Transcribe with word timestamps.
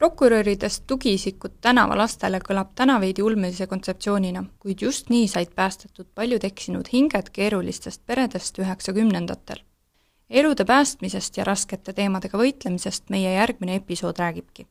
prokuröridest 0.00 0.86
tugiisikud 0.88 1.58
tänavalastele 1.60 2.38
kõlab 2.40 2.70
täna 2.74 2.94
veidi 3.02 3.20
ulmelise 3.20 3.66
kontseptsioonina, 3.68 4.40
kuid 4.62 4.80
just 4.80 5.10
nii 5.12 5.26
said 5.28 5.50
päästetud 5.56 6.08
paljud 6.14 6.44
eksinud 6.48 6.88
hinged 6.92 7.28
keerulistest 7.32 8.00
peredest 8.06 8.58
üheksakümnendatel. 8.58 9.60
elude 10.30 10.64
päästmisest 10.64 11.36
ja 11.36 11.44
raskete 11.44 11.92
teemadega 11.92 12.38
võitlemisest 12.38 13.10
meie 13.10 13.34
järgmine 13.34 13.74
episood 13.74 14.18
räägibki. 14.18 14.66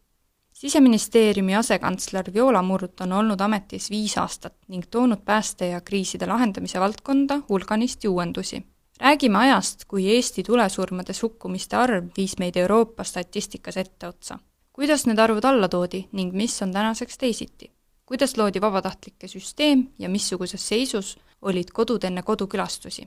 siseministeeriumi 0.53 1.55
asekantsler 1.55 2.33
Viola 2.33 2.61
Murd 2.61 2.97
on 3.01 3.11
olnud 3.11 3.41
ametis 3.41 3.89
viis 3.91 4.17
aastat 4.17 4.55
ning 4.67 4.85
toonud 4.89 5.21
pääste 5.25 5.67
ja 5.67 5.81
kriiside 5.81 6.25
lahendamise 6.25 6.79
valdkonda 6.79 7.41
hulganisti 7.49 8.07
uuendusi 8.07 8.65
räägime 8.99 9.37
ajast, 9.37 9.85
kui 9.85 10.09
Eesti 10.15 10.43
tulesurmades 10.43 11.23
hukkumiste 11.23 11.77
arv 11.77 12.05
viis 12.17 12.37
meid 12.39 12.55
Euroopa 12.55 13.03
statistikas 13.03 13.77
etteotsa 13.77 14.39
kuidas 14.79 15.03
need 15.05 15.19
arvud 15.19 15.43
alla 15.43 15.67
toodi 15.67 16.05
ning 16.15 16.31
mis 16.33 16.61
on 16.63 16.71
tänaseks 16.71 17.17
teisiti? 17.17 17.71
kuidas 18.05 18.37
loodi 18.37 18.61
vabatahtlike 18.61 19.27
süsteem 19.27 19.87
ja 19.99 20.09
missuguses 20.09 20.67
seisus 20.67 21.17
olid 21.41 21.73
kodud 21.73 22.03
enne 22.03 22.23
kodukülastusi? 22.23 23.03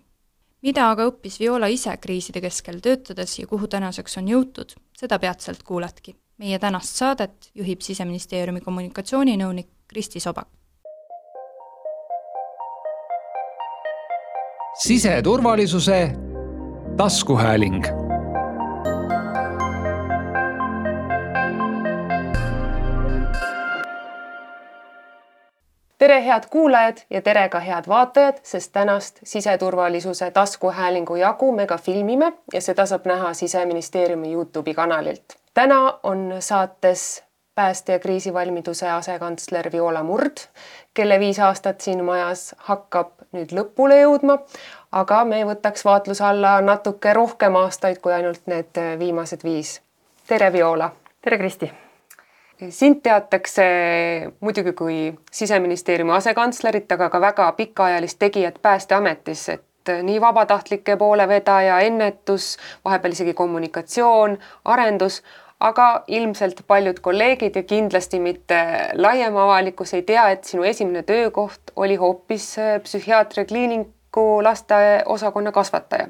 mida 0.63 0.91
aga 0.91 1.07
õppis 1.09 1.41
Viola 1.41 1.71
ise 1.73 1.97
kriiside 1.97 2.43
keskel 2.45 2.83
töötades 2.85 3.39
ja 3.39 3.47
kuhu 3.47 3.69
tänaseks 3.73 4.19
on 4.21 4.29
jõutud, 4.29 4.77
seda 4.99 5.19
peatselt 5.19 5.63
kuuledki. 5.63 6.15
meie 6.39 6.59
tänast 6.59 6.97
saadet 6.97 7.51
juhib 7.55 7.80
Siseministeeriumi 7.80 8.61
kommunikatsiooninõunik 8.61 9.69
Kristi 9.89 10.21
Sobak. 10.21 10.49
siseturvalisuse 14.85 16.16
taskuhääling 16.97 18.02
tere, 26.02 26.24
head 26.24 26.43
kuulajad 26.51 26.96
ja 27.10 27.23
tere 27.23 27.49
ka 27.49 27.60
head 27.60 27.85
vaatajad, 27.88 28.40
sest 28.43 28.73
tänast 28.73 29.18
siseturvalisuse 29.23 30.30
taskuhäälingu 30.30 31.16
jagu 31.16 31.52
me 31.52 31.66
ka 31.66 31.79
filmime 31.79 32.32
ja 32.52 32.60
seda 32.60 32.87
saab 32.87 33.07
näha 33.07 33.35
Siseministeeriumi 33.35 34.32
Youtube'i 34.35 34.74
kanalilt. 34.74 35.37
täna 35.54 35.99
on 36.02 36.35
saates 36.38 37.24
pääste- 37.54 37.93
ja 37.93 37.99
kriisivalmiduse 37.99 38.90
asekantsler 38.90 39.73
Viola 39.73 40.02
Murd, 40.02 40.37
kelle 40.95 41.21
viis 41.21 41.38
aastat 41.38 41.80
siin 41.80 42.05
majas 42.05 42.55
hakkab 42.59 43.09
nüüd 43.32 43.52
lõpule 43.52 44.01
jõudma, 44.02 44.38
aga 44.93 45.24
me 45.24 45.45
võtaks 45.45 45.84
vaatluse 45.84 46.24
alla 46.24 46.60
natuke 46.60 47.12
rohkem 47.12 47.57
aastaid 47.57 47.99
kui 47.99 48.12
ainult 48.12 48.40
need 48.46 48.99
viimased 48.99 49.45
viis. 49.45 49.80
tere, 50.27 50.52
Viola! 50.52 50.90
tere, 51.23 51.38
Kristi! 51.38 51.73
Sind 52.71 53.01
teatakse 53.02 53.65
muidugi 54.41 54.73
kui 54.73 54.96
siseministeeriumi 55.32 56.13
asekantslerit, 56.13 56.93
aga 56.93 57.09
ka 57.10 57.21
väga 57.21 57.52
pikaajalist 57.59 58.18
tegijat 58.18 58.59
Päästeametis, 58.63 59.49
et 59.49 59.93
nii 60.02 60.21
vabatahtlike 60.21 60.96
poole 60.96 61.29
vedaja, 61.29 61.80
ennetus, 61.80 62.57
vahepeal 62.85 63.16
isegi 63.16 63.35
kommunikatsioon, 63.35 64.38
arendus, 64.65 65.22
aga 65.62 66.05
ilmselt 66.06 66.65
paljud 66.66 67.00
kolleegid 67.00 67.56
ja 67.56 67.62
kindlasti 67.62 68.21
mitte 68.21 68.59
laiem 68.99 69.37
avalikkus 69.37 69.94
ei 69.94 70.03
tea, 70.06 70.28
et 70.34 70.44
sinu 70.44 70.66
esimene 70.66 71.03
töökoht 71.06 71.75
oli 71.77 71.97
hoopis 71.97 72.55
psühhiaatria 72.83 73.44
kliiniku 73.44 74.43
lasteosakonna 74.43 75.53
kasvataja. 75.53 76.09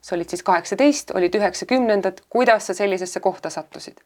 sa 0.00 0.14
olid 0.16 0.30
siis 0.32 0.42
kaheksateist, 0.42 1.10
olid 1.14 1.34
üheksakümnendad, 1.36 2.22
kuidas 2.28 2.66
sa 2.66 2.74
sellisesse 2.74 3.20
kohta 3.20 3.50
sattusid? 3.50 4.00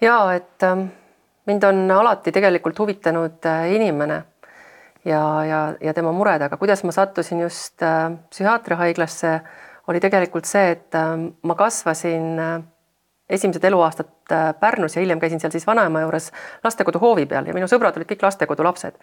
Ja 0.00 0.16
et 0.34 0.62
ähm, 0.62 0.88
mind 1.48 1.64
on 1.64 1.90
alati 1.90 2.32
tegelikult 2.32 2.78
huvitanud 2.78 3.46
äh, 3.46 3.72
inimene 3.72 4.22
ja, 5.04 5.22
ja, 5.44 5.60
ja 5.80 5.94
tema 5.94 6.12
mured, 6.12 6.42
aga 6.44 6.56
kuidas 6.60 6.84
ma 6.84 6.92
sattusin 6.92 7.40
just 7.40 7.82
äh, 7.82 8.10
psühhiaatriahaiglasse, 8.30 9.38
oli 9.88 10.02
tegelikult 10.04 10.48
see, 10.48 10.74
et 10.76 10.98
ähm, 10.98 11.30
ma 11.42 11.56
kasvasin 11.56 12.28
äh, 12.44 12.60
esimesed 13.28 13.64
eluaastad 13.64 14.14
Pärnus 14.60 14.96
ja 14.96 15.00
hiljem 15.00 15.20
käisin 15.20 15.40
seal 15.40 15.52
siis 15.54 15.64
vanaema 15.66 16.02
juures 16.02 16.26
lastekodu 16.64 17.00
hoovi 17.00 17.24
peal 17.28 17.46
ja 17.48 17.54
minu 17.56 17.64
sõbrad 17.68 17.96
olid 17.96 18.08
kõik 18.10 18.24
lastekodu 18.26 18.64
lapsed. 18.66 18.98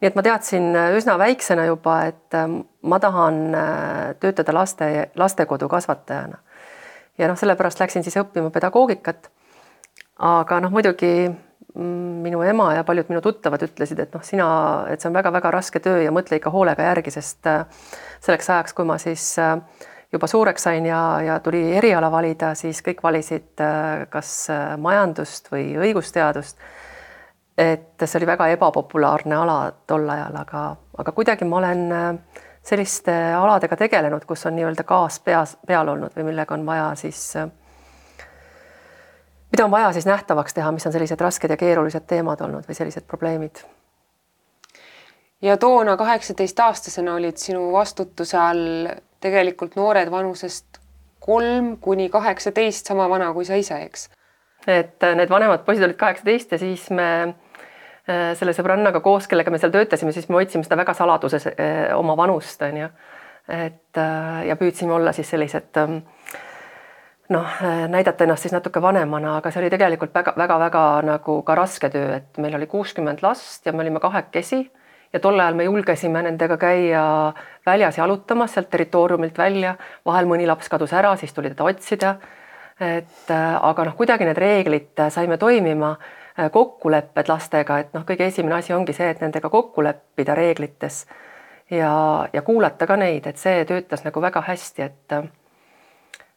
nii 0.00 0.08
et 0.10 0.16
ma 0.16 0.24
teadsin 0.24 0.76
üsna 0.96 1.14
väiksena 1.20 1.64
juba, 1.70 2.02
et 2.10 2.36
ähm, 2.36 2.60
ma 2.82 3.00
tahan 3.00 3.40
töötada 4.20 4.52
laste, 4.52 5.08
lastekodu 5.16 5.68
kasvatajana. 5.72 6.36
ja 7.18 7.28
noh, 7.32 7.40
sellepärast 7.40 7.80
läksin 7.80 8.04
siis 8.04 8.20
õppima 8.20 8.52
pedagoogikat 8.52 9.30
aga 10.18 10.60
noh, 10.64 10.72
muidugi 10.74 11.12
mm, 11.28 12.22
minu 12.24 12.42
ema 12.42 12.72
ja 12.74 12.84
paljud 12.86 13.10
minu 13.12 13.20
tuttavad 13.24 13.62
ütlesid, 13.66 14.00
et 14.02 14.14
noh, 14.14 14.24
sina, 14.26 14.48
et 14.90 15.00
see 15.00 15.10
on 15.10 15.18
väga-väga 15.18 15.52
raske 15.54 15.82
töö 15.84 16.00
ja 16.02 16.14
mõtle 16.14 16.40
ikka 16.40 16.52
hoolega 16.54 16.88
järgi, 16.90 17.14
sest 17.14 17.46
äh, 17.50 17.62
selleks 18.24 18.50
ajaks, 18.50 18.74
kui 18.74 18.88
ma 18.88 18.98
siis 19.02 19.30
äh, 19.42 19.54
juba 20.12 20.30
suureks 20.30 20.66
sain 20.68 20.86
ja, 20.88 21.02
ja 21.24 21.38
tuli 21.44 21.62
eriala 21.76 22.10
valida, 22.12 22.54
siis 22.58 22.82
kõik 22.84 23.02
valisid 23.04 23.62
äh, 23.62 24.08
kas 24.10 24.48
majandust 24.78 25.52
või 25.52 25.70
õigusteadust. 25.78 26.58
et 27.58 28.04
see 28.04 28.18
oli 28.20 28.26
väga 28.26 28.46
ebapopulaarne 28.54 29.34
ala 29.34 29.72
tol 29.86 30.08
ajal, 30.08 30.36
aga, 30.38 30.60
aga 30.98 31.12
kuidagi 31.12 31.44
ma 31.44 31.56
olen 31.58 31.88
selliste 32.68 33.12
aladega 33.34 33.76
tegelenud, 33.76 34.24
kus 34.28 34.46
on 34.46 34.56
nii-öelda 34.56 34.84
gaas 34.86 35.18
peas, 35.24 35.56
peal 35.66 35.88
olnud 35.88 36.14
või 36.16 36.28
millega 36.30 36.54
on 36.54 36.66
vaja 36.66 36.90
siis 37.00 37.20
äh, 37.36 37.48
mida 39.52 39.64
on 39.64 39.70
vaja 39.70 39.92
siis 39.92 40.06
nähtavaks 40.06 40.54
teha, 40.54 40.72
mis 40.72 40.86
on 40.86 40.92
sellised 40.92 41.20
rasked 41.20 41.50
ja 41.50 41.56
keerulised 41.56 42.06
teemad 42.06 42.40
olnud 42.44 42.68
või 42.68 42.76
sellised 42.76 43.06
probleemid? 43.08 43.64
ja 45.42 45.56
toona 45.56 45.96
kaheksateistaastasena 45.96 47.14
olid 47.14 47.36
sinu 47.36 47.72
vastutuse 47.72 48.38
all 48.38 48.88
tegelikult 49.20 49.76
noored 49.76 50.10
vanusest 50.10 50.80
kolm 51.20 51.76
kuni 51.80 52.08
kaheksateist, 52.08 52.86
sama 52.86 53.08
vana 53.10 53.32
kui 53.32 53.44
sa 53.44 53.58
ise, 53.58 53.82
eks? 53.86 54.08
et 54.66 55.02
äh, 55.02 55.14
need 55.16 55.30
vanemad 55.30 55.64
poisid 55.66 55.86
olid 55.86 55.98
kaheksateist 56.00 56.52
ja 56.52 56.58
siis 56.58 56.88
me 56.90 57.08
äh, 57.22 58.34
selle 58.38 58.52
sõbrannaga 58.56 59.00
koos, 59.04 59.28
kellega 59.30 59.54
me 59.54 59.60
seal 59.62 59.72
töötasime, 59.74 60.12
siis 60.12 60.28
me 60.28 60.40
hoidsime 60.40 60.66
seda 60.66 60.80
väga 60.80 60.94
saladuses 60.98 61.46
äh, 61.52 61.94
oma 61.96 62.16
vanust, 62.18 62.62
on 62.62 62.82
ju. 62.84 62.90
et 63.48 63.96
ja 64.44 64.56
püüdsime 64.60 64.92
olla 64.92 65.12
siis 65.16 65.30
sellised 65.30 65.78
äh, 65.80 65.94
noh, 67.28 67.60
näidata 67.88 68.24
ennast 68.24 68.46
siis 68.46 68.54
natuke 68.54 68.82
vanemana, 68.82 69.36
aga 69.38 69.50
see 69.52 69.62
oli 69.62 69.70
tegelikult 69.72 70.14
väga-väga-väga 70.14 70.84
nagu 71.06 71.40
ka 71.46 71.56
raske 71.58 71.90
töö, 71.92 72.16
et 72.16 72.40
meil 72.40 72.56
oli 72.56 72.66
kuuskümmend 72.70 73.22
last 73.22 73.66
ja 73.66 73.72
me 73.72 73.84
olime 73.84 74.00
kahekesi 74.00 74.62
ja 75.12 75.20
tol 75.20 75.40
ajal 75.40 75.56
me 75.56 75.64
julgesime 75.64 76.22
nendega 76.24 76.56
käia 76.60 77.02
väljas 77.66 77.98
jalutamas 77.98 78.54
sealt 78.54 78.70
territooriumilt 78.70 79.38
välja, 79.38 79.74
vahel 80.06 80.28
mõni 80.28 80.46
laps 80.48 80.68
kadus 80.68 80.92
ära, 80.92 81.14
siis 81.16 81.32
tuli 81.32 81.52
teda 81.52 81.64
otsida. 81.64 82.16
et 82.80 83.30
aga 83.60 83.84
noh, 83.84 83.94
kuidagi 83.98 84.24
need 84.24 84.38
reeglid 84.38 85.00
saime 85.10 85.36
toimima, 85.36 85.96
kokkulepped 86.54 87.28
lastega, 87.28 87.78
et 87.82 87.88
noh, 87.94 88.04
kõige 88.06 88.28
esimene 88.30 88.54
asi 88.54 88.72
ongi 88.72 88.92
see, 88.94 89.08
et 89.10 89.20
nendega 89.20 89.50
kokku 89.50 89.82
leppida 89.82 90.36
reeglites 90.38 91.06
ja, 91.70 92.28
ja 92.32 92.42
kuulata 92.42 92.86
ka 92.86 92.96
neid, 92.96 93.26
et 93.26 93.36
see 93.36 93.64
töötas 93.66 94.04
nagu 94.06 94.22
väga 94.22 94.44
hästi, 94.46 94.82
et 94.86 95.16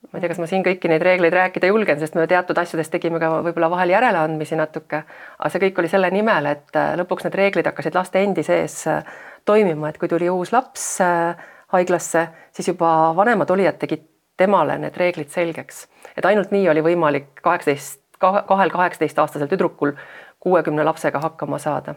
ma 0.10 0.18
ei 0.18 0.22
tea, 0.24 0.32
kas 0.32 0.40
ma 0.42 0.48
siin 0.50 0.64
kõiki 0.66 0.90
neid 0.90 1.04
reegleid 1.06 1.34
rääkida 1.36 1.70
julgen, 1.70 2.00
sest 2.02 2.16
me 2.18 2.26
teatud 2.30 2.58
asjades 2.58 2.90
tegime 2.90 3.20
ka 3.22 3.30
võib-olla 3.46 3.70
vahel 3.72 3.94
järeleandmisi 3.94 4.58
natuke, 4.58 5.04
aga 5.38 5.52
see 5.54 5.62
kõik 5.68 5.82
oli 5.82 5.92
selle 5.92 6.10
nimel, 6.14 6.50
et 6.50 6.78
äh, 6.80 6.94
lõpuks 7.00 7.28
need 7.28 7.38
reeglid 7.38 7.70
hakkasid 7.70 7.98
laste 7.98 8.24
endi 8.24 8.44
sees 8.46 8.80
äh, 8.90 9.04
toimima, 9.46 9.92
et 9.92 10.00
kui 10.02 10.10
tuli 10.12 10.30
uus 10.34 10.54
laps 10.56 10.86
äh, 11.06 11.38
haiglasse, 11.76 12.28
siis 12.56 12.72
juba 12.74 13.12
vanemad 13.16 13.54
olijad 13.54 13.78
tegid 13.82 14.08
temale 14.42 14.80
need 14.82 14.98
reeglid 14.98 15.30
selgeks, 15.30 15.86
et 16.18 16.26
ainult 16.26 16.52
nii 16.52 16.66
oli 16.74 16.84
võimalik 16.86 17.44
kaheksateist, 17.46 18.02
kahel 18.22 18.74
kaheksateistaastasel 18.74 19.50
tüdrukul 19.50 19.94
kuuekümne 20.42 20.84
lapsega 20.86 21.22
hakkama 21.22 21.62
saada. 21.62 21.96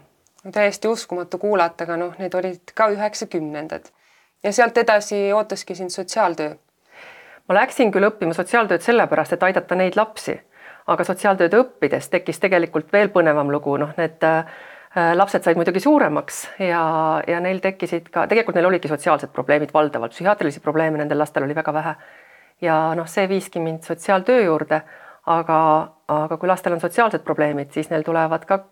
täiesti 0.53 0.89
uskumatu 0.89 1.39
kuulata, 1.39 1.85
aga 1.85 1.97
noh, 1.97 2.19
need 2.21 2.35
olid 2.37 2.75
ka 2.77 2.91
üheksakümnendad 2.93 3.89
ja 4.45 4.53
sealt 4.53 4.77
edasi 4.79 5.33
ootaski 5.33 5.75
sind 5.75 5.91
sotsiaaltöö 5.91 6.53
ma 7.49 7.57
läksin 7.59 7.93
küll 7.93 8.09
õppima 8.09 8.35
sotsiaaltööd 8.37 8.85
sellepärast, 8.85 9.37
et 9.37 9.43
aidata 9.43 9.77
neid 9.79 9.99
lapsi, 9.99 10.37
aga 10.91 11.05
sotsiaaltööd 11.05 11.57
õppides 11.59 12.09
tekkis 12.13 12.41
tegelikult 12.43 12.93
veel 12.93 13.11
põnevam 13.13 13.53
lugu, 13.53 13.77
noh, 13.81 13.93
need 13.99 14.25
äh, 14.29 14.45
lapsed 15.17 15.45
said 15.45 15.59
muidugi 15.61 15.83
suuremaks 15.85 16.45
ja, 16.63 16.83
ja 17.29 17.41
neil 17.45 17.61
tekkisid 17.65 18.11
ka, 18.13 18.27
tegelikult 18.31 18.59
neil 18.59 18.69
olidki 18.71 18.91
sotsiaalsed 18.93 19.33
probleemid 19.35 19.73
valdavalt, 19.75 20.15
psühhiaatrilisi 20.17 20.63
probleeme 20.65 21.01
nendel 21.01 21.21
lastel 21.21 21.47
oli 21.47 21.57
väga 21.57 21.75
vähe. 21.75 21.97
ja 22.63 22.77
noh, 22.95 23.09
see 23.11 23.29
viiski 23.29 23.61
mind 23.61 23.83
sotsiaaltöö 23.83 24.45
juurde, 24.45 24.81
aga, 25.27 25.59
aga 26.09 26.37
kui 26.37 26.49
lastel 26.49 26.77
on 26.77 26.81
sotsiaalsed 26.81 27.25
probleemid, 27.25 27.73
siis 27.73 27.91
neil 27.91 28.07
tulevad 28.07 28.45
ka 28.49 28.65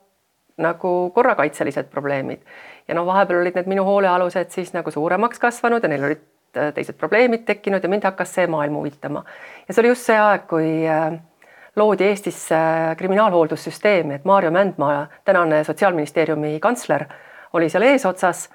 nagu 0.63 1.11
korrakaitselised 1.15 1.89
probleemid 1.91 2.45
ja 2.89 2.95
no 2.95 3.07
vahepeal 3.07 3.41
olid 3.41 3.57
need 3.57 3.71
minu 3.73 3.85
hoolealused 3.89 4.53
siis 4.53 4.73
nagu 4.77 4.91
suuremaks 4.91 5.41
kasvanud 5.41 5.83
ja 5.83 5.89
neil 5.89 6.05
olid 6.05 6.21
teised 6.53 6.99
probleemid 7.01 7.45
tekkinud 7.49 7.83
ja 7.83 7.91
mind 7.91 8.05
hakkas 8.09 8.35
see 8.35 8.47
maailm 8.47 8.81
huvitama. 8.81 9.25
ja 9.69 9.75
see 9.75 9.83
oli 9.83 9.93
just 9.93 10.09
see 10.09 10.19
aeg, 10.19 10.49
kui 10.51 10.71
äh, 10.89 11.13
loodi 11.77 12.05
Eestis 12.05 12.49
kriminaalhooldussüsteemi, 12.99 14.21
et 14.21 14.25
Maarjo 14.29 14.51
Mändmaa, 14.51 15.07
tänane 15.25 15.65
Sotsiaalministeeriumi 15.65 16.59
kantsler, 16.61 17.07
oli 17.53 17.69
seal 17.73 17.89
eesotsas 17.89 18.51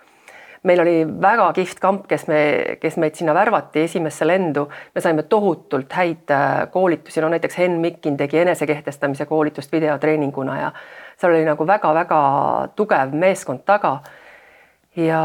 meil 0.63 0.81
oli 0.81 0.95
väga 1.21 1.47
kihvt 1.55 1.79
kamp, 1.81 2.05
kes 2.09 2.27
me, 2.27 2.39
kes 2.81 2.97
meid 3.01 3.17
sinna 3.17 3.33
värvati 3.37 3.83
esimesse 3.85 4.27
lendu, 4.27 4.67
me 4.95 5.03
saime 5.03 5.25
tohutult 5.29 5.93
häid 5.93 6.33
äh, 6.33 6.67
koolitusi, 6.73 7.21
no 7.21 7.31
näiteks 7.33 7.57
Henn 7.61 7.81
Mikkin 7.83 8.17
tegi 8.17 8.41
enesekehtestamise 8.43 9.25
koolitust 9.29 9.71
videotreeninguna 9.71 10.59
ja 10.59 10.71
seal 11.17 11.35
oli 11.35 11.45
nagu 11.47 11.67
väga-väga 11.67 12.21
tugev 12.75 13.13
meeskond 13.13 13.65
taga. 13.65 13.99
Ja, 14.97 15.23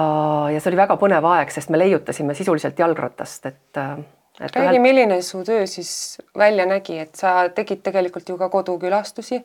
ja 0.52 0.60
see 0.60 0.72
oli 0.72 0.80
väga 0.82 0.96
põnev 1.00 1.26
aeg, 1.34 1.52
sest 1.54 1.72
me 1.72 1.80
leiutasime 1.80 2.36
sisuliselt 2.38 2.78
jalgratast, 2.78 3.46
et 3.50 3.80
äh, 3.80 3.96
et 4.40 4.56
räägi 4.56 4.76
ühel..., 4.76 4.82
milline 4.82 5.20
su 5.22 5.42
töö 5.44 5.66
siis 5.66 6.18
välja 6.38 6.66
nägi, 6.66 6.98
et 7.04 7.14
sa 7.18 7.48
tegid 7.54 7.82
tegelikult 7.84 8.28
ju 8.28 8.38
ka 8.40 8.48
kodukülastusi? 8.52 9.42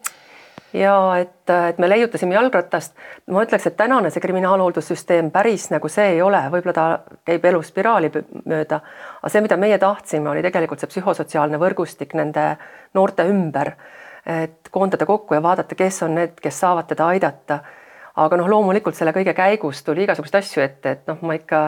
Ja 0.76 0.96
et, 1.16 1.48
et 1.70 1.78
me 1.80 1.88
leiutasime 1.88 2.36
jalgratast, 2.36 2.96
ma 3.32 3.44
ütleks, 3.46 3.70
et 3.70 3.78
tänane 3.80 4.10
see 4.12 4.22
kriminaalhooldussüsteem 4.24 5.30
päris 5.32 5.70
nagu 5.72 5.88
see 5.92 6.18
ei 6.18 6.22
ole, 6.22 6.42
võib-olla 6.52 6.76
ta 6.76 6.88
käib 7.28 7.46
eluspiraali 7.48 8.12
mööda, 8.44 8.82
aga 9.22 9.32
see, 9.32 9.44
mida 9.46 9.58
meie 9.60 9.78
tahtsime, 9.80 10.30
oli 10.34 10.44
tegelikult 10.44 10.84
see 10.84 10.92
psühhosotsiaalne 10.92 11.60
võrgustik 11.62 12.18
nende 12.20 12.50
noorte 12.98 13.24
ümber, 13.32 13.74
et 14.28 14.68
koondada 14.72 15.08
kokku 15.08 15.38
ja 15.38 15.44
vaadata, 15.44 15.76
kes 15.80 16.02
on 16.04 16.18
need, 16.20 16.36
kes 16.44 16.60
saavad 16.66 16.90
teda 16.92 17.08
aidata. 17.16 17.62
Aga 18.18 18.40
noh, 18.40 18.50
loomulikult 18.50 18.98
selle 18.98 19.14
kõige 19.16 19.34
käigus 19.38 19.84
tuli 19.86 20.04
igasuguseid 20.08 20.42
asju 20.42 20.66
ette, 20.66 20.98
et 20.98 21.08
noh, 21.08 21.22
ma 21.22 21.38
ikka 21.38 21.62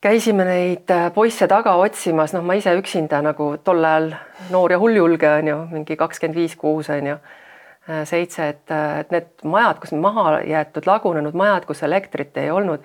käisime 0.00 0.46
neid 0.46 0.90
poisse 1.14 1.48
taga 1.50 1.74
otsimas, 1.82 2.32
noh, 2.36 2.46
ma 2.46 2.56
ise 2.56 2.72
üksinda 2.78 3.20
nagu 3.24 3.52
tol 3.64 3.84
ajal 3.84 4.12
noor 4.50 4.72
ja 4.72 4.80
hulljulge 4.80 5.28
on 5.40 5.52
ju, 5.52 5.60
mingi 5.74 5.98
kakskümmend 6.00 6.38
viis, 6.38 6.56
kuus 6.56 6.88
on 6.94 7.14
ju 7.14 7.20
Äh, 7.90 8.06
seitse, 8.06 8.48
et, 8.48 8.70
äh, 8.70 9.00
et 9.00 9.10
need 9.10 9.28
majad, 9.42 9.78
kus 9.80 9.92
maha 9.96 10.42
jäetud 10.44 10.84
lagunenud 10.86 11.34
majad, 11.34 11.64
kus 11.66 11.80
elektrit 11.82 12.36
ei 12.38 12.50
olnud, 12.52 12.84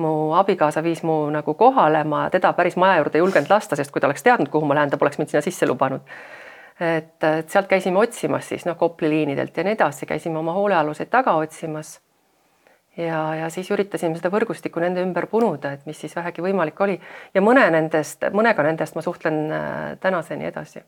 mu 0.00 0.32
abikaasa 0.34 0.82
viis 0.82 1.02
mu 1.04 1.28
nagu 1.30 1.52
kohale, 1.54 2.00
ma 2.08 2.24
teda 2.32 2.54
päris 2.56 2.78
maja 2.80 2.96
juurde 3.02 3.20
ei 3.20 3.22
julgenud 3.22 3.52
lasta, 3.52 3.76
sest 3.76 3.92
kui 3.92 4.00
ta 4.00 4.08
oleks 4.08 4.24
teadnud, 4.24 4.48
kuhu 4.48 4.66
ma 4.66 4.78
lähen, 4.78 4.90
ta 4.90 4.98
poleks 4.98 5.20
mind 5.20 5.30
sinna 5.30 5.44
sisse 5.44 5.68
lubanud. 5.68 6.00
Et, 6.82 7.18
et 7.24 7.50
sealt 7.50 7.68
käisime 7.70 8.00
otsimas 8.02 8.48
siis 8.48 8.64
noh, 8.68 8.76
Kopli 8.78 9.10
liinidelt 9.10 9.56
ja 9.56 9.64
nii 9.66 9.76
edasi, 9.76 10.06
käisime 10.06 10.38
oma 10.38 10.54
hoolealuseid 10.56 11.10
taga 11.10 11.34
otsimas. 11.40 12.00
ja, 12.96 13.20
ja 13.34 13.50
siis 13.50 13.70
üritasime 13.70 14.18
seda 14.18 14.30
võrgustikku 14.32 14.80
nende 14.80 15.04
ümber 15.04 15.26
punuda, 15.26 15.72
et 15.72 15.86
mis 15.86 16.00
siis 16.00 16.16
vähegi 16.16 16.44
võimalik 16.44 16.80
oli 16.80 16.98
ja 17.34 17.40
mõne 17.40 17.68
nendest, 17.70 18.28
mõnega 18.32 18.66
nendest 18.66 18.98
ma 18.98 19.02
suhtlen 19.02 19.38
äh, 19.52 19.96
tänaseni 20.00 20.50
edasi 20.50 20.82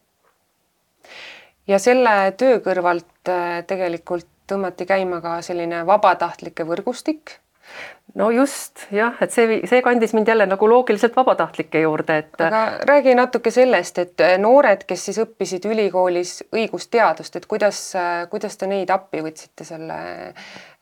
ja 1.69 1.79
selle 1.81 2.35
töö 2.39 2.61
kõrvalt 2.65 3.33
äh, 3.33 3.63
tegelikult 3.67 4.29
tõmmati 4.51 4.87
käima 4.89 5.21
ka 5.25 5.39
selline 5.43 5.85
vabatahtlike 5.89 6.67
võrgustik. 6.69 7.39
No 8.15 8.31
just 8.31 8.85
jah, 8.95 9.17
et 9.25 9.33
see, 9.35 9.61
see 9.69 9.83
kandis 9.83 10.15
mind 10.15 10.29
jälle 10.31 10.47
nagu 10.47 10.69
loogiliselt 10.71 11.17
vabatahtlike 11.17 11.81
juurde, 11.83 12.19
et. 12.23 12.37
aga 12.41 12.63
räägi 12.89 13.15
natuke 13.19 13.51
sellest, 13.55 13.99
et 13.99 14.25
äh, 14.25 14.37
noored, 14.39 14.85
kes 14.89 15.09
siis 15.09 15.19
õppisid 15.25 15.67
ülikoolis 15.71 16.37
õigusteadust, 16.55 17.41
et 17.41 17.49
kuidas, 17.51 17.81
äh, 17.99 18.25
kuidas 18.31 18.59
te 18.61 18.71
neid 18.71 18.93
appi 18.95 19.25
võtsite 19.25 19.67
selle 19.67 19.99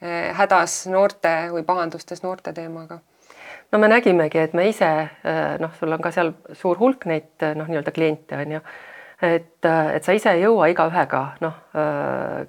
hädas 0.03 0.81
noorte 0.91 1.31
või 1.53 1.63
pahandustes 1.63 2.25
noorte 2.25 2.53
teemaga? 2.53 2.99
no 3.73 3.79
me 3.79 3.89
nägimegi, 3.89 4.41
et 4.43 4.57
me 4.59 4.67
ise 4.69 4.89
noh, 5.63 5.71
sul 5.79 5.95
on 5.95 6.03
ka 6.03 6.11
seal 6.11 6.33
suur 6.59 6.81
hulk 6.81 7.07
neid 7.07 7.45
noh, 7.55 7.69
nii-öelda 7.71 7.95
kliente 7.95 8.37
on 8.37 8.57
ju 8.57 8.65
et, 9.23 9.65
et 9.95 10.05
sa 10.05 10.15
ise 10.17 10.35
ei 10.35 10.43
jõua 10.43 10.69
igaühega 10.73 11.23
noh, 11.45 11.59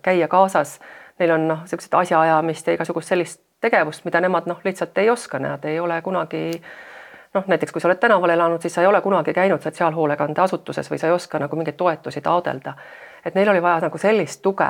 käia 0.05 0.27
kaasas, 0.31 0.79
neil 1.21 1.35
on 1.35 1.47
noh, 1.51 1.63
niisugused 1.63 1.93
asjaajamist 1.99 2.67
ja 2.67 2.77
igasugust 2.77 3.13
sellist 3.13 3.42
tegevust, 3.63 4.05
mida 4.05 4.21
nemad 4.23 4.49
noh, 4.49 4.59
lihtsalt 4.63 4.97
ei 5.01 5.09
oska, 5.09 5.39
nad 5.39 5.65
ei 5.65 5.79
ole 5.79 6.01
kunagi 6.05 6.43
noh, 7.33 7.45
näiteks 7.47 7.73
kui 7.73 7.81
sa 7.81 7.89
oled 7.89 8.01
tänaval 8.01 8.35
elanud, 8.35 8.61
siis 8.61 8.75
sa 8.75 8.83
ei 8.83 8.87
ole 8.87 9.01
kunagi 9.01 9.33
käinud 9.33 9.63
sotsiaalhoolekandeasutuses 9.63 10.91
või 10.91 10.99
sa 11.01 11.09
ei 11.09 11.15
oska 11.15 11.41
nagu 11.41 11.57
mingeid 11.57 11.79
toetusi 11.79 12.21
taodelda. 12.21 12.75
et 13.25 13.35
neil 13.35 13.49
oli 13.49 13.61
vaja 13.61 13.87
nagu 13.87 13.97
sellist 13.97 14.41
tuge 14.41 14.69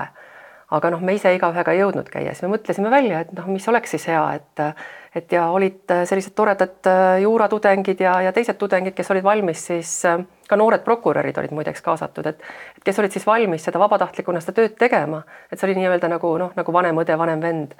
aga 0.74 0.90
noh, 0.94 1.02
me 1.06 1.14
ise 1.18 1.32
igaühega 1.36 1.74
ei 1.74 1.82
jõudnud 1.82 2.10
käia, 2.10 2.34
siis 2.34 2.46
me 2.46 2.56
mõtlesime 2.56 2.90
välja, 2.92 3.24
et 3.24 3.32
noh, 3.38 3.48
mis 3.52 3.66
oleks 3.70 3.94
siis 3.96 4.08
hea, 4.10 4.24
et 4.40 4.68
et 5.14 5.30
ja 5.36 5.44
olid 5.54 5.92
sellised 6.10 6.34
toredad 6.34 6.88
äh, 6.90 7.20
juuratudengid 7.22 8.00
ja, 8.02 8.16
ja 8.26 8.32
teised 8.34 8.58
tudengid, 8.58 8.96
kes 8.98 9.12
olid 9.14 9.24
valmis 9.24 9.62
siis 9.68 9.92
äh, 10.10 10.24
ka 10.50 10.58
noored 10.58 10.82
prokurörid 10.82 11.38
olid 11.38 11.54
muideks 11.54 11.86
kaasatud, 11.86 12.32
et 12.32 12.42
et 12.78 12.88
kes 12.88 13.02
olid 13.04 13.14
siis 13.14 13.28
valmis 13.30 13.68
seda 13.70 13.82
vabatahtlikuna 13.84 14.42
seda 14.42 14.58
tööd 14.62 14.74
tegema, 14.80 15.22
et 15.52 15.60
see 15.60 15.70
oli 15.70 15.78
nii-öelda 15.78 16.10
nagu 16.16 16.34
noh, 16.42 16.56
nagu 16.58 16.74
vanem 16.74 17.04
õde, 17.04 17.18
vanem 17.20 17.46
vend. 17.46 17.78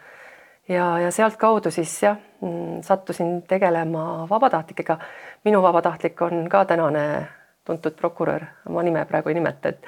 Ja, 0.70 1.00
ja 1.00 1.12
sealtkaudu 1.12 1.72
siis 1.72 1.94
jah, 2.04 2.18
mm, 2.42 2.82
sattusin 2.82 3.42
tegelema 3.48 4.28
vabatahtlikega. 4.30 4.98
minu 5.44 5.62
vabatahtlik 5.62 6.22
on 6.22 6.50
ka 6.50 6.66
tänane 6.66 7.28
tuntud 7.66 7.96
prokurör, 7.96 8.44
ma 8.70 8.84
nime 8.84 9.06
praegu 9.06 9.30
ei 9.30 9.40
nimeta, 9.40 9.70
et 9.70 9.86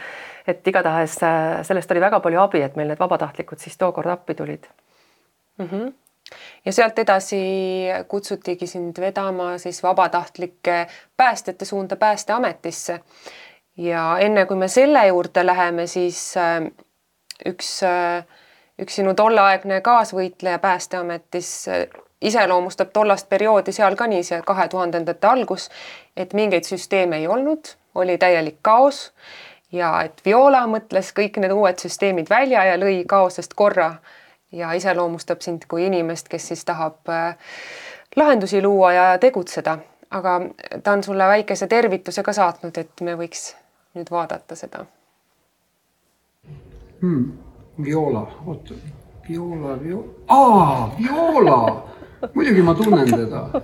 et 0.48 0.68
igatahes 0.68 1.18
äh, 1.24 1.64
sellest 1.66 1.92
oli 1.92 2.02
väga 2.02 2.20
palju 2.20 2.40
abi, 2.40 2.62
et 2.62 2.76
meil 2.76 2.88
need 2.88 3.00
vabatahtlikud 3.00 3.60
siis 3.60 3.78
tookord 3.78 4.10
appi 4.10 4.36
tulid 4.36 4.68
mm. 5.58 5.70
-hmm 5.70 5.94
ja 6.66 6.74
sealt 6.74 7.00
edasi 7.00 7.40
kutsutigi 8.08 8.68
sind 8.68 9.00
vedama 9.00 9.58
siis 9.58 9.84
vabatahtlike 9.84 10.88
päästjate 11.18 11.66
suunda 11.66 11.96
Päästeametisse. 11.96 13.00
ja 13.78 14.18
enne 14.20 14.46
kui 14.46 14.58
me 14.58 14.68
selle 14.68 15.08
juurde 15.08 15.46
läheme, 15.46 15.88
siis 15.88 16.38
äh, 16.38 16.72
üks, 17.46 17.84
äh, 17.84 18.26
üks 18.82 19.00
sinu 19.00 19.14
tolleaegne 19.14 19.82
kaasvõitleja 19.82 20.60
Päästeametis 20.60 21.52
iseloomustab 22.22 22.90
tollast 22.94 23.30
perioodi 23.30 23.72
seal 23.72 23.96
ka 23.96 24.08
nii 24.08 24.24
see 24.24 24.42
kahe 24.46 24.68
tuhandendate 24.68 25.28
algus, 25.28 25.70
et 26.18 26.34
mingeid 26.34 26.68
süsteeme 26.68 27.22
ei 27.22 27.28
olnud, 27.28 27.76
oli 27.96 28.18
täielik 28.18 28.58
kaos 28.62 29.12
ja 29.72 29.92
et 30.04 30.22
Viola 30.26 30.66
mõtles 30.68 31.12
kõik 31.16 31.40
need 31.42 31.54
uued 31.54 31.80
süsteemid 31.82 32.30
välja 32.30 32.66
ja 32.72 32.78
lõi 32.80 33.04
kaosest 33.08 33.54
korra 33.54 33.96
ja 34.52 34.74
iseloomustab 34.74 35.42
sind 35.42 35.68
kui 35.68 35.86
inimest, 35.86 36.30
kes 36.32 36.48
siis 36.48 36.66
tahab 36.66 37.10
äh, 37.10 37.38
lahendusi 38.16 38.62
luua 38.64 38.94
ja 38.94 39.06
tegutseda, 39.20 39.78
aga 40.12 40.40
ta 40.84 40.92
on 40.92 41.04
sulle 41.04 41.28
väikese 41.28 41.68
tervituse 41.68 42.24
ka 42.24 42.34
saatnud, 42.34 42.78
et 42.78 43.02
me 43.02 43.18
võiks 43.20 43.52
nüüd 43.96 44.12
vaadata 44.12 44.56
seda 44.56 44.86
hmm,. 47.02 47.45
Viola, 47.84 48.28
oota, 48.46 48.74
Viola, 49.30 49.84
Viola, 49.84 50.06
aa, 50.28 50.96
Viola 50.98 51.84
muidugi 52.34 52.62
ma 52.62 52.74
tunnen 52.74 53.10
teda. 53.10 53.62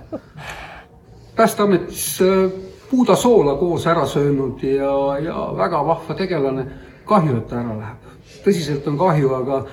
päästeametis 1.36 2.22
äh, 2.22 2.50
puudasoola 2.90 3.54
koos 3.56 3.86
ära 3.86 4.06
söönud 4.06 4.62
ja, 4.62 5.18
ja 5.18 5.52
väga 5.56 5.86
vahva 5.86 6.14
tegelane. 6.14 6.66
kahju, 7.04 7.36
et 7.36 7.48
ta 7.48 7.60
ära 7.60 7.76
läheb. 7.78 8.10
tõsiselt 8.44 8.86
on 8.86 8.98
kahju, 8.98 9.34
aga 9.34 9.64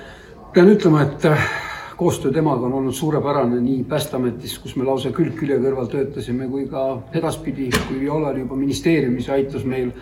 pean 0.54 0.70
ütlema, 0.70 1.02
et 1.02 1.24
äh, 1.24 1.50
koostöö 1.96 2.32
temaga 2.32 2.66
on 2.66 2.72
olnud 2.72 2.94
suurepärane 2.94 3.60
nii 3.60 3.84
Päästeametis, 3.84 4.58
kus 4.58 4.76
me 4.76 4.84
lausa 4.84 5.12
külg 5.12 5.36
külje 5.38 5.58
kõrval 5.60 5.90
töötasime, 5.90 6.48
kui 6.48 6.66
ka 6.68 7.02
edaspidi, 7.12 7.70
kui 7.88 8.00
Viola 8.00 8.32
oli 8.32 8.46
juba 8.46 8.56
ministeeriumis 8.56 9.28
ja 9.28 9.34
aitas 9.34 9.64
meil 9.64 9.92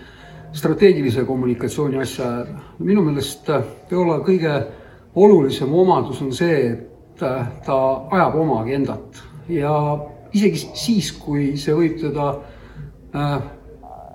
strateegilise 0.53 1.25
kommunikatsiooni 1.25 1.99
asja 1.99 2.29
ajada. 2.29 2.61
minu 2.79 3.03
meelest 3.03 3.51
äh, 3.51 3.65
Viola 3.91 4.21
kõige 4.27 4.55
olulisem 5.15 5.75
omadus 5.75 6.23
on 6.23 6.33
see, 6.33 6.61
et 6.73 6.89
Äh, 7.23 7.47
ta 7.67 8.07
ajab 8.11 8.37
oma 8.39 8.61
agendat 8.63 9.17
ja 9.51 9.73
isegi 10.31 10.61
siis, 10.79 11.09
kui 11.19 11.57
see 11.59 11.75
võib 11.75 11.97
teda 11.99 12.29
äh, 13.11 13.33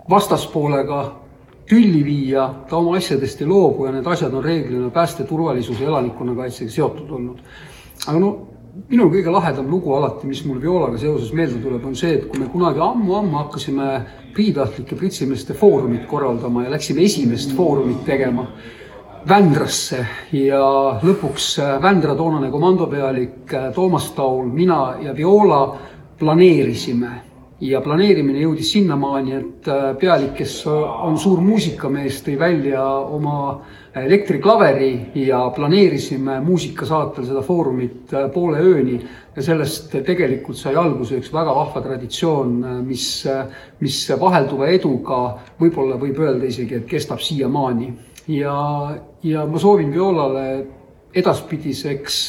vastaspoolega 0.07 0.99
tülli 1.67 1.99
viia, 2.05 2.45
ta 2.69 2.77
oma 2.77 2.95
asjadest 2.95 3.41
ei 3.43 3.49
loobu 3.49 3.89
ja 3.89 3.91
need 3.91 4.07
asjad 4.07 4.31
on 4.39 4.45
reeglina 4.45 4.87
pääste, 4.95 5.25
turvalisuse, 5.27 5.83
elanikkonnakaitsega 5.83 6.71
seotud 6.71 7.11
olnud. 7.11 7.41
aga 8.07 8.23
no 8.23 8.31
minu 8.73 9.07
kõige 9.11 9.31
lahedam 9.33 9.67
lugu 9.69 9.93
alati, 9.93 10.27
mis 10.27 10.41
mul 10.47 10.61
Violaga 10.61 10.97
seoses 10.97 11.33
meelde 11.35 11.59
tuleb, 11.61 11.83
on 11.85 11.97
see, 11.97 12.15
et 12.17 12.29
kui 12.29 12.41
me 12.41 12.49
kunagi 12.49 12.81
ammu-ammu 12.81 13.37
hakkasime 13.43 13.89
priitahtlike 14.33 14.97
pritsimeeste 14.97 15.53
foorumit 15.57 16.07
korraldama 16.09 16.65
ja 16.65 16.71
läksime 16.73 17.05
esimest 17.05 17.53
foorumit 17.57 18.01
tegema 18.07 18.47
Vändrasse 19.29 20.01
ja 20.35 20.63
lõpuks 20.99 21.45
äh, 21.63 21.75
Vändra 21.83 22.15
toonane 22.17 22.49
komandopealik 22.51 23.53
äh, 23.53 23.69
Toomas 23.75 24.09
Taul, 24.17 24.49
mina 24.51 24.97
ja 24.99 25.13
Viola 25.15 25.61
planeerisime 26.19 27.11
ja 27.63 27.79
planeerimine 27.83 28.41
jõudis 28.43 28.73
sinnamaani, 28.75 29.35
et 29.37 29.69
äh, 29.71 29.85
pealik, 29.99 30.33
kes 30.41 30.57
on 30.67 31.15
suur 31.19 31.41
muusikamees, 31.43 32.19
tõi 32.25 32.35
välja 32.39 32.83
oma 32.83 33.37
elektriklaveri 33.95 35.21
ja 35.21 35.43
planeerisime 35.53 36.39
muusikasaatel 36.43 37.27
seda 37.27 37.43
foorumit 37.45 38.13
poole 38.33 38.63
ööni. 38.63 38.97
Ja 39.35 39.45
sellest 39.45 39.93
tegelikult 40.05 40.57
sai 40.57 40.75
alguse 40.77 41.17
üks 41.21 41.31
väga 41.33 41.53
vahva 41.55 41.81
traditsioon, 41.85 42.57
mis, 42.87 43.05
mis 43.81 44.01
vahelduva 44.19 44.69
eduga 44.73 45.21
võib-olla 45.61 45.97
võib 46.01 46.19
öelda 46.25 46.49
isegi, 46.49 46.81
et 46.81 46.89
kestab 46.89 47.21
siiamaani. 47.23 47.93
Ja, 48.33 48.57
ja 49.23 49.45
ma 49.45 49.61
soovin 49.61 49.93
Violale 49.93 50.45
edaspidiseks 51.13 52.19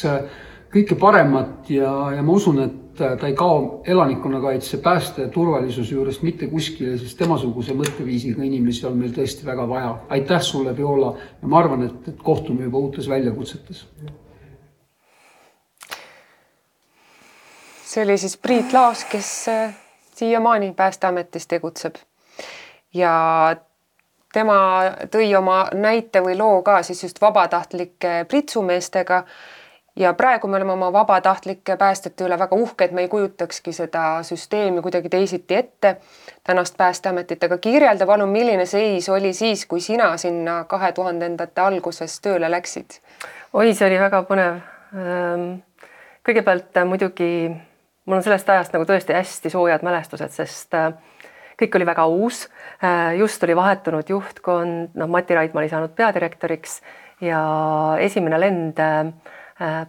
kõike 0.73 0.97
paremat 0.99 1.69
ja, 1.71 1.91
ja 2.17 2.23
ma 2.25 2.35
usun, 2.35 2.59
et 2.65 2.81
ta 2.95 3.27
ei 3.27 3.33
kao 3.33 3.81
elanikkonnakaitse, 3.87 4.77
pääste, 4.77 5.27
turvalisuse 5.27 5.95
juurest 5.95 6.21
mitte 6.21 6.47
kuskile, 6.47 6.97
sest 6.97 7.17
temasuguse 7.17 7.75
mõtteviisiga 7.77 8.43
inimesi 8.43 8.85
on 8.87 8.97
meil 8.97 9.13
tõesti 9.15 9.45
väga 9.45 9.67
vaja. 9.69 9.95
aitäh 10.09 10.41
sulle, 10.41 10.77
Viola, 10.77 11.15
ja 11.41 11.47
ma 11.47 11.59
arvan, 11.59 11.85
et, 11.85 12.07
et 12.07 12.21
kohtume 12.23 12.63
juba 12.63 12.77
uutes 12.77 13.09
väljakutsetes. 13.09 13.85
see 17.85 18.03
oli 18.03 18.17
siis 18.17 18.37
Priit 18.37 18.73
Laos, 18.73 19.05
kes 19.07 19.47
äh, 19.47 19.75
siiamaani 20.15 20.73
Päästeametis 20.75 21.47
tegutseb 21.47 21.95
ja 22.93 23.55
tema 24.33 24.57
tõi 25.11 25.29
oma 25.37 25.65
näite 25.73 26.23
või 26.23 26.37
loo 26.37 26.61
ka 26.65 26.81
siis 26.83 27.03
just 27.03 27.21
vabatahtlike 27.21 28.25
pritsumeestega 28.27 29.23
ja 29.95 30.13
praegu 30.13 30.47
me 30.47 30.57
oleme 30.57 30.71
oma 30.71 30.93
vabatahtlike 30.93 31.77
päästjate 31.77 32.25
üle 32.27 32.37
väga 32.39 32.55
uhked, 32.55 32.91
me 32.91 33.05
ei 33.05 33.09
kujutakski 33.09 33.73
seda 33.73 34.23
süsteemi 34.27 34.81
kuidagi 34.81 35.09
teisiti 35.09 35.55
ette, 35.55 35.95
tänast 36.43 36.77
Päästeametit, 36.77 37.43
aga 37.43 37.57
kirjelda 37.57 38.05
palun, 38.05 38.29
milline 38.29 38.65
seis 38.65 39.09
oli 39.09 39.33
siis, 39.33 39.65
kui 39.65 39.79
sina 39.79 40.17
sinna 40.17 40.63
kahe 40.69 40.91
tuhandendate 40.91 41.61
alguses 41.61 42.19
tööle 42.21 42.51
läksid? 42.51 42.99
oi, 43.53 43.73
see 43.73 43.87
oli 43.87 43.99
väga 43.99 44.21
põnev. 44.27 44.59
Ehm, 44.95 45.47
kõigepealt 46.27 46.75
äh, 46.77 46.87
muidugi 46.87 47.31
mul 48.05 48.19
on 48.19 48.23
sellest 48.23 48.49
ajast 48.49 48.75
nagu 48.75 48.85
tõesti 48.87 49.15
hästi 49.15 49.49
soojad 49.53 49.85
mälestused, 49.85 50.35
sest 50.35 50.75
äh, 50.75 50.91
kõik 51.61 51.79
oli 51.79 51.87
väga 51.87 52.05
uus. 52.11 52.45
Äh, 52.83 53.15
just 53.21 53.43
oli 53.47 53.55
vahetunud 53.55 54.11
juhtkond, 54.11 54.91
noh, 54.99 55.07
Mati 55.07 55.39
Raidma 55.39 55.63
oli 55.63 55.71
saanud 55.71 55.95
peadirektoriks 55.95 56.81
ja 57.23 57.39
esimene 58.03 58.39
lend 58.43 58.83
Äh, 58.83 59.13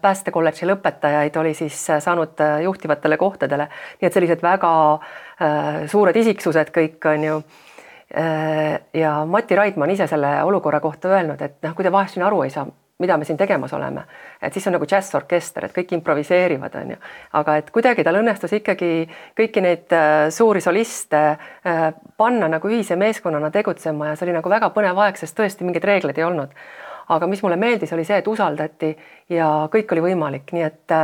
päästekolledži 0.01 0.67
lõpetajaid 0.71 1.37
oli 1.41 1.55
siis 1.55 1.79
äh, 1.91 2.01
saanud 2.03 2.41
äh, 2.41 2.61
juhtivatele 2.63 3.17
kohtadele, 3.17 3.67
nii 4.01 4.07
et 4.07 4.15
sellised 4.15 4.43
väga 4.43 4.73
suured 5.91 6.17
isiksused 6.17 6.71
kõik 6.73 7.05
on 7.11 7.25
ju. 7.25 7.41
ja 8.95 9.11
Mati 9.29 9.57
Raidma 9.59 9.85
on 9.85 9.91
ise 9.93 10.07
selle 10.09 10.31
olukorra 10.49 10.79
kohta 10.81 11.11
öelnud, 11.13 11.43
et 11.43 11.59
noh, 11.67 11.75
kui 11.77 11.85
te 11.85 11.93
vahest 11.93 12.15
siin 12.15 12.25
aru 12.25 12.39
ei 12.47 12.55
saa, 12.55 12.65
mida 13.03 13.19
me 13.21 13.27
siin 13.29 13.37
tegemas 13.37 13.75
oleme, 13.77 14.07
et 14.41 14.55
siis 14.57 14.65
on 14.71 14.77
nagu 14.79 14.89
džässorkester, 14.89 15.67
et 15.67 15.75
kõik 15.77 15.93
improviseerivad, 15.99 16.79
on 16.81 16.95
ju, 16.95 16.97
aga 17.37 17.59
et 17.61 17.69
kuidagi 17.75 18.07
tal 18.07 18.17
õnnestus 18.23 18.57
ikkagi 18.57 18.91
kõiki 19.37 19.67
neid 19.67 19.93
suuri 20.33 20.65
soliste 20.65 21.23
panna 22.17 22.49
nagu 22.49 22.73
ühise 22.73 22.97
meeskonnana 22.97 23.53
tegutsema 23.53 24.13
ja 24.13 24.17
see 24.17 24.31
oli 24.31 24.39
nagu 24.39 24.57
väga 24.57 24.73
põnev 24.73 25.05
aeg, 25.05 25.21
sest 25.21 25.37
tõesti 25.37 25.69
mingeid 25.69 25.85
reegleid 25.85 26.23
ei 26.23 26.31
olnud 26.31 26.57
aga 27.09 27.27
mis 27.27 27.43
mulle 27.43 27.57
meeldis, 27.57 27.93
oli 27.93 28.05
see, 28.05 28.19
et 28.19 28.29
usaldati 28.29 28.91
ja 29.33 29.69
kõik 29.73 29.93
oli 29.95 30.05
võimalik, 30.11 30.53
nii 30.53 30.67
et 30.67 30.99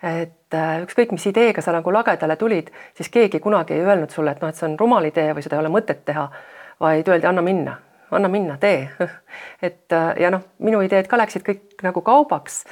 et 0.00 0.56
ükskõik, 0.56 1.12
mis 1.12 1.26
ideega 1.28 1.62
sa 1.62 1.74
nagu 1.76 1.92
lagedale 1.92 2.36
tulid, 2.40 2.70
siis 2.96 3.10
keegi 3.12 3.40
kunagi 3.40 3.74
ei 3.76 3.84
öelnud 3.84 4.10
sulle, 4.10 4.32
et 4.32 4.40
noh, 4.40 4.48
et 4.48 4.56
see 4.56 4.66
on 4.70 4.78
rumal 4.80 5.04
idee 5.04 5.34
või 5.36 5.44
seda 5.44 5.58
ei 5.58 5.60
ole 5.60 5.72
mõtet 5.72 6.00
teha, 6.08 6.24
vaid 6.80 7.08
öeldi, 7.08 7.28
anna 7.28 7.44
minna, 7.44 7.74
anna 8.10 8.30
minna, 8.32 8.56
tee. 8.60 8.88
et 9.68 9.92
ja 10.20 10.30
noh, 10.32 10.46
minu 10.64 10.80
ideed 10.86 11.08
ka 11.10 11.20
läksid 11.20 11.44
kõik 11.46 11.84
nagu 11.84 12.00
kaubaks. 12.06 12.64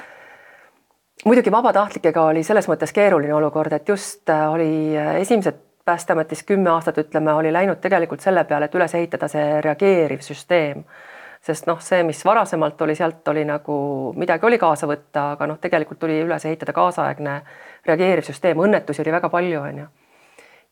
muidugi 1.25 1.51
vabatahtlikega 1.51 2.23
oli 2.31 2.43
selles 2.43 2.67
mõttes 2.67 2.93
keeruline 2.93 3.33
olukord, 3.33 3.73
et 3.73 3.89
just 3.89 4.29
oli 4.29 4.95
esimesed 5.21 5.65
Päästeametis 5.89 6.43
kümme 6.43 6.69
aastat, 6.69 6.97
ütleme, 7.01 7.33
oli 7.33 7.53
läinud 7.53 7.79
tegelikult 7.81 8.21
selle 8.21 8.43
peale, 8.45 8.67
et 8.67 8.75
üles 8.75 8.93
ehitada 8.93 9.27
see 9.31 9.61
reageeriv 9.61 10.19
süsteem 10.21 10.83
sest 11.41 11.67
noh, 11.67 11.79
see, 11.81 12.03
mis 12.03 12.19
varasemalt 12.25 12.81
oli, 12.81 12.95
sealt 12.95 13.27
oli 13.27 13.45
nagu 13.47 13.77
midagi 14.19 14.45
oli 14.45 14.59
kaasa 14.59 14.87
võtta, 14.89 15.31
aga 15.35 15.47
noh, 15.47 15.59
tegelikult 15.61 15.99
tuli 15.99 16.19
üles 16.23 16.45
ehitada 16.45 16.75
kaasaegne 16.75 17.39
reageeriv 17.87 18.27
süsteem, 18.27 18.59
õnnetusi 18.59 19.03
oli 19.03 19.15
väga 19.15 19.29
palju, 19.31 19.61
on 19.61 19.81
ju. 19.83 19.87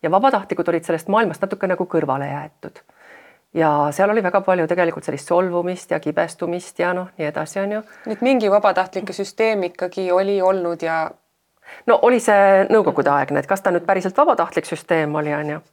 ja 0.02 0.10
vabatahtlikud 0.10 0.68
olid 0.68 0.84
sellest 0.84 1.08
maailmast 1.08 1.42
natuke 1.42 1.66
nagu 1.66 1.86
kõrvale 1.88 2.28
jäetud. 2.30 2.82
ja 3.54 3.70
seal 3.96 4.10
oli 4.10 4.22
väga 4.22 4.40
palju 4.40 4.66
tegelikult 4.68 5.04
sellist 5.04 5.28
solvumist 5.28 5.90
ja 5.90 6.00
kibestumist 6.00 6.78
ja 6.78 6.92
noh, 6.92 7.08
nii 7.18 7.30
edasi, 7.30 7.60
on 7.60 7.72
ju. 7.72 7.80
nii 8.06 8.18
et 8.18 8.26
mingi 8.28 8.50
vabatahtlike 8.50 9.16
süsteem 9.16 9.64
ikkagi 9.70 10.10
oli 10.12 10.42
olnud 10.42 10.82
ja 10.82 11.06
no 11.86 11.98
oli 12.02 12.20
see 12.20 12.68
nõukogudeaegne, 12.68 13.40
et 13.40 13.48
kas 13.48 13.64
ta 13.64 13.72
nüüd 13.72 13.88
päriselt 13.88 14.16
vabatahtlik 14.16 14.68
süsteem 14.68 15.14
oli, 15.14 15.32
on 15.34 15.56
ju. 15.56 15.64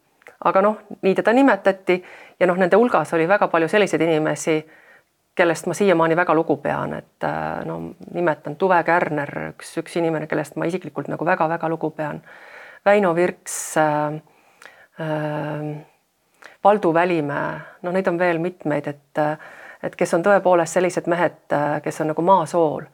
aga 0.46 0.62
noh, 0.62 0.80
nii 1.02 1.16
teda 1.20 1.36
nimetati 1.36 2.00
ja 2.40 2.48
noh, 2.48 2.56
nende 2.56 2.80
hulgas 2.80 3.14
oli 3.14 3.28
väga 3.28 3.52
palju 3.52 3.68
selliseid 3.68 4.02
inimesi 4.08 4.58
kellest 5.36 5.66
ma 5.68 5.74
siiamaani 5.74 6.16
väga 6.16 6.34
lugu 6.34 6.58
pean, 6.58 6.94
et 6.94 7.24
äh, 7.24 7.66
no 7.66 7.80
nimetan 8.14 8.56
Tuve 8.56 8.78
Kärner, 8.84 9.32
üks, 9.52 9.74
üks 9.82 9.98
inimene, 10.00 10.28
kellest 10.32 10.56
ma 10.56 10.68
isiklikult 10.70 11.10
nagu 11.12 11.26
väga-väga 11.28 11.70
lugu 11.70 11.92
pean. 11.92 12.22
Väino 12.86 13.16
Virks 13.16 13.78
äh,, 13.78 14.22
äh, 15.02 15.86
Valdu 16.64 16.94
Välimäe, 16.94 17.60
no 17.82 17.92
neid 17.92 18.08
on 18.08 18.20
veel 18.20 18.40
mitmeid, 18.42 18.88
et, 18.88 19.20
et 19.84 19.96
kes 19.96 20.14
on 20.18 20.24
tõepoolest 20.26 20.80
sellised 20.80 21.10
mehed, 21.12 21.42
äh, 21.54 21.82
kes 21.84 22.02
on 22.02 22.14
nagu 22.14 22.24
maasool. 22.26 22.88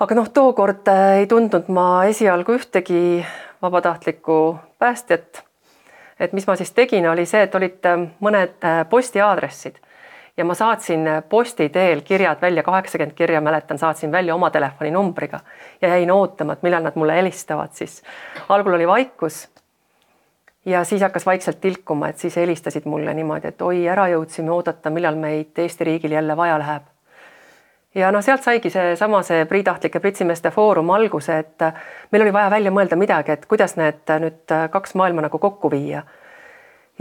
aga 0.00 0.14
noh, 0.18 0.28
tookord 0.34 0.88
äh, 0.92 1.22
ei 1.22 1.26
tundnud 1.30 1.70
ma 1.72 2.04
esialgu 2.10 2.58
ühtegi 2.58 3.24
vabatahtlikku 3.62 4.58
päästjat. 4.78 5.42
et 6.20 6.32
mis 6.32 6.46
ma 6.46 6.56
siis 6.56 6.70
tegin, 6.72 7.08
oli 7.08 7.26
see, 7.26 7.42
et 7.42 7.54
olid 7.54 7.88
mõned 8.20 8.68
postiaadressid 8.90 9.81
ja 10.36 10.44
ma 10.44 10.54
saatsin 10.54 11.08
posti 11.28 11.68
teel 11.68 12.00
kirjad 12.00 12.40
välja, 12.40 12.62
kaheksakümmend 12.62 13.14
kirja 13.14 13.40
mäletan, 13.40 13.78
saatsin 13.78 14.12
välja 14.12 14.34
oma 14.34 14.50
telefoninumbriga 14.50 15.40
ja 15.82 15.88
jäin 15.88 16.10
ootama, 16.10 16.52
et 16.52 16.62
millal 16.62 16.82
nad 16.82 16.92
mulle 16.94 17.16
helistavad 17.16 17.68
siis. 17.72 18.02
algul 18.48 18.74
oli 18.74 18.88
vaikus. 18.88 19.48
ja 20.64 20.84
siis 20.84 21.02
hakkas 21.02 21.26
vaikselt 21.26 21.60
tilkuma, 21.60 22.08
et 22.08 22.18
siis 22.18 22.36
helistasid 22.36 22.84
mulle 22.84 23.14
niimoodi, 23.14 23.48
et 23.48 23.62
oi, 23.62 23.88
ära 23.88 24.08
jõudsime 24.08 24.50
oodata, 24.50 24.90
millal 24.90 25.14
meid 25.14 25.58
Eesti 25.58 25.84
riigil 25.84 26.12
jälle 26.12 26.36
vaja 26.36 26.58
läheb. 26.58 26.82
ja 27.94 28.12
noh, 28.12 28.24
sealt 28.24 28.42
saigi 28.42 28.70
seesama 28.70 29.22
see 29.22 29.44
Priitahtlike 29.44 30.00
pritsimeeste 30.00 30.50
foorum 30.50 30.90
alguse, 30.90 31.38
et 31.38 31.68
meil 32.10 32.22
oli 32.22 32.32
vaja 32.32 32.50
välja 32.50 32.70
mõelda 32.70 32.96
midagi, 32.96 33.32
et 33.32 33.46
kuidas 33.46 33.76
need 33.76 34.16
nüüd 34.20 34.58
kaks 34.70 34.94
maailma 34.94 35.28
nagu 35.28 35.38
kokku 35.38 35.70
viia 35.70 36.02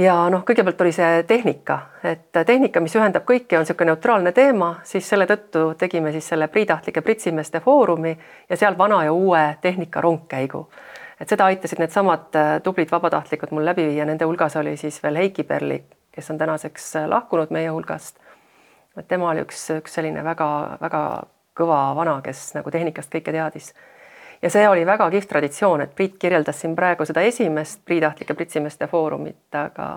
ja 0.01 0.15
noh, 0.29 0.43
kõigepealt 0.47 0.81
oli 0.83 0.91
see 0.95 1.23
tehnika, 1.27 1.77
et 2.07 2.39
tehnika, 2.47 2.81
mis 2.83 2.95
ühendab 2.97 3.25
kõiki, 3.27 3.57
on 3.57 3.65
niisugune 3.65 3.91
neutraalne 3.91 4.31
teema, 4.35 4.71
siis 4.87 5.07
selle 5.09 5.27
tõttu 5.29 5.71
tegime 5.79 6.13
siis 6.15 6.27
selle 6.33 6.47
priitahtlike 6.51 7.03
pritsimeeste 7.05 7.61
foorumi 7.63 8.13
ja 8.49 8.57
seal 8.57 8.77
vana 8.77 9.03
ja 9.05 9.13
uue 9.13 9.43
tehnika 9.61 10.01
rongkäigu. 10.01 10.67
et 11.21 11.29
seda 11.29 11.45
aitasid 11.45 11.79
needsamad 11.79 12.35
äh, 12.35 12.61
tublid 12.63 12.89
vabatahtlikud 12.91 13.51
mul 13.51 13.65
läbi 13.65 13.85
viia, 13.87 14.05
nende 14.05 14.25
hulgas 14.25 14.55
oli 14.57 14.77
siis 14.77 15.03
veel 15.03 15.15
Heiki 15.15 15.43
Perli, 15.43 15.83
kes 16.11 16.31
on 16.31 16.37
tänaseks 16.37 16.95
äh, 16.95 17.09
lahkunud 17.09 17.51
meie 17.51 17.69
hulgast. 17.69 18.17
et 18.97 19.07
tema 19.07 19.29
oli 19.29 19.45
üks, 19.45 19.69
üks 19.77 19.93
selline 19.93 20.23
väga-väga 20.23 21.03
kõva 21.57 21.95
vana, 21.95 22.21
kes 22.21 22.53
nagu 22.55 22.71
tehnikast 22.71 23.13
kõike 23.13 23.31
teadis 23.31 23.73
ja 24.41 24.49
see 24.49 24.69
oli 24.69 24.85
väga 24.85 25.09
kihvt 25.11 25.29
traditsioon, 25.29 25.81
et 25.81 25.93
Priit 25.95 26.17
kirjeldas 26.19 26.61
siin 26.61 26.75
praegu 26.75 27.05
seda 27.05 27.21
esimest 27.21 27.83
priitahtlike 27.85 28.33
pritsimeeste 28.33 28.87
foorumit, 28.87 29.43
aga 29.55 29.91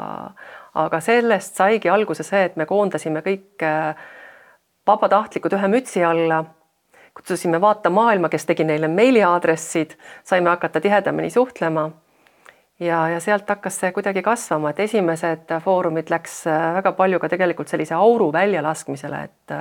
aga 0.75 1.01
sellest 1.01 1.57
saigi 1.57 1.89
alguse 1.89 2.27
see, 2.27 2.45
et 2.49 2.57
me 2.57 2.67
koondasime 2.67 3.23
kõik 3.25 3.63
äh, 3.63 3.95
vabatahtlikud 4.87 5.55
ühe 5.55 5.71
mütsi 5.71 6.05
alla, 6.05 6.45
kutsusime 7.15 7.61
Vaata 7.61 7.91
maailma, 7.95 8.29
kes 8.29 8.47
tegi 8.47 8.67
neile 8.67 8.89
meiliaadressid, 8.91 9.95
saime 10.27 10.51
hakata 10.51 10.81
tihedamini 10.83 11.31
suhtlema 11.31 11.91
ja, 12.81 13.09
ja 13.09 13.21
sealt 13.23 13.49
hakkas 13.49 13.79
see 13.81 13.93
kuidagi 13.95 14.23
kasvama, 14.23 14.75
et 14.75 14.83
esimesed 14.89 15.55
foorumid 15.65 16.11
läks 16.11 16.43
äh, 16.51 16.71
väga 16.81 16.93
palju 16.99 17.23
ka 17.23 17.31
tegelikult 17.33 17.71
sellise 17.71 17.95
auru 17.95 18.33
väljalaskmisele, 18.35 19.25
et 19.31 19.59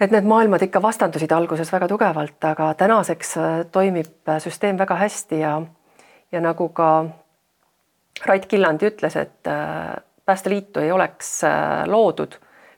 et 0.00 0.12
need 0.12 0.28
maailmad 0.28 0.62
ikka 0.62 0.82
vastandusid 0.82 1.32
alguses 1.32 1.72
väga 1.72 1.88
tugevalt, 1.88 2.36
aga 2.44 2.72
tänaseks 2.74 3.36
äh, 3.36 3.54
toimib 3.72 4.28
äh, 4.28 4.40
süsteem 4.42 4.78
väga 4.78 4.98
hästi 5.00 5.40
ja 5.40 5.62
ja 6.32 6.40
nagu 6.40 6.68
ka 6.68 7.06
Rait 8.26 8.46
Killandi 8.46 8.88
ütles, 8.88 9.16
et 9.16 9.46
äh, 9.46 9.96
Päästeliitu 10.26 10.80
ei 10.80 10.90
oleks 10.92 11.42
loodud, 11.86 12.32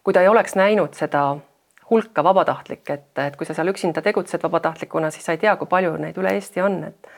kui 0.05 0.13
ta 0.13 0.21
ei 0.21 0.29
oleks 0.29 0.53
näinud 0.55 0.93
seda 0.93 1.39
hulka 1.91 2.25
vabatahtlikke, 2.25 2.93
et, 2.93 3.19
et 3.25 3.37
kui 3.41 3.47
sa 3.49 3.55
seal 3.57 3.71
üksinda 3.73 4.03
tegutsed 4.05 4.43
vabatahtlikuna, 4.43 5.09
siis 5.11 5.25
sa 5.25 5.33
ei 5.33 5.41
tea, 5.41 5.55
kui 5.57 5.67
palju 5.71 5.95
neid 5.97 6.19
üle 6.21 6.35
Eesti 6.37 6.61
on, 6.61 6.77
et, 6.91 7.09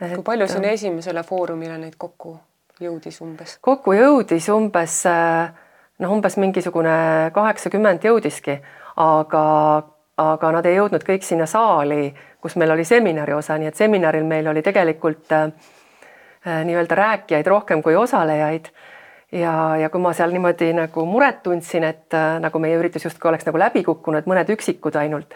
et. 0.00 0.14
kui 0.14 0.24
palju 0.24 0.48
sinna 0.48 0.72
esimesele 0.72 1.20
foorumile 1.28 1.76
neid 1.82 1.98
kokku 2.00 2.38
jõudis 2.80 3.20
umbes? 3.20 3.58
kokku 3.60 3.92
jõudis 3.92 4.48
umbes 4.54 4.96
noh, 5.04 6.16
umbes 6.16 6.40
mingisugune 6.40 6.96
kaheksakümmend 7.36 8.08
jõudiski 8.08 8.56
aga, 8.96 9.44
aga 10.16 10.52
nad 10.52 10.66
ei 10.66 10.76
jõudnud 10.76 11.04
kõik 11.06 11.24
sinna 11.26 11.46
saali, 11.46 12.12
kus 12.40 12.56
meil 12.56 12.74
oli 12.74 12.84
seminari 12.84 13.32
osa, 13.32 13.58
nii 13.58 13.70
et 13.70 13.78
seminaril 13.78 14.26
meil 14.28 14.48
oli 14.50 14.62
tegelikult 14.62 15.32
äh, 15.32 15.48
nii-öelda 16.64 16.94
rääkijaid 16.98 17.46
rohkem 17.46 17.82
kui 17.82 17.96
osalejaid. 17.96 18.68
ja, 19.32 19.76
ja 19.76 19.88
kui 19.90 20.00
ma 20.00 20.12
seal 20.12 20.32
niimoodi 20.32 20.72
nagu 20.76 21.06
muret 21.06 21.42
tundsin, 21.42 21.84
et 21.84 22.14
äh, 22.14 22.38
nagu 22.40 22.58
meie 22.58 22.76
üritus 22.76 23.04
justkui 23.04 23.28
oleks 23.28 23.46
nagu 23.48 23.58
läbi 23.58 23.84
kukkunud, 23.84 24.28
mõned 24.28 24.50
üksikud 24.52 24.96
ainult, 24.96 25.34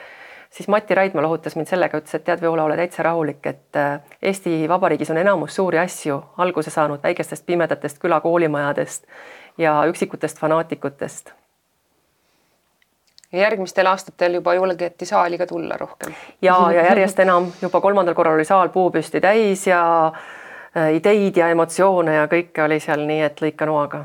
siis 0.51 0.69
Mati 0.69 0.95
Raidma 0.95 1.23
lohutas 1.23 1.57
mind 1.57 1.71
sellega, 1.71 1.99
ütles, 2.01 2.15
et 2.19 2.25
tead, 2.25 2.41
Viola, 2.41 2.65
ole 2.65 2.77
täitsa 2.77 3.07
rahulik, 3.07 3.47
et 3.47 3.81
äh, 3.81 4.01
Eesti 4.23 4.69
Vabariigis 4.69 5.11
on 5.15 5.23
enamus 5.23 5.57
suuri 5.57 5.79
asju 5.79 6.21
alguse 6.37 6.71
saanud 6.71 7.03
väikestest 7.03 7.47
pimedatest 7.47 7.99
külakoolimajadest 8.03 9.07
ja 9.59 9.79
üksikutest 9.89 10.39
fanaatikutest. 10.39 11.33
Järgmistel 13.41 13.87
aastatel 13.87 14.41
juba 14.41 14.55
julgeti 14.55 15.07
saali 15.07 15.39
ka 15.39 15.47
tulla 15.47 15.77
rohkem. 15.77 16.15
ja, 16.43 16.57
ja 16.73 16.89
järjest 16.91 17.19
enam, 17.19 17.53
juba 17.63 17.81
kolmandal 17.81 18.15
korral 18.15 18.35
oli 18.35 18.45
saal 18.45 18.69
puupüsti 18.69 19.21
täis 19.21 19.67
ja 19.67 20.13
Äh, 20.77 20.95
ideid 20.95 21.37
ja 21.37 21.49
emotsioone 21.49 22.15
ja 22.19 22.27
kõike 22.29 22.61
oli 22.67 22.77
seal 22.85 23.07
nii, 23.09 23.23
et 23.25 23.39
lõika 23.41 23.65
noaga 23.65 24.03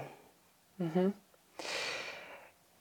mm. 0.80 0.92
-hmm. 0.94 1.10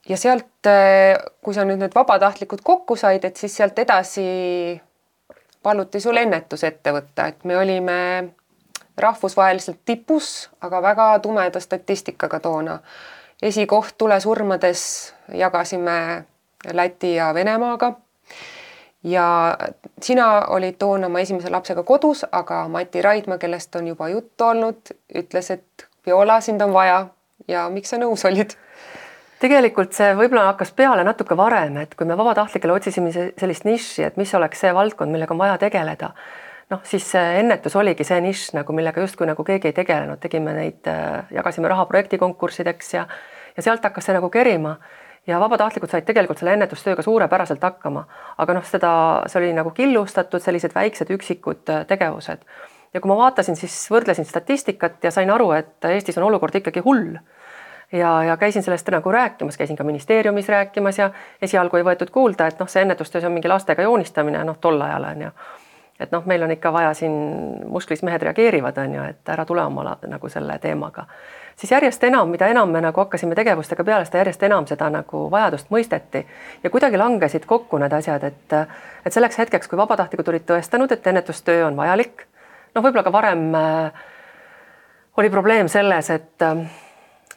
ja 0.09 0.17
sealt, 0.17 0.67
äh, 0.71 1.17
kui 1.43 1.55
sa 1.55 1.65
nüüd 1.67 1.81
need 1.83 1.95
vabatahtlikud 1.95 2.63
kokku 2.63 2.97
said, 2.97 3.25
et 3.25 3.37
siis 3.37 3.57
sealt 3.57 3.79
edasi 3.79 4.27
paluti 5.63 6.01
sul 6.01 6.23
ennetus 6.23 6.63
ette 6.65 6.93
võtta, 6.95 7.27
et 7.33 7.43
me 7.45 7.57
olime 7.59 7.99
rahvusvaheliselt 8.99 9.81
tipus, 9.85 10.51
aga 10.61 10.83
väga 10.83 11.09
tumeda 11.19 11.61
statistikaga 11.61 12.41
toona. 12.41 12.79
esikoht 13.43 13.99
tulesurmades 13.99 15.15
jagasime 15.35 16.25
Läti 16.73 17.15
ja 17.15 17.35
Venemaaga. 17.35 17.93
Ja 19.03 19.57
sina 20.03 20.45
olid 20.53 20.77
toona 20.79 21.07
oma 21.07 21.21
esimese 21.21 21.51
lapsega 21.51 21.83
kodus, 21.89 22.25
aga 22.33 22.67
Mati 22.69 23.03
Raidma, 23.03 23.39
kellest 23.39 23.77
on 23.77 23.89
juba 23.89 24.09
juttu 24.09 24.45
olnud, 24.45 24.93
ütles, 25.17 25.51
et 25.51 25.87
Viola, 26.07 26.41
sind 26.41 26.61
on 26.61 26.73
vaja. 26.73 27.07
Ja 27.49 27.69
miks 27.73 27.91
sa 27.91 27.99
nõus 27.99 28.27
olid? 28.29 28.57
tegelikult 29.41 29.97
see 29.97 30.13
võib-olla 30.13 30.51
hakkas 30.51 30.75
peale 30.77 31.05
natuke 31.07 31.37
varem, 31.39 31.79
et 31.81 31.95
kui 31.97 32.05
me 32.05 32.17
vabatahtlikele 32.19 32.75
otsisime 32.77 33.09
sellist 33.11 33.65
nišši, 33.65 34.05
et 34.11 34.19
mis 34.21 34.35
oleks 34.37 34.61
see 34.61 34.73
valdkond, 34.77 35.13
millega 35.13 35.33
on 35.33 35.41
vaja 35.41 35.57
tegeleda, 35.63 36.11
noh, 36.73 36.83
siis 36.85 37.07
ennetus 37.17 37.77
oligi 37.81 38.05
see 38.05 38.21
nišš 38.21 38.51
nagu, 38.59 38.77
millega 38.77 39.01
justkui 39.01 39.29
nagu 39.31 39.45
keegi 39.47 39.71
ei 39.71 39.77
tegelenud, 39.81 40.21
tegime 40.21 40.53
neid, 40.59 40.91
jagasime 41.33 41.73
raha 41.73 41.89
projektikonkurssideks 41.89 42.95
ja 42.99 43.07
ja 43.57 43.65
sealt 43.65 43.85
hakkas 43.85 44.07
see 44.07 44.15
nagu 44.15 44.29
kerima 44.31 44.77
ja 45.27 45.41
vabatahtlikud 45.41 45.91
said 45.91 46.07
tegelikult 46.09 46.41
selle 46.41 46.55
ennetustööga 46.57 47.03
suurepäraselt 47.03 47.63
hakkama, 47.63 48.05
aga 48.39 48.57
noh, 48.57 48.65
seda, 48.67 48.93
see 49.31 49.41
oli 49.43 49.53
nagu 49.57 49.73
killustatud, 49.77 50.43
sellised 50.43 50.75
väiksed 50.75 51.13
üksikud 51.17 51.73
äh, 51.73 51.85
tegevused. 51.87 52.45
ja 52.95 53.01
kui 53.01 53.09
ma 53.09 53.17
vaatasin, 53.17 53.57
siis 53.57 53.75
võrdlesin 53.91 54.27
statistikat 54.27 55.05
ja 55.05 55.13
sain 55.15 55.31
aru, 55.31 55.53
et 55.55 55.91
Eestis 55.93 56.19
on 56.19 56.27
olukord 56.27 56.55
ikkagi 56.55 56.81
hull. 56.85 57.19
ja, 57.93 58.23
ja 58.25 58.37
käisin 58.37 58.63
sellest 58.63 58.89
nagu 58.89 59.13
rääkimas, 59.13 59.57
käisin 59.57 59.77
ka 59.77 59.85
ministeeriumis 59.85 60.49
rääkimas 60.49 60.99
ja 60.99 61.11
esialgu 61.43 61.77
ei 61.77 61.85
võetud 61.85 62.11
kuulda, 62.11 62.47
et 62.47 62.61
noh, 62.61 62.69
see 62.69 62.83
ennetustöö, 62.83 63.21
see 63.21 63.29
on 63.29 63.37
mingi 63.37 63.49
lastega 63.49 63.83
joonistamine, 63.83 64.45
noh, 64.45 64.59
tol 64.61 64.81
ajal 64.81 65.05
on 65.13 65.29
ju 65.29 65.35
et 66.01 66.13
noh, 66.13 66.25
meil 66.25 66.43
on 66.43 66.51
ikka 66.51 66.73
vaja 66.73 66.95
siin 66.97 67.13
musklis 67.69 68.01
mehed 68.03 68.23
reageerivad, 68.25 68.79
on 68.81 68.95
ju, 68.95 69.03
et 69.05 69.29
ära 69.29 69.45
tule 69.45 69.61
oma 69.69 69.99
nagu 70.09 70.29
selle 70.33 70.57
teemaga 70.59 71.05
siis 71.61 71.73
järjest 71.73 72.05
enam, 72.09 72.29
mida 72.33 72.49
enam 72.49 72.71
me 72.73 72.81
nagu 72.81 73.01
hakkasime 73.03 73.37
tegevustega 73.37 73.85
peale, 73.85 74.05
seda 74.09 74.23
järjest 74.23 74.43
enam 74.49 74.67
seda 74.69 74.89
nagu 74.93 75.27
vajadust 75.33 75.69
mõisteti 75.73 76.25
ja 76.65 76.71
kuidagi 76.73 76.99
langesid 77.01 77.45
kokku 77.49 77.79
need 77.83 77.93
asjad, 77.93 78.25
et 78.25 78.57
et 79.05 79.13
selleks 79.13 79.39
hetkeks, 79.39 79.69
kui 79.69 79.79
vabatahtlikud 79.81 80.29
olid 80.33 80.47
tõestanud, 80.49 80.93
et 80.93 81.07
ennetustöö 81.07 81.67
on 81.67 81.77
vajalik, 81.77 82.25
noh, 82.75 82.85
võib-olla 82.85 83.05
ka 83.05 83.13
varem 83.13 83.49
äh, 83.55 84.07
oli 85.21 85.31
probleem 85.31 85.69
selles, 85.69 86.11
et 86.11 86.47
äh, 86.47 86.65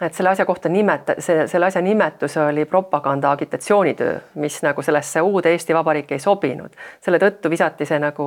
et 0.02 0.14
selle 0.14 0.32
asja 0.34 0.46
kohta 0.46 0.70
nimet-, 0.70 1.16
see, 1.24 1.48
selle 1.48 1.68
asja 1.70 1.82
nimetus 1.82 2.38
oli 2.42 2.66
propaganda 2.66 3.32
agitatsioonitöö, 3.32 4.16
mis 4.42 4.62
nagu 4.66 4.82
sellesse 4.82 5.22
uude 5.22 5.52
Eesti 5.52 5.76
Vabariiki 5.76 6.18
ei 6.18 6.20
sobinud. 6.20 6.72
selle 7.02 7.20
tõttu 7.20 7.50
visati 7.50 7.86
see 7.86 8.00
nagu 8.00 8.26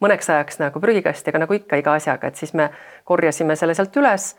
mõneks 0.00 0.32
ajaks 0.32 0.60
nagu 0.60 0.80
prügikasti, 0.80 1.30
aga 1.30 1.44
nagu 1.44 1.54
ikka 1.54 1.76
iga 1.80 1.94
asjaga, 1.94 2.28
et 2.28 2.36
siis 2.36 2.54
me 2.54 2.70
korjasime 3.04 3.56
selle 3.56 3.74
sealt 3.74 3.96
üles 3.96 4.34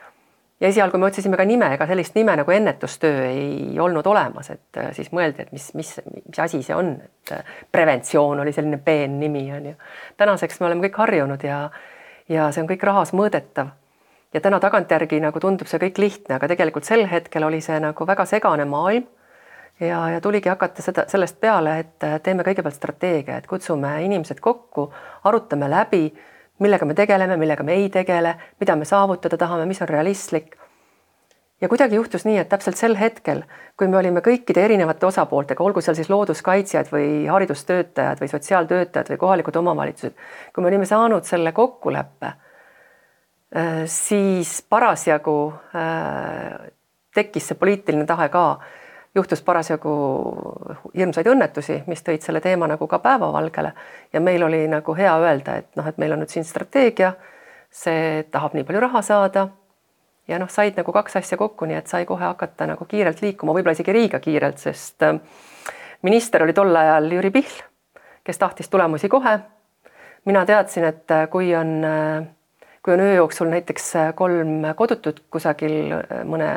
ja 0.61 0.67
esialgu 0.67 0.97
me 0.97 1.05
otsisime 1.09 1.37
ka 1.37 1.45
nime, 1.45 1.71
ega 1.75 1.87
sellist 1.89 2.15
nime 2.15 2.35
nagu 2.37 2.53
ennetustöö 2.53 3.25
ei 3.27 3.79
olnud 3.79 4.05
olemas, 4.07 4.51
et 4.53 4.77
äh, 4.77 4.91
siis 4.95 5.09
mõeldi, 5.15 5.45
et 5.45 5.53
mis, 5.55 5.71
mis, 5.77 5.93
mis 6.13 6.41
asi 6.43 6.61
see 6.65 6.75
on, 6.77 6.93
et 7.01 7.33
äh, 7.35 7.55
preventsioon 7.71 8.43
oli 8.43 8.53
selline 8.53 8.77
peen 8.85 9.17
nimi 9.19 9.47
on 9.55 9.71
ju. 9.71 9.73
tänaseks 10.21 10.61
me 10.61 10.69
oleme 10.69 10.85
kõik 10.87 10.99
harjunud 11.01 11.45
ja, 11.47 11.63
ja 12.29 12.51
see 12.51 12.63
on 12.63 12.69
kõik 12.69 12.85
rahas 12.85 13.13
mõõdetav. 13.17 13.73
ja 14.33 14.41
täna 14.41 14.59
tagantjärgi 14.59 15.19
nagu 15.19 15.39
tundub 15.39 15.67
see 15.67 15.81
kõik 15.81 15.97
lihtne, 15.97 16.37
aga 16.37 16.47
tegelikult 16.53 16.85
sel 16.85 17.07
hetkel 17.09 17.43
oli 17.43 17.61
see 17.61 17.79
nagu 17.81 18.07
väga 18.07 18.25
segane 18.29 18.65
maailm. 18.65 19.07
ja, 19.79 20.09
ja 20.13 20.21
tuligi 20.21 20.49
hakata 20.49 20.81
seda 20.81 21.07
sellest 21.09 21.39
peale, 21.41 21.79
et 21.79 22.05
äh, 22.05 22.19
teeme 22.21 22.45
kõigepealt 22.45 22.77
strateegia, 22.77 23.41
et 23.41 23.49
kutsume 23.49 23.97
inimesed 24.05 24.39
kokku, 24.39 24.91
arutame 25.23 25.69
läbi 25.69 26.11
millega 26.61 26.85
me 26.85 26.95
tegeleme, 26.97 27.37
millega 27.41 27.65
me 27.65 27.77
ei 27.79 27.89
tegele, 27.93 28.35
mida 28.61 28.75
me 28.77 28.87
saavutada 28.87 29.37
tahame, 29.37 29.65
mis 29.69 29.81
on 29.81 29.89
realistlik. 29.89 30.57
ja 31.61 31.69
kuidagi 31.69 31.95
juhtus 31.95 32.23
nii, 32.25 32.39
et 32.41 32.49
täpselt 32.49 32.77
sel 32.79 32.95
hetkel, 32.97 33.43
kui 33.77 33.87
me 33.87 33.97
olime 33.99 34.23
kõikide 34.25 34.63
erinevate 34.65 35.05
osapooltega, 35.05 35.63
olgu 35.63 35.81
seal 35.81 35.97
siis 35.97 36.09
looduskaitsjad 36.09 36.89
või 36.89 37.27
haridustöötajad 37.29 38.21
või 38.21 38.31
sotsiaaltöötajad 38.31 39.11
või 39.13 39.19
kohalikud 39.21 39.59
omavalitsused, 39.61 40.15
kui 40.53 40.63
me 40.63 40.71
olime 40.71 40.89
saanud 40.89 41.27
selle 41.27 41.53
kokkuleppe, 41.53 42.33
äh, 43.55 43.83
siis 43.85 44.61
parasjagu 44.69 45.37
äh, 45.77 46.71
tekkis 47.13 47.51
see 47.51 47.59
poliitiline 47.59 48.07
tahe 48.09 48.29
ka 48.33 48.45
juhtus 49.15 49.41
parasjagu 49.41 49.93
hirmsaid 50.95 51.27
õnnetusi, 51.27 51.81
mis 51.91 52.03
tõid 52.03 52.23
selle 52.23 52.41
teema 52.41 52.67
nagu 52.71 52.87
ka 52.87 52.99
päevavalgele 53.03 53.73
ja 54.13 54.21
meil 54.23 54.43
oli 54.43 54.63
nagu 54.71 54.95
hea 54.95 55.13
öelda, 55.19 55.57
et 55.59 55.75
noh, 55.75 55.87
et 55.87 55.97
meil 55.99 56.15
on 56.15 56.23
nüüd 56.23 56.31
siin 56.31 56.47
strateegia, 56.47 57.13
see 57.71 58.23
tahab 58.31 58.55
nii 58.55 58.63
palju 58.67 58.83
raha 58.83 59.01
saada 59.03 59.47
ja 60.27 60.39
noh, 60.39 60.49
said 60.49 60.79
nagu 60.79 60.93
kaks 60.95 61.19
asja 61.19 61.37
kokku, 61.39 61.67
nii 61.67 61.79
et 61.81 61.91
sai 61.91 62.05
kohe 62.07 62.23
hakata 62.23 62.69
nagu 62.71 62.87
kiirelt 62.87 63.21
liikuma, 63.23 63.55
võib-olla 63.55 63.75
isegi 63.75 63.95
liiga 63.95 64.19
kiirelt, 64.23 64.61
sest 64.61 65.03
äh, 65.07 65.17
minister 66.07 66.45
oli 66.45 66.55
tol 66.55 66.75
ajal 66.75 67.11
Jüri 67.11 67.33
Pihl, 67.35 67.63
kes 68.23 68.39
tahtis 68.39 68.69
tulemusi 68.69 69.09
kohe. 69.09 69.39
mina 70.25 70.45
teadsin, 70.45 70.85
et 70.85 71.11
äh, 71.11 71.27
kui 71.29 71.55
on 71.55 71.83
äh, 71.83 72.27
kui 72.83 72.93
on 72.93 72.99
öö 72.99 73.13
jooksul 73.13 73.49
näiteks 73.49 73.95
äh, 73.95 74.13
kolm 74.15 74.63
kodutut 74.75 75.23
kusagil 75.29 75.91
äh, 75.91 76.23
mõne 76.25 76.49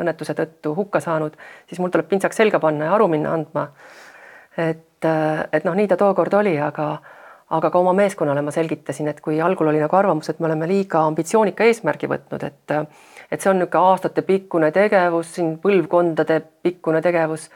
õnnetuse 0.00 0.34
tõttu 0.36 0.72
hukka 0.76 1.00
saanud, 1.04 1.36
siis 1.68 1.80
mul 1.80 1.92
tuleb 1.92 2.08
pintsaks 2.08 2.40
selga 2.40 2.60
panna 2.60 2.88
ja 2.88 2.94
aru 2.96 3.08
minna 3.12 3.34
andma. 3.36 3.68
et, 4.56 5.04
äh, 5.04 5.44
et 5.52 5.64
noh, 5.64 5.76
nii 5.76 5.88
ta 5.88 5.96
tookord 6.00 6.32
oli, 6.34 6.56
aga, 6.60 6.96
aga 7.50 7.70
ka 7.70 7.78
oma 7.78 7.92
meeskonnale 7.92 8.42
ma 8.42 8.54
selgitasin, 8.54 9.08
et 9.12 9.20
kui 9.20 9.40
algul 9.40 9.68
oli 9.68 9.82
nagu 9.82 9.96
arvamus, 9.96 10.30
et 10.30 10.40
me 10.40 10.48
oleme 10.48 10.68
liiga 10.68 11.04
ambitsioonika 11.10 11.64
eesmärgi 11.64 12.08
võtnud, 12.08 12.46
et 12.46 12.78
et 13.30 13.42
see 13.42 13.50
on 13.50 13.58
niisugune 13.58 13.90
aastatepikkune 13.90 14.70
tegevus, 14.72 15.34
siin 15.34 15.56
põlvkondade 15.58 16.40
pikkune 16.62 17.00
tegevus 17.02 17.50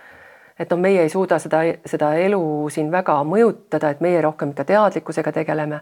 et 0.59 0.71
noh, 0.71 0.81
meie 0.83 1.07
ei 1.07 1.09
suuda 1.09 1.39
seda, 1.39 1.63
seda 1.89 2.13
elu 2.21 2.43
siin 2.69 2.91
väga 2.93 3.17
mõjutada, 3.25 3.95
et 3.95 4.01
meie 4.05 4.21
rohkem 4.21 4.51
ikka 4.53 4.67
teadlikkusega 4.69 5.33
tegeleme 5.33 5.81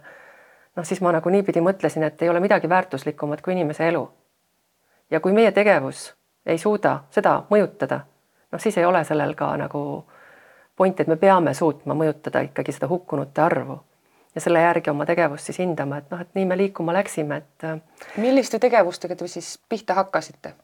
noh, 0.78 0.86
siis 0.86 1.00
ma 1.02 1.12
nagu 1.12 1.30
niipidi 1.30 1.60
mõtlesin, 1.64 2.06
et 2.06 2.22
ei 2.22 2.30
ole 2.30 2.40
midagi 2.40 2.68
väärtuslikumat 2.68 3.42
kui 3.42 3.52
inimese 3.52 3.88
elu. 3.88 4.08
ja 5.10 5.20
kui 5.20 5.32
meie 5.32 5.52
tegevus 5.52 6.14
ei 6.46 6.58
suuda 6.58 7.00
seda 7.10 7.42
mõjutada, 7.50 8.00
noh, 8.52 8.60
siis 8.60 8.78
ei 8.78 8.84
ole 8.84 9.02
sellel 9.04 9.34
ka 9.34 9.56
nagu 9.56 9.82
point, 10.76 11.00
et 11.00 11.08
me 11.08 11.16
peame 11.16 11.54
suutma 11.54 11.94
mõjutada 11.94 12.44
ikkagi 12.46 12.72
seda 12.72 12.88
hukkunute 12.88 13.42
arvu 13.42 13.80
ja 14.34 14.40
selle 14.40 14.60
järgi 14.62 14.90
oma 14.90 15.06
tegevust 15.08 15.50
siis 15.50 15.58
hindama, 15.58 15.98
et 15.98 16.10
noh, 16.10 16.20
et 16.20 16.30
nii 16.34 16.46
me 16.46 16.56
liikuma 16.56 16.94
läksime, 16.94 17.42
et. 17.42 17.68
milliste 18.16 18.58
tegevustega 18.58 19.16
te 19.16 19.28
siis 19.28 19.58
pihta 19.68 19.98
hakkasite? 19.98 20.54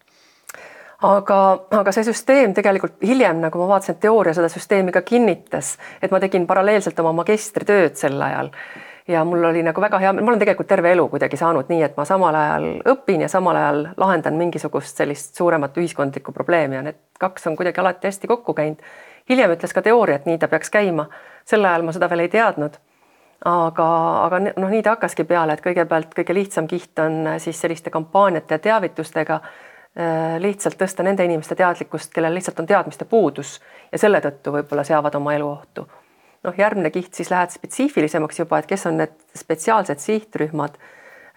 aga, 1.02 1.38
aga 1.80 1.92
see 1.92 2.06
süsteem 2.06 2.54
tegelikult 2.54 3.02
hiljem, 3.02 3.42
nagu 3.42 3.58
ma 3.58 3.72
vaatasin, 3.74 3.98
teooria 4.00 4.34
seda 4.36 4.48
süsteemi 4.48 4.92
ka 4.94 5.02
kinnitas, 5.02 5.74
et 6.02 6.14
ma 6.14 6.20
tegin 6.22 6.46
paralleelselt 6.46 7.00
oma 7.02 7.12
magistritööd 7.24 7.98
sel 7.98 8.22
ajal 8.22 8.54
ja 9.08 9.24
mul 9.24 9.44
oli 9.44 9.62
nagu 9.62 9.80
väga 9.80 9.98
hea, 9.98 10.12
ma 10.12 10.30
olen 10.30 10.38
tegelikult 10.40 10.68
terve 10.68 10.92
elu 10.92 11.08
kuidagi 11.12 11.36
saanud 11.36 11.68
nii, 11.68 11.82
et 11.84 11.96
ma 11.96 12.06
samal 12.08 12.36
ajal 12.38 12.68
õpin 12.94 13.24
ja 13.24 13.28
samal 13.28 13.56
ajal 13.60 13.82
lahendan 14.00 14.38
mingisugust 14.40 14.96
sellist 14.96 15.36
suuremat 15.36 15.76
ühiskondlikku 15.76 16.32
probleemi 16.32 16.78
ja 16.78 16.82
need 16.86 17.00
kaks 17.20 17.46
on 17.50 17.56
kuidagi 17.56 17.80
alati 17.80 18.08
hästi 18.08 18.30
kokku 18.30 18.54
käinud. 18.54 18.80
hiljem 19.28 19.52
ütles 19.52 19.74
ka 19.74 19.82
teooria, 19.82 20.16
et 20.16 20.26
nii 20.26 20.38
ta 20.38 20.48
peaks 20.48 20.70
käima. 20.70 21.06
sel 21.44 21.64
ajal 21.64 21.82
ma 21.82 21.92
seda 21.92 22.08
veel 22.10 22.24
ei 22.24 22.28
teadnud. 22.28 22.78
aga, 23.44 23.88
aga 24.24 24.40
noh, 24.40 24.70
nii 24.70 24.82
ta 24.82 24.96
hakkaski 24.96 25.24
peale, 25.24 25.52
et 25.52 25.64
kõigepealt 25.64 26.14
kõige 26.16 26.34
lihtsam 26.34 26.66
kiht 26.66 26.98
on 26.98 27.28
siis 27.38 27.60
selliste 27.60 27.90
kampaaniate 27.90 28.54
ja 28.54 28.58
teavitustega 28.58 29.34
äh, 29.34 30.40
lihtsalt 30.40 30.80
tõsta 30.80 31.04
nende 31.04 31.24
inimeste 31.24 31.54
teadlikkust, 31.54 32.12
kellel 32.14 32.34
lihtsalt 32.34 32.60
on 32.60 32.66
teadmiste 32.66 33.04
puudus 33.04 33.60
ja 33.92 33.98
selle 33.98 34.20
tõttu 34.24 34.56
võib-olla 34.56 34.84
seavad 34.84 35.14
oma 35.14 35.34
elu 35.34 35.50
ohtu 35.50 35.86
noh, 36.44 36.54
järgmine 36.58 36.90
kiht 36.90 37.14
siis 37.14 37.30
lähed 37.32 37.54
spetsiifilisemaks 37.54 38.38
juba, 38.38 38.58
et 38.58 38.68
kes 38.68 38.86
on 38.90 38.98
need 39.00 39.14
spetsiaalsed 39.36 40.02
sihtrühmad, 40.02 40.76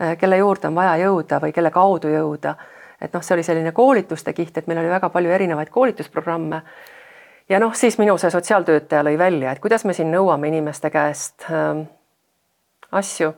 äh, 0.01 0.17
kelle 0.19 0.37
juurde 0.37 0.69
on 0.69 0.75
vaja 0.75 0.97
jõuda 1.05 1.41
või 1.43 1.55
kelle 1.55 1.71
kaudu 1.71 2.11
jõuda. 2.13 2.55
et 3.01 3.13
noh, 3.13 3.21
see 3.21 3.35
oli 3.35 3.43
selline 3.45 3.71
koolituste 3.71 4.33
kiht, 4.33 4.57
et 4.57 4.67
meil 4.67 4.79
oli 4.81 4.89
väga 4.89 5.09
palju 5.09 5.31
erinevaid 5.31 5.69
koolitusprogramme. 5.69 6.61
ja 7.49 7.59
noh, 7.59 7.75
siis 7.75 7.97
minu 7.97 8.17
see 8.17 8.31
sotsiaaltöötaja 8.31 9.03
lõi 9.03 9.17
välja, 9.17 9.51
et 9.51 9.59
kuidas 9.59 9.85
me 9.85 9.93
siin 9.93 10.11
nõuame 10.11 10.47
inimeste 10.47 10.89
käest 10.89 11.45
äh, 11.51 11.85
asju, 12.91 13.33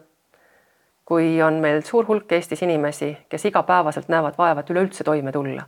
kui 1.05 1.41
on 1.41 1.59
meil 1.59 1.81
suur 1.83 2.05
hulk 2.05 2.31
Eestis 2.31 2.61
inimesi, 2.61 3.17
kes 3.29 3.45
igapäevaselt 3.45 4.07
näevad 4.07 4.37
vaeva, 4.37 4.59
et 4.59 4.69
üleüldse 4.69 5.03
toime 5.03 5.31
tulla 5.31 5.67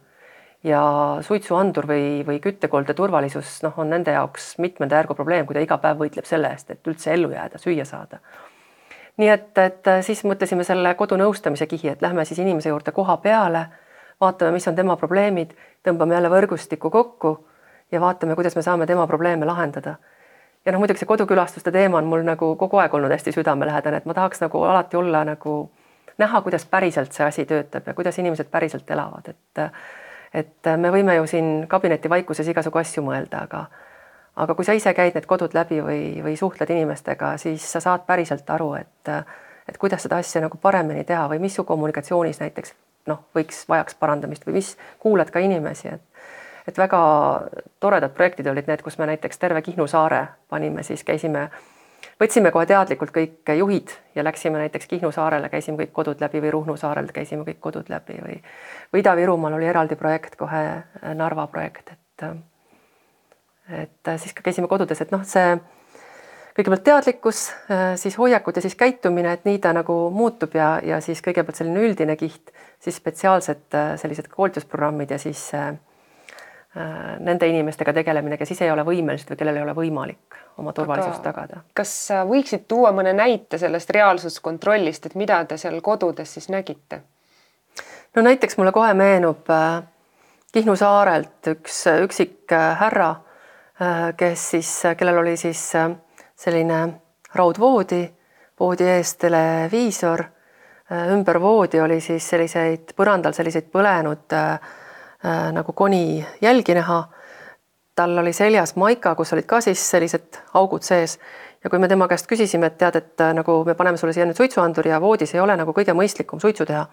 ja 0.63 0.82
suitsuandur 1.26 1.88
või, 1.89 2.21
või 2.26 2.39
küttekolde 2.41 2.93
turvalisus 2.93 3.60
noh, 3.65 3.74
on 3.82 3.89
nende 3.89 4.13
jaoks 4.13 4.56
mitmenda 4.62 5.00
järgu 5.02 5.15
probleem, 5.17 5.45
kui 5.45 5.58
ta 5.58 5.63
iga 5.63 5.78
päev 5.82 6.02
võitleb 6.04 6.28
selle 6.30 6.52
eest, 6.54 6.69
et 6.69 6.88
üldse 6.88 7.13
ellu 7.13 7.32
jääda, 7.34 7.62
süüa 7.62 7.86
saada. 7.86 8.21
nii 9.17 9.30
et, 9.30 9.58
et 9.58 9.89
siis 10.06 10.24
mõtlesime 10.24 10.63
selle 10.63 10.93
kodunõustamise 10.97 11.67
kihi, 11.67 11.95
et 11.95 12.02
lähme 12.02 12.26
siis 12.26 12.39
inimese 12.39 12.69
juurde 12.69 12.91
koha 12.91 13.17
peale, 13.17 13.65
vaatame, 14.21 14.52
mis 14.52 14.67
on 14.67 14.76
tema 14.76 14.95
probleemid, 14.97 15.56
tõmbame 15.88 16.15
jälle 16.15 16.30
võrgustiku 16.30 16.89
kokku 16.89 17.36
ja 17.91 18.02
vaatame, 18.02 18.36
kuidas 18.36 18.56
me 18.56 18.62
saame 18.62 18.88
tema 18.88 19.08
probleeme 19.08 19.45
lahendada. 19.45 19.95
ja 20.65 20.71
noh, 20.71 20.80
muidugi 20.80 21.02
see 21.02 21.10
kodukülastuste 21.10 21.71
teema 21.71 21.97
on 21.97 22.06
mul 22.06 22.21
nagu 22.21 22.56
kogu 22.56 22.78
aeg 22.78 22.93
olnud 22.93 23.12
hästi 23.12 23.34
südamelähedane, 23.34 23.97
et 23.97 24.06
ma 24.06 24.13
tahaks 24.13 24.41
nagu 24.45 24.62
alati 24.63 24.97
olla 24.97 25.24
nagu 25.26 25.71
näha, 26.17 26.41
kuidas 26.41 26.65
päriselt 26.65 27.17
see 27.17 27.26
asi 27.26 27.45
töötab 27.45 27.88
ja 27.88 27.93
kuidas 27.97 28.19
inimesed 28.19 28.54
päriselt 28.54 28.91
elavad, 28.91 29.34
et 29.34 29.65
et 30.34 30.67
äh, 30.67 30.78
me 30.78 30.91
võime 30.91 31.15
ju 31.20 31.28
siin 31.28 31.67
kabineti 31.67 32.10
vaikuses 32.10 32.48
igasugu 32.48 32.82
asju 32.82 33.04
mõelda, 33.06 33.46
aga 33.48 33.65
aga 34.41 34.56
kui 34.56 34.65
sa 34.65 34.74
ise 34.74 34.94
käid 34.96 35.15
need 35.17 35.28
kodud 35.28 35.54
läbi 35.54 35.82
või, 35.84 36.04
või 36.24 36.38
suhtled 36.39 36.70
inimestega, 36.72 37.36
siis 37.38 37.65
sa 37.67 37.82
saad 37.84 38.06
päriselt 38.08 38.50
aru, 38.50 38.74
et 38.80 39.12
et 39.70 39.78
kuidas 39.78 40.04
seda 40.04 40.17
asja 40.24 40.41
nagu 40.41 40.58
paremini 40.58 41.04
teha 41.08 41.28
või 41.30 41.39
mis 41.39 41.56
su 41.56 41.63
kommunikatsioonis 41.67 42.39
näiteks 42.41 42.74
noh, 43.08 43.26
võiks, 43.36 43.65
vajaks 43.70 43.96
parandamist 44.00 44.48
või 44.48 44.60
mis, 44.60 44.76
kuulad 45.00 45.32
ka 45.32 45.44
inimesi, 45.44 45.88
et 45.88 46.08
et 46.67 46.78
väga 46.78 47.02
toredad 47.82 48.13
projektid 48.13 48.48
olid 48.48 48.67
need, 48.70 48.82
kus 48.86 49.00
me 49.02 49.08
näiteks 49.10 49.39
terve 49.41 49.62
Kihnu 49.65 49.88
saare 49.89 50.28
panime, 50.50 50.84
siis 50.86 51.04
käisime 51.04 51.48
äh, 51.48 51.70
võtsime 52.21 52.51
kohe 52.53 52.67
teadlikult 52.69 53.12
kõik 53.15 53.51
juhid 53.57 53.91
ja 54.15 54.23
läksime 54.23 54.62
näiteks 54.62 54.88
Kihnu 54.88 55.12
saarele, 55.12 55.49
käisime 55.49 55.84
kõik 55.84 55.93
kodud 55.95 56.21
läbi 56.21 56.41
või 56.43 56.53
Ruhnu 56.53 56.77
saarel 56.77 57.10
käisime 57.13 57.45
kõik 57.47 57.60
kodud 57.60 57.89
läbi 57.89 58.19
või 58.21 58.38
või 58.93 59.03
Ida-Virumaal 59.03 59.57
oli 59.57 59.69
eraldi 59.71 59.97
projekt 59.99 60.38
kohe 60.39 60.63
äh, 60.71 61.13
Narva 61.15 61.47
projekt, 61.47 61.93
et 61.93 62.25
äh, 62.27 62.39
et 63.84 64.07
äh, 64.07 64.19
siis 64.19 64.34
ka 64.34 64.43
käisime 64.45 64.67
kodudes, 64.67 65.01
et 65.01 65.12
noh, 65.13 65.23
see 65.27 65.55
kõigepealt 66.51 66.84
teadlikkus, 66.84 67.45
siis 67.95 68.17
hoiakud 68.19 68.57
ja 68.60 68.62
siis 68.62 68.73
käitumine, 68.75 69.31
et 69.38 69.45
nii 69.47 69.62
ta 69.63 69.71
nagu 69.71 69.93
muutub 70.12 70.51
ja, 70.57 70.81
ja 70.84 70.97
siis 70.99 71.21
kõigepealt 71.23 71.62
selline 71.62 71.79
üldine 71.79 72.17
kiht, 72.19 72.51
siis 72.84 72.97
spetsiaalsed 72.99 73.77
sellised 74.01 74.27
koolitusprogrammid 74.34 75.13
ja 75.15 75.19
siis 75.21 75.45
äh, 75.55 75.71
nende 76.71 77.47
inimestega 77.51 77.91
tegelemine, 77.93 78.38
kes 78.39 78.53
ise 78.53 78.63
ei 78.63 78.71
ole 78.71 78.86
võimelised 78.88 79.27
või 79.34 79.39
kellel 79.41 79.57
ei 79.60 79.63
ole 79.65 79.73
võimalik 79.75 80.38
oma 80.62 80.71
turvalisust 80.71 81.19
Aga 81.19 81.25
tagada. 81.25 81.57
kas 81.75 81.91
sa 82.07 82.21
võiksid 82.23 82.63
tuua 82.67 82.93
mõne 82.95 83.12
näite 83.12 83.60
sellest 83.60 83.91
reaalsuskontrollist, 83.91 85.10
et 85.10 85.17
mida 85.19 85.41
te 85.45 85.57
seal 85.60 85.81
kodudes 85.84 86.38
siis 86.38 86.47
nägite? 86.49 87.01
no 88.15 88.23
näiteks 88.23 88.55
mulle 88.57 88.71
kohe 88.71 88.93
meenub 88.93 89.51
äh, 89.51 89.84
Kihnu 90.51 90.75
saarelt 90.75 91.47
üks 91.47 91.84
üksik 92.05 92.55
äh, 92.55 92.71
härra, 92.79 93.15
kes 94.17 94.49
siis, 94.51 94.71
kellel 94.97 95.17
oli 95.17 95.38
siis 95.39 95.62
selline 96.38 96.79
raudvoodi, 97.34 98.01
voodi 98.60 98.88
ees 98.97 99.15
televiisor, 99.21 100.23
ümber 101.13 101.39
voodi 101.41 101.79
oli 101.81 102.01
siis 102.03 102.27
selliseid 102.29 102.93
põrandal 102.97 103.34
selliseid 103.34 103.69
põlenud 103.71 104.36
äh, 104.36 104.51
äh, 104.51 104.60
nagu 105.23 105.73
koni 105.73 106.25
jälgi 106.41 106.73
näha. 106.73 107.03
tal 107.95 108.17
oli 108.17 108.34
seljas 108.34 108.75
maika, 108.75 109.15
kus 109.15 109.34
olid 109.34 109.45
ka 109.45 109.60
siis 109.62 109.81
sellised 109.91 110.38
augud 110.57 110.81
sees 110.81 111.19
ja 111.63 111.69
kui 111.69 111.79
me 111.79 111.88
tema 111.88 112.07
käest 112.10 112.27
küsisime, 112.29 112.71
et 112.71 112.77
tead, 112.81 112.97
et 112.97 113.21
äh, 113.21 113.34
nagu 113.38 113.62
me 113.65 113.75
paneme 113.77 113.99
sulle 113.99 114.13
siia 114.15 114.25
nüüd 114.25 114.39
suitsuanduri 114.39 114.89
ja 114.93 115.01
voodis 115.01 115.36
ei 115.36 115.43
ole 115.43 115.55
nagu 115.60 115.73
kõige 115.77 115.93
mõistlikum 115.97 116.41
suitsu 116.41 116.65
teha, 116.65 116.86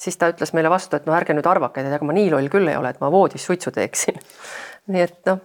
siis 0.00 0.16
ta 0.20 0.30
ütles 0.32 0.54
meile 0.56 0.72
vastu, 0.72 0.96
et 0.96 1.06
no 1.08 1.16
ärge 1.16 1.36
nüüd 1.36 1.48
arvake, 1.50 1.84
et 1.84 1.92
ega 1.92 2.08
ma 2.08 2.16
nii 2.16 2.30
loll 2.32 2.48
küll 2.52 2.70
ei 2.70 2.78
ole, 2.80 2.94
et 2.94 3.00
ma 3.02 3.12
voodis 3.12 3.44
suitsu 3.46 3.72
teeksin. 3.76 4.20
nii 4.92 5.06
et 5.06 5.18
noh. 5.28 5.44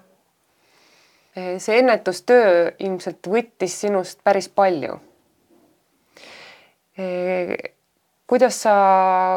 see 1.35 1.79
ennetustöö 1.81 2.71
ilmselt 2.79 3.27
võttis 3.27 3.81
sinust 3.81 4.21
päris 4.23 4.47
palju 4.47 4.95
kuidas 8.27 8.61
sa, 8.65 8.75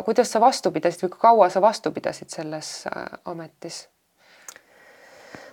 kuidas 0.06 0.32
sa 0.32 0.40
vastu 0.40 0.72
pidasid 0.74 1.04
või 1.06 1.14
kaua 1.20 1.48
sa 1.52 1.62
vastu 1.64 1.92
pidasid 1.94 2.32
selles 2.32 2.72
äh, 2.90 3.06
ametis? 3.28 3.86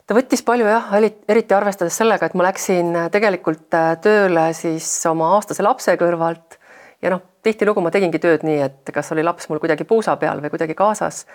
ta 0.05 0.13
võttis 0.13 0.43
palju 0.45 0.67
jah, 0.69 0.91
eriti 1.27 1.55
arvestades 1.57 1.97
sellega, 1.97 2.29
et 2.29 2.37
ma 2.37 2.47
läksin 2.47 2.91
äh, 2.95 3.07
tegelikult 3.13 3.73
äh, 3.73 3.93
tööle 4.01 4.49
siis 4.57 4.87
oma 5.09 5.33
aastase 5.37 5.65
lapse 5.65 5.97
kõrvalt. 5.99 6.59
Ja 7.03 7.11
noh, 7.13 7.21
tihtilugu 7.45 7.81
ma 7.83 7.91
tegingi 7.93 8.21
tööd 8.21 8.45
nii, 8.47 8.59
et 8.65 8.91
kas 8.93 9.11
oli 9.13 9.23
laps 9.25 9.49
mul 9.49 9.59
kuidagi 9.61 9.85
puusa 9.85 10.15
peal 10.21 10.41
või 10.41 10.53
kuidagi 10.53 10.77
kaasas. 10.77 11.25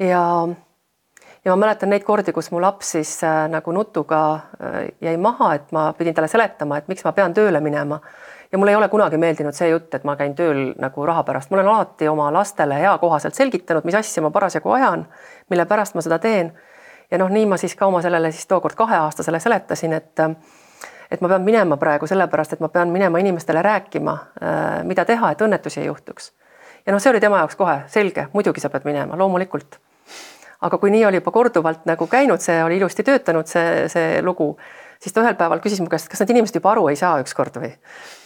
Ja 0.00 0.22
ja 1.44 1.52
ma 1.52 1.64
mäletan 1.64 1.90
neid 1.90 2.04
kordi, 2.06 2.32
kus 2.32 2.50
mu 2.54 2.60
laps 2.62 2.94
siis 2.96 3.16
äh, 3.26 3.44
nagu 3.50 3.74
nutuga 3.74 4.22
äh, 4.34 4.92
jäi 5.02 5.16
maha, 5.20 5.54
et 5.58 5.72
ma 5.74 5.90
pidin 5.98 6.14
talle 6.14 6.30
seletama, 6.30 6.78
et 6.78 6.90
miks 6.90 7.04
ma 7.06 7.12
pean 7.16 7.34
tööle 7.34 7.60
minema 7.60 8.00
ja 8.52 8.58
mulle 8.58 8.70
ei 8.70 8.76
ole 8.76 8.88
kunagi 8.88 9.16
meeldinud 9.16 9.56
see 9.56 9.68
jutt, 9.68 9.94
et 9.94 10.04
ma 10.04 10.16
käin 10.16 10.34
tööl 10.36 10.72
nagu 10.80 11.06
raha 11.06 11.24
pärast, 11.24 11.50
ma 11.50 11.56
olen 11.58 11.70
alati 11.72 12.08
oma 12.08 12.28
lastele 12.32 12.80
eakohaselt 12.84 13.34
selgitanud, 13.34 13.84
mis 13.88 13.96
asja 13.96 14.22
ma 14.22 14.30
parasjagu 14.30 14.70
ajan, 14.76 15.06
mille 15.50 15.66
pärast 15.66 15.96
ma 15.96 16.04
seda 16.04 16.18
teen. 16.18 16.52
ja 17.10 17.18
noh, 17.18 17.28
nii 17.28 17.46
ma 17.46 17.56
siis 17.56 17.74
ka 17.76 17.86
oma 17.86 18.02
sellele 18.02 18.32
siis 18.32 18.46
tookord 18.46 18.74
kaheaastasele 18.76 19.40
seletasin, 19.40 19.92
et 19.92 20.20
et 21.12 21.20
ma 21.20 21.28
pean 21.28 21.42
minema 21.44 21.76
praegu 21.76 22.06
sellepärast, 22.08 22.52
et 22.52 22.60
ma 22.60 22.68
pean 22.72 22.88
minema 22.88 23.18
inimestele 23.20 23.62
rääkima, 23.62 24.12
äh, 24.42 24.84
mida 24.84 25.04
teha, 25.04 25.32
et 25.32 25.40
õnnetusi 25.40 25.80
ei 25.80 25.86
juhtuks. 25.86 26.32
ja 26.86 26.92
noh, 26.92 27.00
see 27.00 27.10
oli 27.10 27.20
tema 27.20 27.38
jaoks 27.38 27.56
kohe 27.56 27.82
selge, 27.86 28.26
muidugi 28.32 28.60
sa 28.60 28.70
pead 28.70 28.84
minema, 28.84 29.16
loomulikult. 29.16 29.78
aga 30.60 30.78
kui 30.78 30.90
nii 30.90 31.04
oli 31.04 31.20
juba 31.20 31.30
korduvalt 31.30 31.86
nagu 31.86 32.06
käinud, 32.06 32.40
see 32.40 32.64
oli 32.64 32.76
ilusti 32.76 33.02
töötanud, 33.02 33.46
see, 33.46 33.88
see 33.88 34.22
lugu 34.22 34.58
siis 35.02 35.12
ta 35.12 35.24
ühel 35.24 35.36
päeval 35.38 35.60
küsis 35.62 35.80
mu 35.82 35.90
käest, 35.90 36.08
kas 36.10 36.22
need 36.22 36.34
inimesed 36.36 36.58
juba 36.58 36.72
aru 36.72 36.86
ei 36.90 36.98
saa 36.98 37.18
ükskord 37.22 37.58
või 37.58 37.72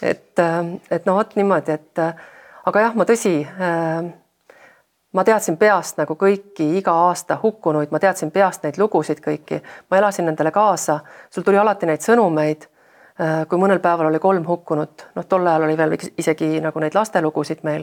et, 0.01 0.37
äh, 0.39 0.59
et 0.91 1.09
no 1.09 1.17
vot 1.17 1.35
niimoodi, 1.39 1.77
et 1.77 2.01
äh, 2.03 2.23
aga 2.69 2.85
jah, 2.85 2.95
ma 2.97 3.07
tõsi, 3.09 3.33
äh, 3.43 4.09
ma 5.17 5.25
teadsin 5.27 5.57
peast 5.57 5.97
nagu 6.01 6.17
kõiki 6.19 6.69
iga 6.77 6.93
aasta 7.07 7.39
hukkunuid, 7.41 7.91
ma 7.91 8.01
teadsin 8.03 8.31
peast 8.31 8.65
neid 8.65 8.77
lugusid 8.81 9.23
kõiki, 9.23 9.61
ma 9.89 10.01
elasin 10.01 10.29
nendele 10.29 10.53
kaasa, 10.53 10.99
sul 11.33 11.45
tuli 11.47 11.57
alati 11.57 11.89
neid 11.89 12.05
sõnumeid. 12.05 12.73
kui 13.49 13.57
mõnel 13.57 13.79
päeval 13.81 14.11
oli 14.11 14.19
kolm 14.21 14.43
hukkunut, 14.45 15.07
noh, 15.15 15.25
tol 15.25 15.47
ajal 15.47 15.63
oli 15.65 15.77
veel 15.77 15.95
isegi 16.21 16.59
nagu 16.61 16.79
neid 16.79 16.93
lastelugusid 16.93 17.63
meil, 17.65 17.81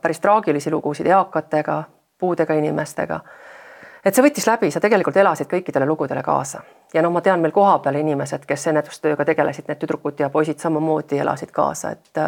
päris 0.00 0.20
traagilisi 0.22 0.70
lugusid 0.70 1.06
eakatega, 1.10 1.82
puudega 2.18 2.54
inimestega 2.54 3.18
et 4.04 4.14
see 4.14 4.24
võttis 4.24 4.46
läbi, 4.46 4.70
sa 4.70 4.80
tegelikult 4.80 5.16
elasid 5.16 5.50
kõikidele 5.50 5.86
lugudele 5.86 6.22
kaasa 6.22 6.62
ja 6.94 7.02
noh, 7.02 7.12
ma 7.12 7.20
tean 7.24 7.40
meil 7.40 7.52
kohapeal 7.52 7.98
inimesed, 8.00 8.46
kes 8.48 8.68
ennetustööga 8.72 9.26
tegelesid, 9.28 9.68
need 9.68 9.80
tüdrukud 9.82 10.20
ja 10.20 10.30
poisid 10.32 10.60
samamoodi 10.62 11.20
elasid 11.24 11.52
kaasa, 11.54 11.96
et 11.96 12.22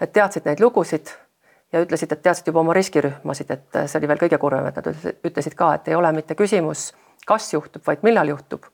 et 0.00 0.12
teadsid 0.12 0.44
neid 0.44 0.60
lugusid 0.60 1.08
ja 1.72 1.80
ütlesid, 1.82 2.12
et 2.12 2.22
teadsid 2.22 2.50
juba 2.50 2.60
oma 2.60 2.74
riskirühmasid, 2.76 3.50
et 3.50 3.82
see 3.86 3.98
oli 4.00 4.08
veel 4.10 4.20
kõige 4.20 4.38
kurvem, 4.38 4.68
et 4.68 4.76
nad 4.76 4.88
ütlesid 5.24 5.56
ka, 5.56 5.74
et 5.74 5.88
ei 5.88 5.96
ole 5.96 6.12
mitte 6.12 6.36
küsimus, 6.38 6.90
kas 7.26 7.48
juhtub, 7.54 7.82
vaid 7.86 8.04
millal 8.06 8.34
juhtub. 8.34 8.66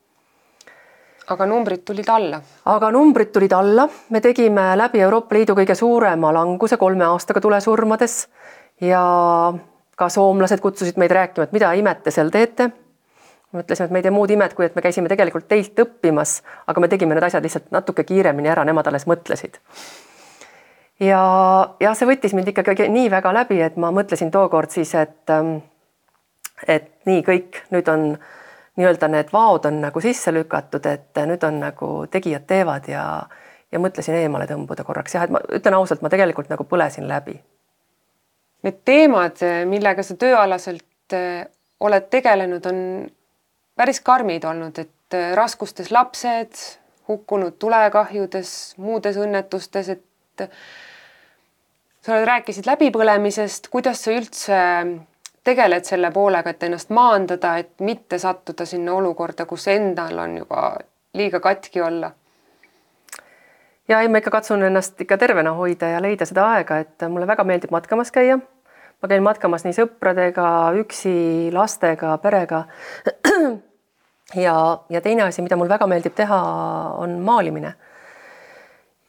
aga 1.33 1.47
numbrid 1.47 1.85
tulid 1.87 2.09
alla? 2.11 2.43
aga 2.67 2.91
numbrid 2.91 3.31
tulid 3.33 3.53
alla, 3.53 3.89
me 4.11 4.21
tegime 4.21 4.73
läbi 4.77 5.01
Euroopa 5.01 5.35
Liidu 5.35 5.55
kõige 5.55 5.75
suurema 5.79 6.33
languse 6.35 6.77
kolme 6.77 7.05
aastaga 7.05 7.41
tulesurmades 7.41 8.27
ja 8.81 9.03
ka 10.03 10.11
soomlased 10.11 10.63
kutsusid 10.63 10.99
meid 11.01 11.15
rääkima, 11.15 11.47
et 11.47 11.55
mida 11.55 11.73
imet 11.79 12.03
te 12.03 12.15
seal 12.15 12.31
teete. 12.35 12.71
me 13.53 13.61
ütlesime, 13.61 13.85
et 13.85 13.93
me 13.93 14.01
ei 14.01 14.05
tee 14.07 14.15
muud 14.15 14.31
imet, 14.33 14.55
kui 14.57 14.65
et 14.65 14.77
me 14.77 14.83
käisime 14.83 15.11
tegelikult 15.13 15.45
teilt 15.49 15.79
õppimas, 15.79 16.39
aga 16.67 16.81
me 16.81 16.89
tegime 16.89 17.15
need 17.15 17.27
asjad 17.27 17.45
lihtsalt 17.45 17.67
natuke 17.75 18.05
kiiremini 18.09 18.49
ära, 18.49 18.65
nemad 18.65 18.89
alles 18.89 19.05
mõtlesid. 19.07 19.59
ja, 21.01 21.21
ja 21.81 21.95
see 21.95 22.09
võttis 22.09 22.35
mind 22.35 22.49
ikkagi 22.49 22.89
nii 22.89 23.11
väga 23.13 23.35
läbi, 23.43 23.61
et 23.63 23.77
ma 23.77 23.93
mõtlesin 23.93 24.33
tookord 24.33 24.73
siis, 24.73 24.95
et 24.95 25.31
ähm, 25.31 25.59
et 26.67 26.91
nii 27.07 27.23
kõik, 27.27 27.63
nüüd 27.75 27.89
on 27.93 28.11
nii-öelda 28.81 29.09
need 29.13 29.33
vaod 29.33 29.67
on 29.69 29.81
nagu 29.85 30.01
sisse 30.01 30.33
lükatud, 30.33 30.87
et 30.89 31.25
nüüd 31.29 31.45
on 31.45 31.61
nagu 31.61 31.95
tegijad 32.11 32.49
teevad 32.49 32.89
ja 32.89 33.07
ja 33.73 33.81
mõtlesin 33.81 34.17
eemale 34.21 34.47
tõmbuda 34.49 34.85
korraks 34.85 35.15
jah, 35.17 35.25
et 35.25 35.33
ma 35.33 35.41
ütlen 35.49 35.77
ausalt, 35.77 36.03
ma 36.05 36.11
tegelikult 36.13 36.51
nagu 36.53 36.65
põlesin 36.69 37.09
läbi 37.09 37.39
need 38.63 38.79
teemad, 38.85 39.43
millega 39.69 40.05
sa 40.07 40.17
tööalaselt 40.19 41.17
eh, 41.17 41.45
oled 41.83 42.09
tegelenud, 42.11 42.67
on 42.71 42.79
päris 43.77 44.01
karmid 44.05 44.45
olnud, 44.49 44.79
et 44.79 45.19
eh, 45.19 45.33
raskustes 45.39 45.91
lapsed, 45.95 46.59
hukkunud 47.09 47.59
tulekahjudes, 47.59 48.53
muudes 48.79 49.19
õnnetustes, 49.19 49.89
et 49.97 50.47
sa 52.03 52.21
rääkisid 52.25 52.67
läbipõlemisest, 52.67 53.69
kuidas 53.73 54.05
sa 54.05 54.15
üldse 54.15 54.61
tegeled 55.45 55.85
selle 55.87 56.11
poolega, 56.15 56.55
et 56.55 56.63
ennast 56.63 56.91
maandada, 56.95 57.57
et 57.59 57.75
mitte 57.83 58.19
sattuda 58.23 58.67
sinna 58.67 58.95
olukorda, 58.95 59.47
kus 59.47 59.67
endal 59.69 60.19
on 60.23 60.39
juba 60.45 60.73
liiga 61.19 61.41
katki 61.41 61.83
olla? 61.83 62.13
ja 63.89 64.01
ei, 64.01 64.09
ma 64.09 64.23
ikka 64.23 64.31
katsun 64.31 64.63
ennast 64.63 65.01
ikka 65.01 65.19
tervena 65.19 65.53
hoida 65.59 65.91
ja 65.91 66.03
leida 66.03 66.27
seda 66.29 66.47
aega, 66.55 66.79
et 66.85 67.05
mulle 67.11 67.27
väga 67.27 67.45
meeldib 67.45 67.75
matkamas 67.75 68.13
käia. 68.15 68.39
Ma 69.03 69.11
käin 69.11 69.25
matkamas 69.27 69.67
nii 69.67 69.75
sõpradega, 69.77 70.47
üksi, 70.79 71.51
lastega, 71.55 72.15
perega. 72.23 72.65
ja, 74.45 74.57
ja 74.89 75.01
teine 75.05 75.27
asi, 75.27 75.43
mida 75.43 75.59
mul 75.59 75.71
väga 75.73 75.89
meeldib 75.91 76.15
teha, 76.19 76.43
on 77.03 77.19
maalimine 77.27 77.75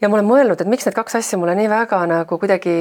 ja 0.04 0.10
ma 0.12 0.18
olen 0.18 0.28
mõelnud, 0.28 0.60
et 0.60 0.70
miks 0.70 0.88
need 0.88 0.96
kaks 0.98 1.16
asja 1.20 1.38
mulle 1.40 1.56
nii 1.58 1.70
väga 1.72 2.02
nagu 2.10 2.38
kuidagi 2.40 2.74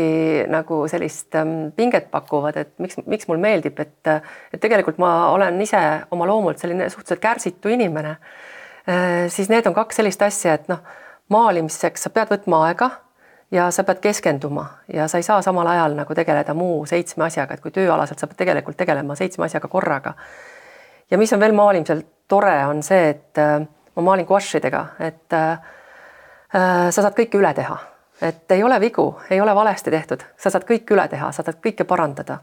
nagu 0.51 0.83
sellist 0.91 1.37
ähm, 1.39 1.71
pinget 1.77 2.09
pakuvad, 2.11 2.59
et 2.59 2.73
miks, 2.83 2.99
miks 3.07 3.29
mul 3.31 3.41
meeldib, 3.43 3.79
et 3.83 4.11
et 4.11 4.61
tegelikult 4.63 4.99
ma 5.03 5.31
olen 5.35 5.61
ise 5.63 5.81
oma 6.15 6.27
loomult 6.29 6.63
selline 6.63 6.89
suhteliselt 6.91 7.23
kärsitu 7.23 7.73
inimene 7.73 8.17
äh,. 8.17 9.29
siis 9.31 9.53
need 9.53 9.67
on 9.71 9.77
kaks 9.77 10.01
sellist 10.01 10.23
asja, 10.27 10.57
et 10.59 10.69
noh, 10.73 10.83
maalimiseks 11.33 12.09
sa 12.09 12.11
pead 12.11 12.33
võtma 12.35 12.65
aega 12.69 12.91
ja 13.53 13.71
sa 13.71 13.85
pead 13.85 14.01
keskenduma 14.01 14.67
ja 14.93 15.09
sa 15.09 15.19
ei 15.21 15.27
saa 15.27 15.43
samal 15.43 15.67
ajal 15.67 15.95
nagu 15.95 16.15
tegeleda 16.15 16.55
muu 16.55 16.87
seitsme 16.87 17.25
asjaga, 17.25 17.55
et 17.55 17.61
kui 17.61 17.71
tööalaselt 17.71 18.19
sa 18.19 18.27
pead 18.27 18.41
tegelikult 18.45 18.77
tegelema 18.77 19.15
seitsme 19.15 19.45
asjaga 19.45 19.69
korraga. 19.69 20.15
ja 21.11 21.19
mis 21.19 21.33
on 21.33 21.41
veel 21.41 21.53
maalimisel 21.53 22.03
tore, 22.29 22.57
on 22.67 22.83
see, 22.83 23.09
et 23.09 23.39
äh, 23.39 23.61
ma 23.97 24.03
maalin 24.03 24.27
guašidega, 24.27 24.87
et 24.99 25.33
äh, 25.33 25.59
Äh, 26.53 26.91
sa 26.93 27.01
saad 27.01 27.15
kõike 27.17 27.39
üle 27.41 27.49
teha, 27.57 27.79
et 28.29 28.51
ei 28.53 28.61
ole 28.61 28.77
vigu, 28.81 29.07
ei 29.33 29.41
ole 29.41 29.55
valesti 29.57 29.89
tehtud, 29.91 30.21
sa 30.37 30.51
saad 30.53 30.67
kõike 30.69 30.93
üle 30.93 31.07
teha, 31.09 31.31
sa 31.33 31.41
saad 31.41 31.63
kõike 31.65 31.87
parandada. 31.89 32.43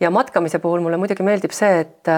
ja 0.00 0.10
matkamise 0.10 0.58
puhul 0.58 0.80
mulle 0.82 0.96
muidugi 0.98 1.22
meeldib 1.22 1.52
see, 1.54 1.84
et 1.84 2.10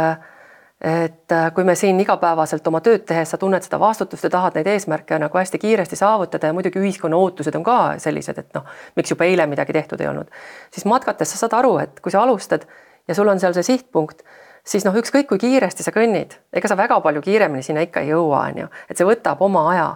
et 0.80 1.32
kui 1.54 1.64
me 1.64 1.74
siin 1.74 2.00
igapäevaselt 2.00 2.66
oma 2.68 2.82
tööd 2.84 3.06
tehes, 3.08 3.30
sa 3.32 3.38
tunned 3.40 3.64
seda 3.64 3.78
vastutust 3.80 4.26
ja 4.26 4.30
tahad 4.30 4.58
neid 4.58 4.68
eesmärke 4.68 5.16
nagu 5.18 5.38
hästi 5.38 5.58
kiiresti 5.58 5.96
saavutada 5.96 6.50
ja 6.50 6.56
muidugi 6.56 6.82
ühiskonna 6.82 7.16
ootused 7.16 7.56
on 7.56 7.64
ka 7.64 7.78
sellised, 8.02 8.42
et 8.42 8.58
noh, 8.58 8.66
miks 8.96 9.14
juba 9.14 9.24
eile 9.24 9.46
midagi 9.48 9.72
tehtud 9.72 10.04
ei 10.04 10.10
olnud, 10.10 10.28
siis 10.74 10.84
matkates 10.84 11.32
sa 11.32 11.40
saad 11.40 11.56
aru, 11.62 11.78
et 11.80 12.02
kui 12.04 12.12
sa 12.12 12.26
alustad 12.26 12.68
ja 13.08 13.16
sul 13.16 13.28
on 13.32 13.40
seal 13.40 13.56
see 13.56 13.70
sihtpunkt, 13.72 14.20
siis 14.66 14.84
noh, 14.84 14.96
ükskõik 15.00 15.30
kui 15.30 15.40
kiiresti 15.40 15.86
sa 15.86 15.94
kõnnid, 15.94 16.36
ega 16.52 16.68
sa 16.68 16.76
väga 16.78 17.00
palju 17.00 17.22
kiiremini 17.24 17.64
sinna 17.64 17.84
ikka 17.86 18.02
ei 18.04 18.12
jõua, 18.12 18.46
on 18.50 18.64
ju, 18.64 18.72
et 18.90 18.98
see 18.98 19.08
võtab 19.08 19.42
oma 19.46 19.68
aja. 19.72 19.88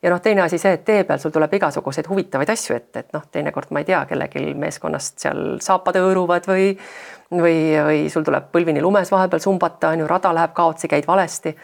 Ja 0.00 0.08
noh, 0.08 0.20
teine 0.24 0.40
asi 0.46 0.56
see, 0.56 0.72
et 0.78 0.84
tee 0.88 1.02
peal 1.04 1.18
sul 1.20 1.32
tuleb 1.34 1.52
igasuguseid 1.58 2.06
huvitavaid 2.08 2.48
asju 2.54 2.76
ette, 2.76 3.02
et 3.02 3.10
noh, 3.12 3.26
teinekord 3.32 3.68
ma 3.74 3.82
ei 3.82 3.88
tea, 3.88 4.00
kellelgi 4.08 4.54
meeskonnast 4.56 5.20
seal 5.20 5.58
saapad 5.60 5.98
hõõruvad 6.00 6.48
või 6.48 6.70
või, 7.30 7.58
või 7.84 8.08
sul 8.10 8.24
tuleb 8.26 8.50
põlvini 8.52 8.82
lumes 8.82 9.10
vahepeal 9.12 9.42
sumbata, 9.42 9.92
on 9.94 10.02
ju, 10.02 10.08
rada 10.10 10.32
läheb 10.34 10.54
kaotsi, 10.54 10.88
käid 10.88 11.06
valesti. 11.06 11.54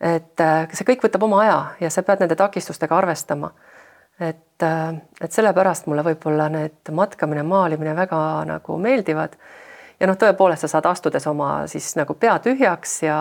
et 0.00 0.40
äh, 0.40 0.68
see 0.72 0.86
kõik 0.88 1.02
võtab 1.04 1.26
oma 1.26 1.42
aja 1.42 1.58
ja 1.80 1.90
sa 1.90 2.02
pead 2.02 2.22
nende 2.22 2.36
takistustega 2.36 2.96
arvestama. 2.96 3.50
et, 4.20 4.62
äh, 4.62 4.94
et 5.20 5.32
sellepärast 5.32 5.86
mulle 5.86 6.04
võib-olla 6.04 6.48
need 6.48 6.92
matkamine, 6.92 7.42
maalimine 7.42 7.96
väga 7.96 8.44
nagu 8.44 8.78
meeldivad. 8.78 9.36
ja 10.00 10.06
noh, 10.06 10.16
tõepoolest 10.16 10.60
sa 10.60 10.68
saad 10.68 10.86
astudes 10.86 11.26
oma 11.26 11.66
siis 11.66 11.96
nagu 11.96 12.14
pea 12.14 12.38
tühjaks 12.38 13.02
ja 13.02 13.20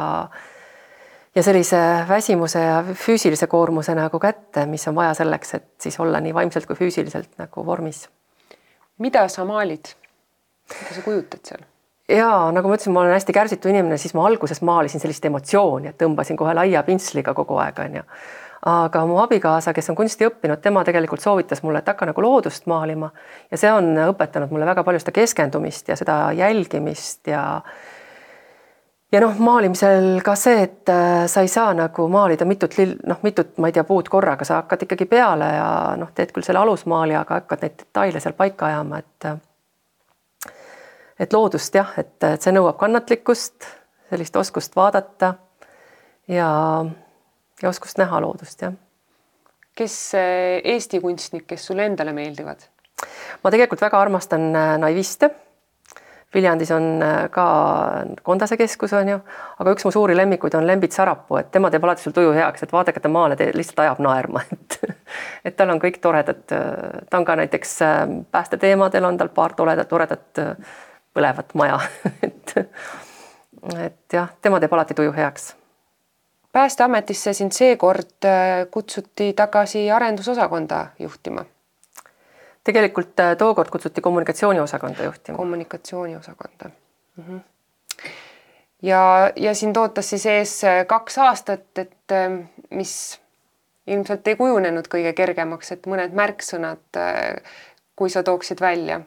ja 1.35 1.43
sellise 1.43 1.77
väsimuse 2.09 2.59
ja 2.59 2.83
füüsilise 2.93 3.47
koormuse 3.47 3.95
nagu 3.95 4.19
kätte, 4.19 4.65
mis 4.65 4.87
on 4.87 4.95
vaja 4.95 5.13
selleks, 5.13 5.53
et 5.53 5.67
siis 5.81 5.99
olla 5.99 6.19
nii 6.19 6.33
vaimselt 6.33 6.65
kui 6.65 6.75
füüsiliselt 6.75 7.37
nagu 7.37 7.65
vormis. 7.65 8.09
mida 8.97 9.27
sa 9.27 9.45
maalid? 9.45 9.93
mida 10.79 10.95
sa 10.95 11.01
kujutad 11.01 11.39
seal? 11.43 11.68
Ja 12.09 12.29
nagu 12.55 12.69
ma 12.69 12.77
ütlesin, 12.77 12.93
ma 12.93 13.03
olen 13.03 13.15
hästi 13.17 13.35
kärsitu 13.35 13.71
inimene, 13.71 13.97
siis 13.97 14.13
ma 14.17 14.25
alguses 14.27 14.61
maalisin 14.65 15.01
sellist 15.01 15.25
emotsiooni, 15.25 15.91
et 15.91 15.99
tõmbasin 16.01 16.39
kohe 16.39 16.53
laia 16.57 16.83
pintsliga 16.87 17.33
kogu 17.37 17.59
aeg, 17.61 17.79
onju. 17.85 18.03
aga 18.69 19.05
mu 19.07 19.19
abikaasa, 19.23 19.73
kes 19.73 19.89
on 19.91 19.95
kunsti 19.95 20.27
õppinud, 20.27 20.59
tema 20.63 20.83
tegelikult 20.83 21.23
soovitas 21.23 21.63
mulle, 21.63 21.79
et 21.79 21.87
hakka 21.87 22.09
nagu 22.09 22.21
loodust 22.21 22.67
maalima 22.67 23.11
ja 23.51 23.57
see 23.57 23.71
on 23.71 23.93
õpetanud 24.09 24.51
mulle 24.51 24.67
väga 24.67 24.83
palju 24.83 24.99
seda 24.99 25.15
keskendumist 25.15 25.87
ja 25.89 25.95
seda 25.99 26.19
jälgimist 26.35 27.27
ja 27.31 27.45
ja 29.11 29.21
noh, 29.23 29.37
maalimisel 29.41 30.19
ka 30.25 30.35
see, 30.37 30.63
et 30.67 30.91
äh, 30.91 31.23
sa 31.31 31.41
ei 31.41 31.47
saa 31.49 31.73
nagu 31.73 32.07
maalida 32.11 32.45
mitut 32.45 32.77
lill, 32.77 32.97
noh, 33.09 33.21
mitut, 33.25 33.55
ma 33.57 33.69
ei 33.69 33.75
tea, 33.75 33.83
puud 33.87 34.09
korraga, 34.11 34.45
sa 34.45 34.61
hakkad 34.61 34.85
ikkagi 34.85 35.07
peale 35.09 35.53
ja 35.55 35.69
noh, 35.97 36.11
teed 36.15 36.33
küll 36.35 36.45
selle 36.45 36.61
alusmaali, 36.61 37.15
aga 37.17 37.41
hakkad 37.41 37.65
neid 37.65 37.79
detaile 37.79 38.21
seal 38.21 38.35
paika 38.37 38.69
ajama, 38.69 39.01
et 39.01 39.29
äh, 39.31 39.39
et 41.19 41.33
loodust 41.33 41.75
jah, 41.75 41.93
et, 41.97 42.15
et 42.23 42.41
see 42.41 42.53
nõuab 42.55 42.77
kannatlikkust, 42.79 43.67
sellist 44.09 44.35
oskust 44.39 44.75
vaadata 44.75 45.33
ja, 46.27 46.49
ja 47.61 47.69
oskust 47.69 48.01
näha 48.01 48.21
loodust, 48.23 48.61
jah. 48.61 48.73
kes 49.75 49.99
äh, 50.17 50.59
Eesti 50.75 51.01
kunstnik, 51.03 51.47
kes 51.47 51.69
sulle 51.71 51.85
endale 51.89 52.15
meeldivad? 52.15 52.65
ma 53.43 53.51
tegelikult 53.51 53.81
väga 53.81 54.01
armastan 54.01 54.51
naiviste 54.81 55.31
Viljandis 56.33 56.71
on 56.71 57.01
äh, 57.01 57.29
ka 57.33 57.45
Kondase 58.23 58.57
keskus 58.57 58.93
on 58.93 59.07
ju, 59.09 59.17
aga 59.59 59.71
üks 59.73 59.85
mu 59.85 59.91
suuri 59.91 60.13
lemmikuid 60.17 60.53
on 60.59 60.67
Lembit 60.67 60.93
Sarapuu, 60.93 61.39
et 61.39 61.49
tema 61.51 61.71
teeb 61.73 61.87
alati 61.87 62.05
sul 62.05 62.13
tuju 62.13 62.35
heaks, 62.35 62.63
et 62.63 62.73
vaadake 62.73 63.01
ta 63.01 63.09
maale, 63.09 63.37
lihtsalt 63.57 63.81
ajab 63.85 64.01
naerma, 64.05 64.43
et 64.53 64.77
et 65.49 65.55
tal 65.57 65.73
on 65.73 65.81
kõik 65.81 65.97
toredad, 66.03 66.43
ta 66.45 67.17
on 67.17 67.25
ka 67.25 67.35
näiteks 67.39 67.71
päästeteemadel 68.31 69.07
on 69.09 69.17
tal 69.17 69.31
paar 69.33 69.55
toredat, 69.57 69.89
toredat 69.89 70.41
põlevat 71.13 71.53
maja 71.53 71.79
et 72.27 72.55
et 73.75 74.13
jah, 74.13 74.29
tema 74.41 74.59
teeb 74.59 74.73
alati 74.73 74.93
tuju 74.93 75.11
heaks. 75.13 75.55
päästeametisse 76.51 77.33
sind 77.33 77.51
seekord 77.51 78.27
kutsuti 78.71 79.33
tagasi 79.33 79.91
arendusosakonda 79.91 80.85
juhtima 80.99 81.45
tegelikult 82.63 83.19
äh, 83.19 83.37
tookord 83.37 83.69
kutsuti 83.69 84.01
kommunikatsiooniosakonda 84.01 85.03
juhtima. 85.03 85.37
kommunikatsiooniosakonda 85.37 86.69
mm. 87.15 87.23
-hmm. 87.23 87.39
ja, 88.81 89.31
ja 89.35 89.55
sind 89.55 89.77
ootas 89.77 90.09
siis 90.09 90.25
ees 90.25 90.63
äh, 90.63 90.85
kaks 90.87 91.17
aastat, 91.17 91.77
et 91.77 92.11
äh, 92.11 92.49
mis 92.69 93.19
ilmselt 93.87 94.27
ei 94.27 94.35
kujunenud 94.35 94.85
kõige 94.87 95.13
kergemaks, 95.13 95.71
et 95.71 95.87
mõned 95.87 96.13
märksõnad, 96.13 96.99
kui 97.95 98.09
sa 98.09 98.21
tooksid 98.23 98.61
välja? 98.61 98.99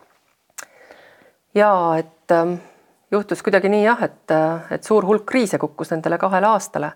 Ja 1.54 1.72
et 1.98 2.32
ähm, 2.32 2.54
juhtus 3.10 3.42
kuidagi 3.42 3.68
nii 3.68 3.84
jah, 3.84 4.02
et, 4.02 4.36
et 4.70 4.84
suur 4.84 5.06
hulk 5.06 5.26
kriise 5.26 5.58
kukkus 5.58 5.90
nendele 5.90 6.18
kahele 6.18 6.46
aastale. 6.46 6.92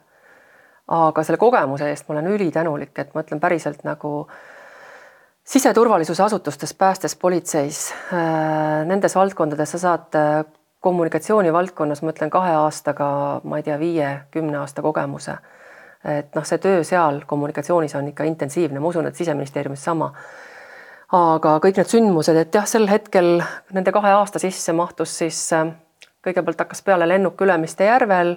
aga 0.86 1.22
selle 1.26 1.38
kogemuse 1.38 1.88
eest 1.90 2.08
ma 2.08 2.14
olen 2.14 2.26
ülitänulik, 2.30 2.98
et 2.98 3.14
ma 3.14 3.24
ütlen 3.24 3.40
päriselt 3.42 3.82
nagu 3.84 4.20
äh, 4.28 4.36
siseturvalisuse 5.46 6.22
asutustes, 6.22 6.74
päästes, 6.74 7.16
politseis, 7.16 7.94
äh, 8.12 8.86
nendes 8.86 9.14
valdkondades 9.14 9.70
sa 9.70 9.78
saad 9.78 10.18
äh, 10.18 10.44
kommunikatsiooni 10.80 11.52
valdkonnas, 11.52 12.02
ma 12.02 12.14
ütlen 12.14 12.30
kahe 12.30 12.54
aastaga, 12.58 13.08
ma 13.44 13.60
ei 13.60 13.66
tea, 13.66 13.78
viie-kümne 13.78 14.58
aasta 14.62 14.82
kogemuse. 14.82 15.38
et 16.06 16.36
noh, 16.38 16.44
see 16.46 16.60
töö 16.62 16.84
seal 16.86 17.24
kommunikatsioonis 17.26 17.96
on 17.98 18.12
ikka 18.12 18.24
intensiivne, 18.28 18.78
ma 18.78 18.92
usun, 18.92 19.08
et 19.08 19.16
siseministeeriumis 19.18 19.84
sama. 19.84 20.12
Aga 21.12 21.58
kõik 21.62 21.76
need 21.78 21.90
sündmused, 21.90 22.36
et 22.36 22.54
jah, 22.54 22.66
sel 22.66 22.88
hetkel 22.90 23.40
nende 23.72 23.92
kahe 23.94 24.10
aasta 24.16 24.42
sisse 24.42 24.72
mahtus 24.72 25.18
siis 25.22 25.38
äh, 25.52 25.70
kõigepealt 26.26 26.64
hakkas 26.64 26.82
peale 26.82 27.06
lennuk 27.08 27.40
Ülemiste 27.40 27.86
järvel 27.86 28.36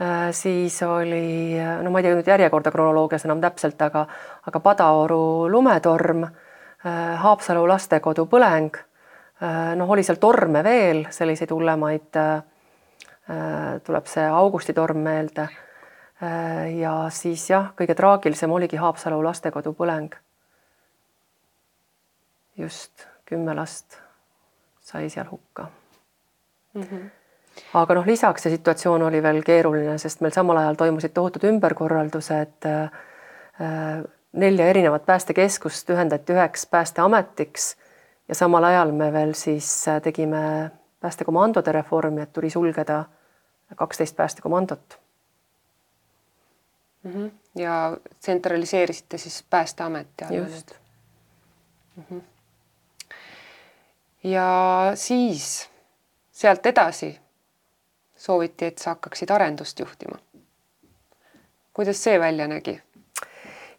Äh, 0.00 0.32
siis 0.32 0.82
oli, 0.82 1.56
no 1.82 1.90
ma 1.90 2.00
ei 2.02 2.04
tea 2.04 2.16
nüüd 2.18 2.26
järjekorda 2.28 2.68
kronoloogias 2.68 3.22
enam 3.24 3.40
täpselt, 3.40 3.80
aga, 3.80 4.02
aga 4.44 4.60
Padaoru 4.60 5.48
lumetorm, 5.48 6.26
äh, 6.26 6.98
Haapsalu 7.22 7.62
lastekodu 7.70 8.26
põleng, 8.28 8.76
äh, 9.40 9.70
noh, 9.80 9.88
oli 9.88 10.04
seal 10.04 10.20
torme 10.20 10.60
veel, 10.66 11.06
selliseid 11.10 11.54
hullemaid, 11.54 12.20
tuleb 13.82 14.06
see 14.06 14.22
augustitorm 14.22 15.00
meelde. 15.02 15.48
ja 16.78 16.92
siis 17.10 17.42
jah, 17.50 17.72
kõige 17.76 17.96
traagilisem 17.98 18.52
oligi 18.54 18.78
Haapsalu 18.78 19.18
lastekodu 19.24 19.72
põleng. 19.74 20.14
Just 22.56 23.06
kümme 23.24 23.54
last 23.54 23.98
sai 24.80 25.10
seal 25.10 25.30
hukka 25.30 25.70
mm. 26.74 26.82
-hmm 26.82 27.10
aga 27.74 27.94
noh, 27.94 28.06
lisaks 28.06 28.42
see 28.42 28.52
situatsioon 28.52 29.02
oli 29.02 29.22
veel 29.22 29.42
keeruline, 29.42 29.98
sest 29.98 30.20
meil 30.20 30.34
samal 30.34 30.58
ajal 30.60 30.74
toimusid 30.74 31.14
tohutud 31.16 31.44
ümberkorraldused. 31.48 32.66
Äh, 32.68 34.02
nelja 34.36 34.66
erinevat 34.68 35.06
päästekeskust 35.06 35.90
ühendati 35.90 36.34
üheks 36.34 36.66
päästeametiks 36.68 37.76
ja 38.28 38.34
samal 38.34 38.64
ajal 38.64 38.92
me 38.92 39.12
veel 39.12 39.32
siis 39.34 39.88
äh, 39.88 40.02
tegime 40.02 40.70
päästekomandode 41.00 41.72
reformi, 41.72 42.20
et 42.22 42.32
tuli 42.32 42.50
sulgeda 42.50 43.04
kaksteist 43.76 44.16
päästekomandot 44.16 44.98
mm. 47.02 47.12
-hmm. 47.12 47.30
ja 47.54 47.96
tsentraliseerisite 48.20 49.18
siis 49.18 49.44
Päästeameti 49.50 50.24
alla 50.24 50.46
nüüd 50.46 50.74
mm. 51.96 52.04
-hmm. 52.10 52.35
Ja 54.26 54.92
siis 54.94 55.68
sealt 56.32 56.66
edasi 56.66 57.18
sooviti, 58.16 58.64
et 58.64 58.78
sa 58.78 58.90
hakkaksid 58.96 59.30
arendust 59.30 59.80
juhtima. 59.80 60.18
kuidas 61.72 62.04
see 62.04 62.20
välja 62.20 62.48
nägi? 62.48 62.82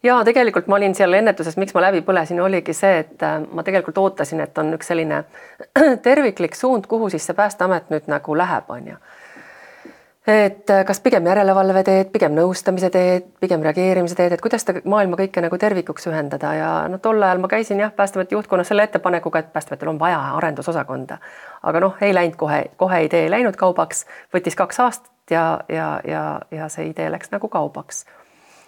ja 0.02 0.24
tegelikult 0.24 0.66
ma 0.66 0.76
olin 0.76 0.94
seal 0.94 1.12
ennetuses, 1.12 1.56
miks 1.56 1.74
ma 1.74 1.82
läbi 1.82 2.00
põlesin, 2.00 2.40
oligi 2.40 2.72
see, 2.72 2.98
et 3.04 3.22
äh, 3.22 3.40
ma 3.52 3.62
tegelikult 3.62 3.98
ootasin, 3.98 4.40
et 4.40 4.58
on 4.58 4.72
üks 4.74 4.88
selline 4.88 5.24
terviklik 6.08 6.56
suund, 6.56 6.86
kuhu 6.86 7.10
siis 7.10 7.26
see 7.26 7.36
Päästeamet 7.36 7.90
nüüd 7.90 8.08
nagu 8.08 8.38
läheb, 8.38 8.70
on 8.70 8.92
ju 8.94 8.96
et 10.28 10.70
äh, 10.70 10.84
kas 10.84 11.00
pigem 11.00 11.24
järelevalve 11.26 11.82
teed, 11.86 12.10
pigem 12.12 12.34
nõustamise 12.36 12.90
teed, 12.92 13.30
pigem 13.40 13.62
reageerimise 13.64 14.16
teed, 14.18 14.34
et 14.36 14.42
kuidas 14.44 14.64
seda 14.64 14.82
maailma 14.84 15.16
kõike 15.16 15.40
nagu 15.40 15.58
tervikuks 15.60 16.04
ühendada 16.10 16.50
ja 16.56 16.70
noh, 16.92 17.00
tol 17.00 17.22
ajal 17.22 17.40
ma 17.40 17.48
käisin 17.48 17.80
jah, 17.80 17.94
Päästeameti 17.96 18.36
juhtkonnas 18.36 18.68
selle 18.68 18.84
ettepanekuga, 18.84 19.40
et 19.40 19.52
Päästeametil 19.54 19.88
on 19.88 20.00
vaja 20.00 20.20
arendusosakonda. 20.36 21.18
aga 21.62 21.80
noh, 21.80 21.96
ei 22.04 22.12
läinud 22.14 22.36
kohe, 22.36 22.64
kohe 22.76 23.02
idee 23.06 23.24
ei 23.24 23.30
läinud 23.32 23.56
kaubaks, 23.56 24.04
võttis 24.34 24.58
kaks 24.58 24.80
aastat 24.84 25.32
ja, 25.32 25.60
ja, 25.68 25.88
ja, 26.04 26.24
ja 26.50 26.68
see 26.68 26.90
idee 26.90 27.08
läks 27.10 27.32
nagu 27.32 27.48
kaubaks. 27.48 28.04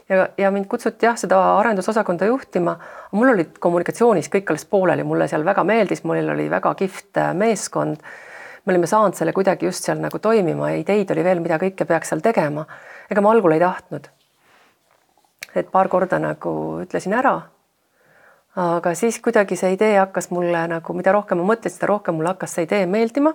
ja, 0.09 0.29
ja 0.38 0.51
mind 0.51 0.64
kutsuti 0.66 1.07
jah, 1.07 1.20
seda 1.20 1.42
arendusosakonda 1.59 2.31
juhtima. 2.33 2.79
mul 3.12 3.35
olid 3.35 3.61
kommunikatsioonis 3.61 4.33
kõik 4.33 4.49
alles 4.49 4.64
pooleli, 4.64 5.05
mulle 5.05 5.29
seal 5.29 5.44
väga 5.44 5.64
meeldis, 5.64 6.05
mul 6.09 6.25
oli 6.25 6.51
väga 6.51 6.75
kihvt 6.75 7.20
äh, 7.20 7.35
meeskond 7.35 8.01
me 8.70 8.74
olime 8.76 8.87
saanud 8.87 9.16
selle 9.18 9.33
kuidagi 9.35 9.66
just 9.66 9.85
seal 9.85 9.98
nagu 9.98 10.18
toimima 10.22 10.70
ideid 10.78 11.11
oli 11.11 11.24
veel, 11.26 11.40
mida 11.42 11.59
kõike 11.59 11.87
peaks 11.87 12.12
seal 12.12 12.20
tegema. 12.22 12.62
ega 13.11 13.20
ma 13.20 13.33
algul 13.35 13.52
ei 13.56 13.61
tahtnud. 13.61 14.04
et 15.54 15.70
paar 15.72 15.88
korda 15.88 16.18
nagu 16.22 16.52
ütlesin 16.85 17.16
ära. 17.18 17.40
aga 18.56 18.94
siis 18.94 19.18
kuidagi 19.18 19.56
see 19.56 19.72
idee 19.74 19.96
hakkas 19.98 20.30
mulle 20.30 20.66
nagu, 20.68 20.94
mida 20.94 21.12
rohkem 21.12 21.38
ma 21.38 21.48
mõtlesin, 21.54 21.80
seda 21.80 21.88
rohkem 21.90 22.14
mulle 22.14 22.30
hakkas 22.30 22.54
see 22.54 22.68
idee 22.68 22.87
meeldima. 22.87 23.35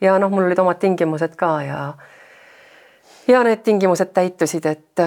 ja 0.00 0.18
noh, 0.18 0.28
mul 0.28 0.44
olid 0.44 0.60
omad 0.60 0.78
tingimused 0.78 1.36
ka 1.40 1.62
ja 1.62 1.94
ja 3.28 3.42
need 3.48 3.64
tingimused 3.64 4.12
täitusid, 4.12 4.66
et 4.66 5.04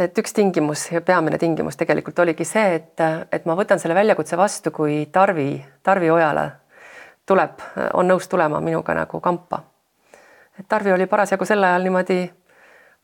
et 0.00 0.18
üks 0.24 0.32
tingimus 0.32 0.86
ja 0.92 1.04
peamine 1.04 1.36
tingimus 1.38 1.76
tegelikult 1.76 2.18
oligi 2.24 2.48
see, 2.48 2.80
et, 2.80 3.04
et 3.32 3.44
ma 3.44 3.58
võtan 3.60 3.78
selle 3.78 3.94
väljakutse 3.94 4.40
vastu, 4.40 4.70
kui 4.72 5.04
Tarvi, 5.12 5.60
Tarvi 5.82 6.10
Ojala 6.10 6.48
tuleb, 7.30 7.62
on 7.94 8.10
nõus 8.10 8.28
tulema 8.28 8.60
minuga 8.60 8.94
nagu 8.98 9.20
kampa. 9.20 9.62
et 10.58 10.68
Tarvi 10.68 10.92
oli 10.92 11.06
parasjagu 11.06 11.46
sel 11.48 11.64
ajal 11.64 11.86
niimoodi 11.86 12.20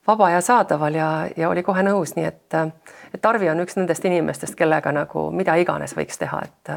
vaba 0.06 0.30
ja 0.30 0.40
saadaval 0.40 0.94
ja, 0.94 1.28
ja 1.36 1.48
oli 1.48 1.62
kohe 1.62 1.82
nõus, 1.82 2.14
nii 2.16 2.26
et, 2.26 2.54
et 3.14 3.22
Tarvi 3.22 3.50
on 3.50 3.60
üks 3.62 3.78
nendest 3.78 4.04
inimestest, 4.04 4.54
kellega 4.58 4.92
nagu 4.92 5.30
mida 5.30 5.54
iganes 5.62 5.96
võiks 5.96 6.18
teha, 6.18 6.42
et 6.44 6.74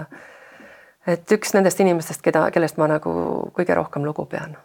et 1.07 1.31
üks 1.31 1.53
nendest 1.55 1.79
inimestest, 1.79 2.21
keda, 2.21 2.49
kellest 2.53 2.77
ma 2.77 2.87
nagu 2.91 3.11
kõige 3.55 3.75
rohkem 3.75 4.05
lugu 4.05 4.25
pean. 4.29 4.57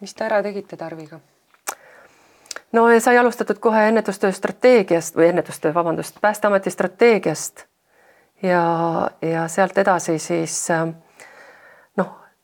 mis 0.00 0.14
te 0.14 0.24
ära 0.24 0.42
tegite 0.42 0.76
Tarviga? 0.76 1.20
no 2.72 2.86
sai 3.00 3.18
alustatud 3.18 3.58
kohe 3.58 3.88
ennetustöö 3.88 4.32
strateegiast 4.32 5.16
või 5.16 5.30
ennetustöö, 5.32 5.74
vabandust, 5.74 6.20
Päästeameti 6.20 6.70
strateegiast 6.70 7.66
ja, 8.42 8.64
ja 9.22 9.48
sealt 9.48 9.78
edasi 9.78 10.18
siis 10.18 10.70
äh, 10.70 10.88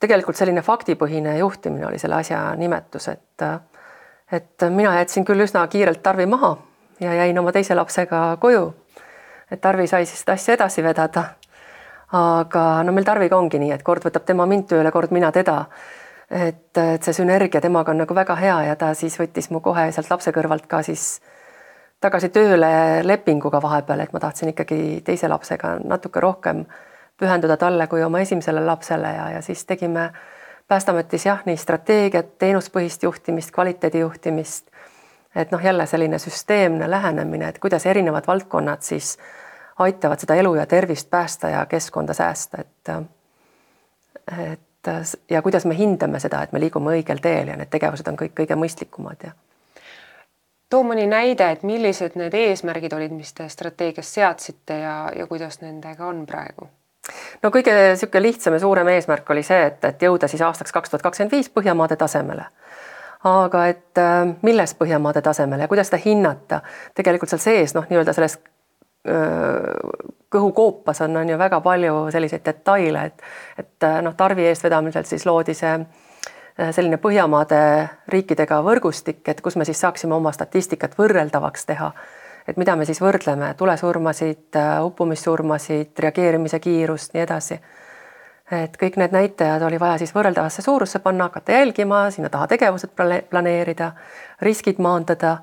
tegelikult 0.01 0.37
selline 0.37 0.63
faktipõhine 0.65 1.37
juhtimine 1.39 1.87
oli 1.87 1.99
selle 1.99 2.21
asja 2.21 2.43
nimetus, 2.57 3.09
et 3.09 3.45
et 4.33 4.63
mina 4.71 4.95
jätsin 5.01 5.25
küll 5.27 5.43
üsna 5.43 5.67
kiirelt 5.69 6.03
Tarvi 6.03 6.27
maha 6.27 6.57
ja 7.01 7.15
jäin 7.15 7.39
oma 7.39 7.53
teise 7.53 7.75
lapsega 7.75 8.37
koju. 8.41 8.75
et 9.51 9.61
Tarvi 9.61 9.87
sai 9.87 10.07
siis 10.07 10.21
seda 10.21 10.33
asja 10.33 10.55
edasi 10.55 10.83
vedada. 10.83 11.25
aga 12.13 12.83
no 12.83 12.93
meil 12.93 13.05
Tarviga 13.05 13.37
ongi 13.37 13.59
nii, 13.59 13.73
et 13.73 13.83
kord 13.83 14.05
võtab 14.05 14.25
tema 14.25 14.47
mind 14.47 14.67
tööle, 14.69 14.91
kord 14.91 15.11
mina 15.11 15.33
teda. 15.33 15.65
et, 16.31 16.79
et 16.79 17.03
see 17.03 17.13
sünergia 17.13 17.61
temaga 17.61 17.91
on 17.91 17.99
nagu 17.99 18.15
väga 18.15 18.37
hea 18.37 18.63
ja 18.63 18.77
ta 18.77 18.95
siis 18.95 19.19
võttis 19.19 19.51
mu 19.51 19.61
kohe 19.61 19.93
sealt 19.93 20.11
lapse 20.11 20.31
kõrvalt 20.31 20.67
ka 20.67 20.83
siis 20.83 21.21
tagasi 22.01 22.29
tööle 22.29 23.03
lepinguga 23.03 23.61
vahepeal, 23.63 24.01
et 24.01 24.13
ma 24.13 24.21
tahtsin 24.21 24.49
ikkagi 24.49 25.03
teise 25.05 25.29
lapsega 25.29 25.79
natuke 25.85 26.21
rohkem 26.21 26.65
pühenduda 27.21 27.57
talle 27.61 27.87
kui 27.87 28.03
oma 28.03 28.21
esimesele 28.25 28.65
lapsele 28.65 29.13
ja, 29.17 29.31
ja 29.37 29.43
siis 29.45 29.65
tegime 29.69 30.11
Päästeametis 30.71 31.25
jah, 31.27 31.41
nii 31.45 31.57
strateegiat, 31.59 32.29
teenuspõhist 32.39 33.03
juhtimist, 33.03 33.51
kvaliteedi 33.51 34.05
juhtimist. 34.05 34.69
et 35.35 35.51
noh, 35.51 35.65
jälle 35.65 35.87
selline 35.87 36.19
süsteemne 36.19 36.91
lähenemine, 36.91 37.49
et 37.49 37.59
kuidas 37.59 37.87
erinevad 37.87 38.27
valdkonnad 38.27 38.83
siis 38.83 39.19
aitavad 39.79 40.19
seda 40.19 40.35
elu 40.35 40.55
ja 40.55 40.67
tervist 40.67 41.11
päästa 41.11 41.49
ja 41.49 41.67
keskkonda 41.67 42.15
säästa, 42.15 42.61
et 42.61 42.89
et 44.53 45.11
ja 45.31 45.43
kuidas 45.43 45.67
me 45.67 45.77
hindame 45.79 46.21
seda, 46.21 46.43
et 46.43 46.53
me 46.53 46.61
liigume 46.61 46.95
õigel 46.95 47.19
teel 47.19 47.49
ja 47.49 47.57
need 47.57 47.71
tegevused 47.71 48.07
on 48.07 48.17
kõik 48.17 48.39
kõige 48.39 48.55
mõistlikumad 48.55 49.27
ja 49.27 49.33
too 50.71 50.83
mõni 50.87 51.07
näide, 51.11 51.51
et 51.51 51.63
millised 51.67 52.15
need 52.15 52.35
eesmärgid 52.35 52.93
olid, 52.93 53.11
mis 53.11 53.33
te 53.35 53.49
strateegias 53.49 54.15
seadsite 54.15 54.79
ja, 54.85 55.11
ja 55.17 55.27
kuidas 55.27 55.61
nendega 55.61 56.07
on 56.07 56.27
praegu? 56.27 56.71
No 57.43 57.51
kõige 57.51 57.75
niisugune 57.75 58.23
lihtsam 58.29 58.57
ja 58.57 58.61
suurem 58.61 58.89
eesmärk 58.93 59.31
oli 59.31 59.43
see, 59.47 59.67
et, 59.73 59.85
et 59.85 60.03
jõuda 60.03 60.29
siis 60.29 60.43
aastaks 60.47 60.73
kaks 60.73 60.93
tuhat 60.93 61.03
kakskümmend 61.03 61.33
viis 61.37 61.51
Põhjamaade 61.51 61.97
tasemele. 61.97 62.47
aga 63.25 63.67
et 63.67 63.99
äh, 63.99 64.23
milles 64.43 64.75
Põhjamaade 64.75 65.23
tasemele 65.23 65.67
ja 65.67 65.69
kuidas 65.69 65.93
seda 65.93 66.03
hinnata, 66.05 66.63
tegelikult 66.95 67.33
seal 67.33 67.45
sees 67.45 67.75
noh, 67.75 67.89
nii-öelda 67.91 68.17
selles 68.17 68.39
kõhukoopas 70.31 71.01
on, 71.05 71.17
on 71.17 71.29
ju 71.29 71.39
väga 71.39 71.61
palju 71.61 72.11
selliseid 72.13 72.45
detaile, 72.45 73.05
et 73.05 73.23
et 73.59 73.85
äh, 73.85 74.01
noh, 74.03 74.15
Tarvi 74.17 74.47
eestvedamisel 74.47 75.05
siis 75.05 75.27
loodi 75.27 75.55
see 75.55 75.73
äh, 75.73 76.71
selline 76.71 77.01
Põhjamaade 77.01 77.61
riikidega 78.09 78.61
võrgustik, 78.63 79.23
et 79.29 79.41
kus 79.41 79.57
me 79.57 79.65
siis 79.65 79.81
saaksime 79.81 80.15
oma 80.15 80.33
statistikat 80.33 80.99
võrreldavaks 80.99 81.67
teha 81.67 81.93
et 82.51 82.59
mida 82.59 82.75
me 82.77 82.87
siis 82.89 82.99
võrdleme, 83.03 83.53
tulesurmasid, 83.59 84.57
äh, 84.59 84.73
uppumissurmasid, 84.85 85.93
reageerimise 85.99 86.59
kiirust, 86.61 87.15
nii 87.15 87.23
edasi. 87.23 87.61
et 88.51 88.75
kõik 88.75 88.97
need 88.99 89.13
näitajad 89.15 89.63
oli 89.63 89.79
vaja 89.79 89.99
siis 89.99 90.11
võrreldavasse 90.11 90.63
suurusse 90.63 90.99
panna, 90.99 91.29
hakata 91.29 91.53
jälgima, 91.53 92.01
sinna 92.11 92.29
taha 92.29 92.49
tegevused 92.51 92.91
planeerida, 93.31 93.93
riskid 94.43 94.81
maandada 94.83 95.37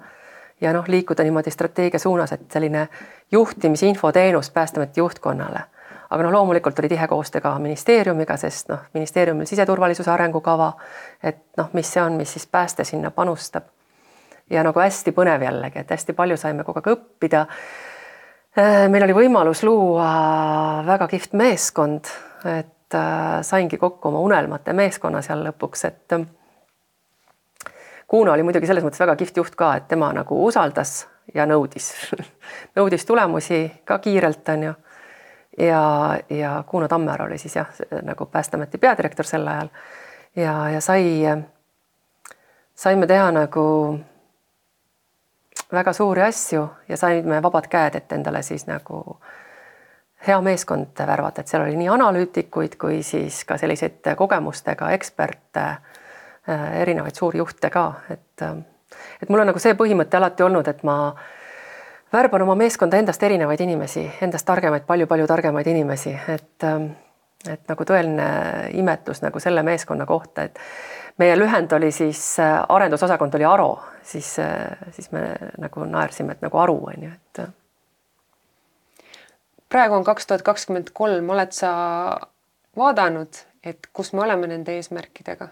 ja 0.61 0.73
noh, 0.75 0.83
liikuda 0.87 1.23
niimoodi 1.23 1.51
strateegia 1.51 1.99
suunas, 1.99 2.33
et 2.35 2.51
selline 2.51 2.87
juhtimisinfoteenus 3.31 4.51
Päästeameti 4.51 4.99
juhtkonnale. 4.99 5.59
aga 6.09 6.23
noh, 6.23 6.31
loomulikult 6.31 6.79
oli 6.79 6.89
tihe 6.89 7.07
koostöö 7.07 7.41
ka 7.41 7.59
ministeeriumiga, 7.59 8.37
sest 8.37 8.69
noh, 8.69 8.83
ministeeriumil 8.93 9.45
siseturvalisuse 9.45 10.11
arengukava, 10.11 10.73
et 11.23 11.39
noh, 11.57 11.69
mis 11.73 11.93
see 11.93 12.03
on, 12.03 12.13
mis 12.13 12.33
siis 12.33 12.47
pääste 12.47 12.83
sinna 12.83 13.11
panustab 13.11 13.71
ja 14.49 14.63
nagu 14.63 14.79
hästi 14.79 15.13
põnev 15.15 15.43
jällegi, 15.43 15.83
et 15.83 15.91
hästi 15.91 16.15
palju 16.17 16.37
saime 16.39 16.65
kogu 16.67 16.81
aeg 16.81 16.89
õppida. 16.93 17.43
Äh, 18.57 18.87
meil 18.89 19.05
oli 19.05 19.15
võimalus 19.17 19.63
luua 19.67 20.07
väga 20.87 21.07
kihvt 21.11 21.35
meeskond, 21.37 22.09
et 22.47 22.95
äh, 22.95 23.41
saingi 23.45 23.77
kokku 23.77 24.09
oma 24.09 24.23
unelmate 24.25 24.73
meeskonna 24.73 25.21
seal 25.25 25.43
lõpuks, 25.49 25.85
et 25.89 26.17
äh, 26.17 26.25
Kuno 28.07 28.31
oli 28.31 28.43
muidugi 28.47 28.69
selles 28.69 28.85
mõttes 28.85 29.01
väga 29.03 29.17
kihvt 29.19 29.37
juht 29.41 29.55
ka, 29.59 29.73
et 29.75 29.87
tema 29.91 30.13
nagu 30.15 30.37
usaldas 30.47 31.01
ja 31.35 31.43
nõudis 31.43 31.91
nõudis 32.77 33.03
tulemusi 33.05 33.65
ka 33.85 33.99
kiirelt, 33.99 34.47
on 34.53 34.63
ju. 34.63 34.73
ja, 35.59 35.81
ja 36.31 36.51
Kuno 36.67 36.87
Tammer 36.87 37.27
oli 37.27 37.37
siis 37.37 37.59
jah, 37.59 37.67
nagu 38.07 38.25
Päästeameti 38.31 38.79
peadirektor 38.79 39.27
sel 39.27 39.47
ajal 39.47 39.73
ja, 40.39 40.69
ja 40.69 40.81
sai, 40.81 41.03
saime 42.75 43.07
teha 43.11 43.27
nagu 43.35 43.65
väga 45.71 45.93
suuri 45.93 46.21
asju 46.21 46.69
ja 46.89 46.97
saime 46.97 47.41
vabad 47.43 47.67
käed, 47.67 47.95
et 47.95 48.11
endale 48.11 48.41
siis 48.43 48.67
nagu 48.67 49.19
hea 50.27 50.41
meeskond 50.41 50.97
värvata, 51.07 51.41
et 51.41 51.47
seal 51.51 51.65
oli 51.65 51.75
nii 51.77 51.89
analüütikuid 51.93 52.77
kui 52.81 53.01
siis 53.05 53.43
ka 53.45 53.57
selliseid 53.57 54.13
kogemustega 54.17 54.91
eksperte, 54.95 55.65
äh, 56.49 56.67
erinevaid 56.81 57.15
suuri 57.15 57.43
juhte 57.43 57.69
ka, 57.69 57.91
et 58.09 58.41
äh, 58.41 58.57
et 59.21 59.29
mul 59.29 59.43
on 59.43 59.51
nagu 59.51 59.59
see 59.59 59.75
põhimõte 59.77 60.17
alati 60.17 60.43
olnud, 60.43 60.67
et 60.67 60.83
ma 60.87 60.97
värban 62.13 62.41
oma 62.47 62.55
meeskonda 62.55 62.97
endast 62.97 63.23
erinevaid 63.23 63.61
inimesi, 63.61 64.07
endast 64.21 64.47
targemaid 64.47 64.87
palju,, 64.87 65.07
palju-palju 65.07 65.27
targemaid 65.27 65.67
inimesi, 65.67 66.15
et 66.33 66.63
äh, 66.63 66.87
et 67.47 67.69
nagu 67.69 67.85
tõeline 67.85 68.27
imetlus 68.75 69.21
nagu 69.21 69.39
selle 69.39 69.61
meeskonna 69.63 70.07
kohta, 70.09 70.47
et 70.47 70.57
meie 71.17 71.37
lühend 71.39 71.71
oli 71.73 71.91
siis, 71.91 72.39
äh, 72.39 72.59
arendusosakond 72.69 73.33
oli 73.33 73.45
Aro, 73.45 73.79
siis, 74.03 74.39
äh, 74.39 74.77
siis 74.91 75.11
me 75.11 75.35
nagu 75.57 75.85
naersime, 75.85 76.37
et 76.37 76.41
nagu 76.41 76.57
Aru 76.57 76.77
on 76.87 77.03
ju, 77.03 77.11
et. 77.13 77.39
Äh. 77.39 77.53
praegu 79.69 79.95
on 79.95 80.03
kaks 80.03 80.27
tuhat 80.27 80.41
kakskümmend 80.41 80.93
kolm, 80.93 81.29
oled 81.29 81.51
sa 81.51 81.71
vaadanud, 82.77 83.41
et 83.63 83.89
kus 83.93 84.13
me 84.13 84.23
oleme 84.23 84.47
nende 84.47 84.77
eesmärkidega? 84.77 85.47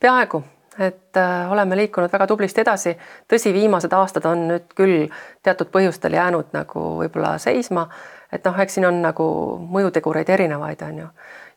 peaaegu, 0.00 0.42
et 0.78 1.16
äh, 1.16 1.52
oleme 1.52 1.76
liikunud 1.76 2.12
väga 2.12 2.26
tublisti 2.26 2.60
edasi. 2.60 2.96
tõsi, 3.32 3.52
viimased 3.52 3.92
aastad 3.92 4.26
on 4.26 4.48
nüüd 4.48 4.74
küll 4.74 5.08
teatud 5.42 5.70
põhjustel 5.70 6.18
jäänud 6.18 6.52
nagu 6.52 6.84
võib-olla 6.98 7.38
seisma, 7.38 7.88
et 8.32 8.44
noh, 8.44 8.58
eks 8.58 8.78
siin 8.78 8.86
on 8.90 9.02
nagu 9.02 9.26
mõjutegureid 9.70 10.30
erinevaid, 10.30 10.82
on 10.82 10.98
ju. 10.98 11.08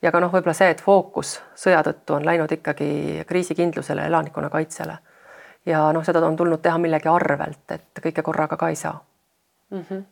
Ja 0.01 0.11
ka 0.11 0.19
noh, 0.19 0.31
võib-olla 0.31 0.55
see, 0.57 0.69
et 0.73 0.81
fookus 0.81 1.37
sõja 1.55 1.81
tõttu 1.85 2.17
on 2.17 2.25
läinud 2.25 2.51
ikkagi 2.51 3.23
kriisikindlusele, 3.27 4.05
elanikkonnakaitsele. 4.05 4.97
ja 5.65 5.87
noh, 5.93 6.05
seda 6.05 6.25
on 6.25 6.35
tulnud 6.35 6.61
teha 6.61 6.77
millegi 6.77 7.09
arvelt, 7.11 7.65
et 7.71 8.03
kõike 8.03 8.23
korraga 8.23 8.57
ka 8.57 8.69
ei 8.69 8.75
saa 8.75 8.97
mm. 9.69 9.85
-hmm. 9.89 10.03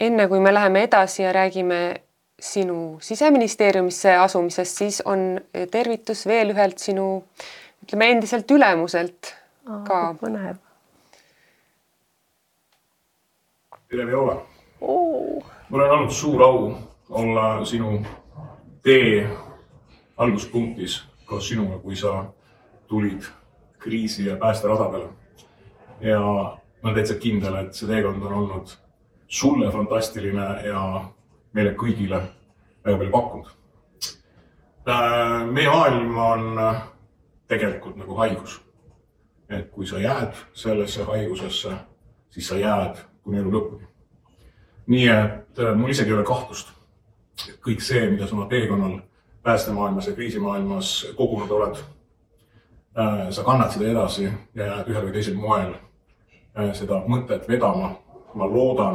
enne 0.00 0.28
kui 0.28 0.40
me 0.40 0.54
läheme 0.54 0.82
edasi 0.82 1.22
ja 1.22 1.32
räägime 1.32 2.02
sinu 2.40 2.98
siseministeeriumisse 3.00 4.16
asumisest, 4.16 4.76
siis 4.76 5.02
on 5.04 5.40
tervitus 5.70 6.26
veel 6.26 6.50
ühelt 6.50 6.78
sinu 6.78 7.24
ütleme 7.82 8.10
endiselt 8.10 8.50
ülemuselt 8.50 9.34
ka. 9.86 10.14
põnev. 10.20 10.56
tere, 13.88 14.06
Viola 14.06 14.36
oh.. 14.80 15.52
Mul 15.72 15.80
on 15.80 15.90
olnud 15.90 16.10
suur 16.10 16.42
au 16.42 16.74
olla 17.10 17.64
sinu 17.64 18.04
tee 18.82 19.28
alguspunktis 20.16 21.04
koos 21.24 21.48
sinuga, 21.48 21.78
kui 21.78 21.96
sa 21.96 22.24
tulid 22.86 23.22
kriisi 23.78 24.26
ja 24.26 24.36
päästerada 24.36 24.84
peale. 24.84 25.08
ja 26.00 26.20
ma 26.20 26.58
olen 26.82 26.94
täitsa 26.94 27.14
kindel, 27.14 27.54
et 27.54 27.74
see 27.74 27.88
teekond 27.88 28.22
on 28.22 28.32
olnud 28.32 28.74
sulle 29.26 29.70
fantastiline 29.72 30.46
ja 30.66 31.04
meile 31.52 31.72
kõigile 31.72 32.20
väga 32.84 32.98
palju 32.98 33.10
pakkunud. 33.10 33.48
Äh, 34.88 35.46
meie 35.46 35.70
maailm 35.70 36.18
on 36.18 36.60
tegelikult 37.48 37.96
nagu 37.96 38.14
haigus. 38.20 38.60
et 39.48 39.70
kui 39.70 39.86
sa 39.86 39.98
jääd 39.98 40.36
sellesse 40.52 41.04
haigusesse, 41.04 41.72
siis 42.30 42.48
sa 42.48 42.56
jääd 42.56 42.96
kuni 43.22 43.38
elu 43.38 43.50
lõpuni. 43.50 43.91
Nii 44.86 45.08
et 45.08 45.58
äh, 45.58 45.74
mul 45.76 45.90
isegi 45.90 46.10
ei 46.10 46.16
ole 46.16 46.24
kahtlust, 46.26 46.72
et 47.48 47.58
kõik 47.64 47.82
see, 47.84 48.04
mida 48.10 48.26
sa 48.26 48.36
oma 48.36 48.46
teekonnal 48.50 48.98
päästemaailmas 49.42 50.06
ja 50.06 50.14
kriisimaailmas 50.14 50.92
kogunud 51.16 51.50
oled, 51.50 51.80
äh, 52.98 53.30
sa 53.30 53.44
kannad 53.44 53.70
seda 53.74 53.90
edasi 53.90 54.28
ja 54.54 54.66
jääd 54.66 54.90
ühel 54.90 55.08
või 55.08 55.16
teisel 55.16 55.38
moel 55.38 55.74
äh, 55.74 56.72
seda 56.78 57.02
mõtet 57.06 57.48
vedama. 57.48 57.96
ma 58.34 58.46
loodan, 58.48 58.94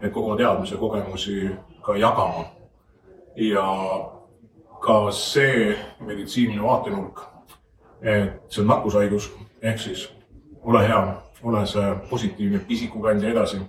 et 0.00 0.10
kogu 0.12 0.34
teadmisi 0.36 0.74
ja 0.74 0.78
kogemusi 0.78 1.50
ka 1.82 1.94
jagama. 1.96 2.44
ja 3.36 3.66
ka 4.80 5.10
see 5.10 5.76
meditsiiniline 6.00 6.62
vaatenurk, 6.62 7.20
et 8.02 8.42
see 8.48 8.62
on 8.62 8.66
nakkushaigus, 8.66 9.30
ehk 9.62 9.78
siis 9.78 10.08
ole 10.62 10.82
hea, 10.88 11.22
ole 11.42 11.66
see 11.66 11.94
positiivne 12.10 12.58
pisikukandja 12.58 13.30
edasi 13.30 13.60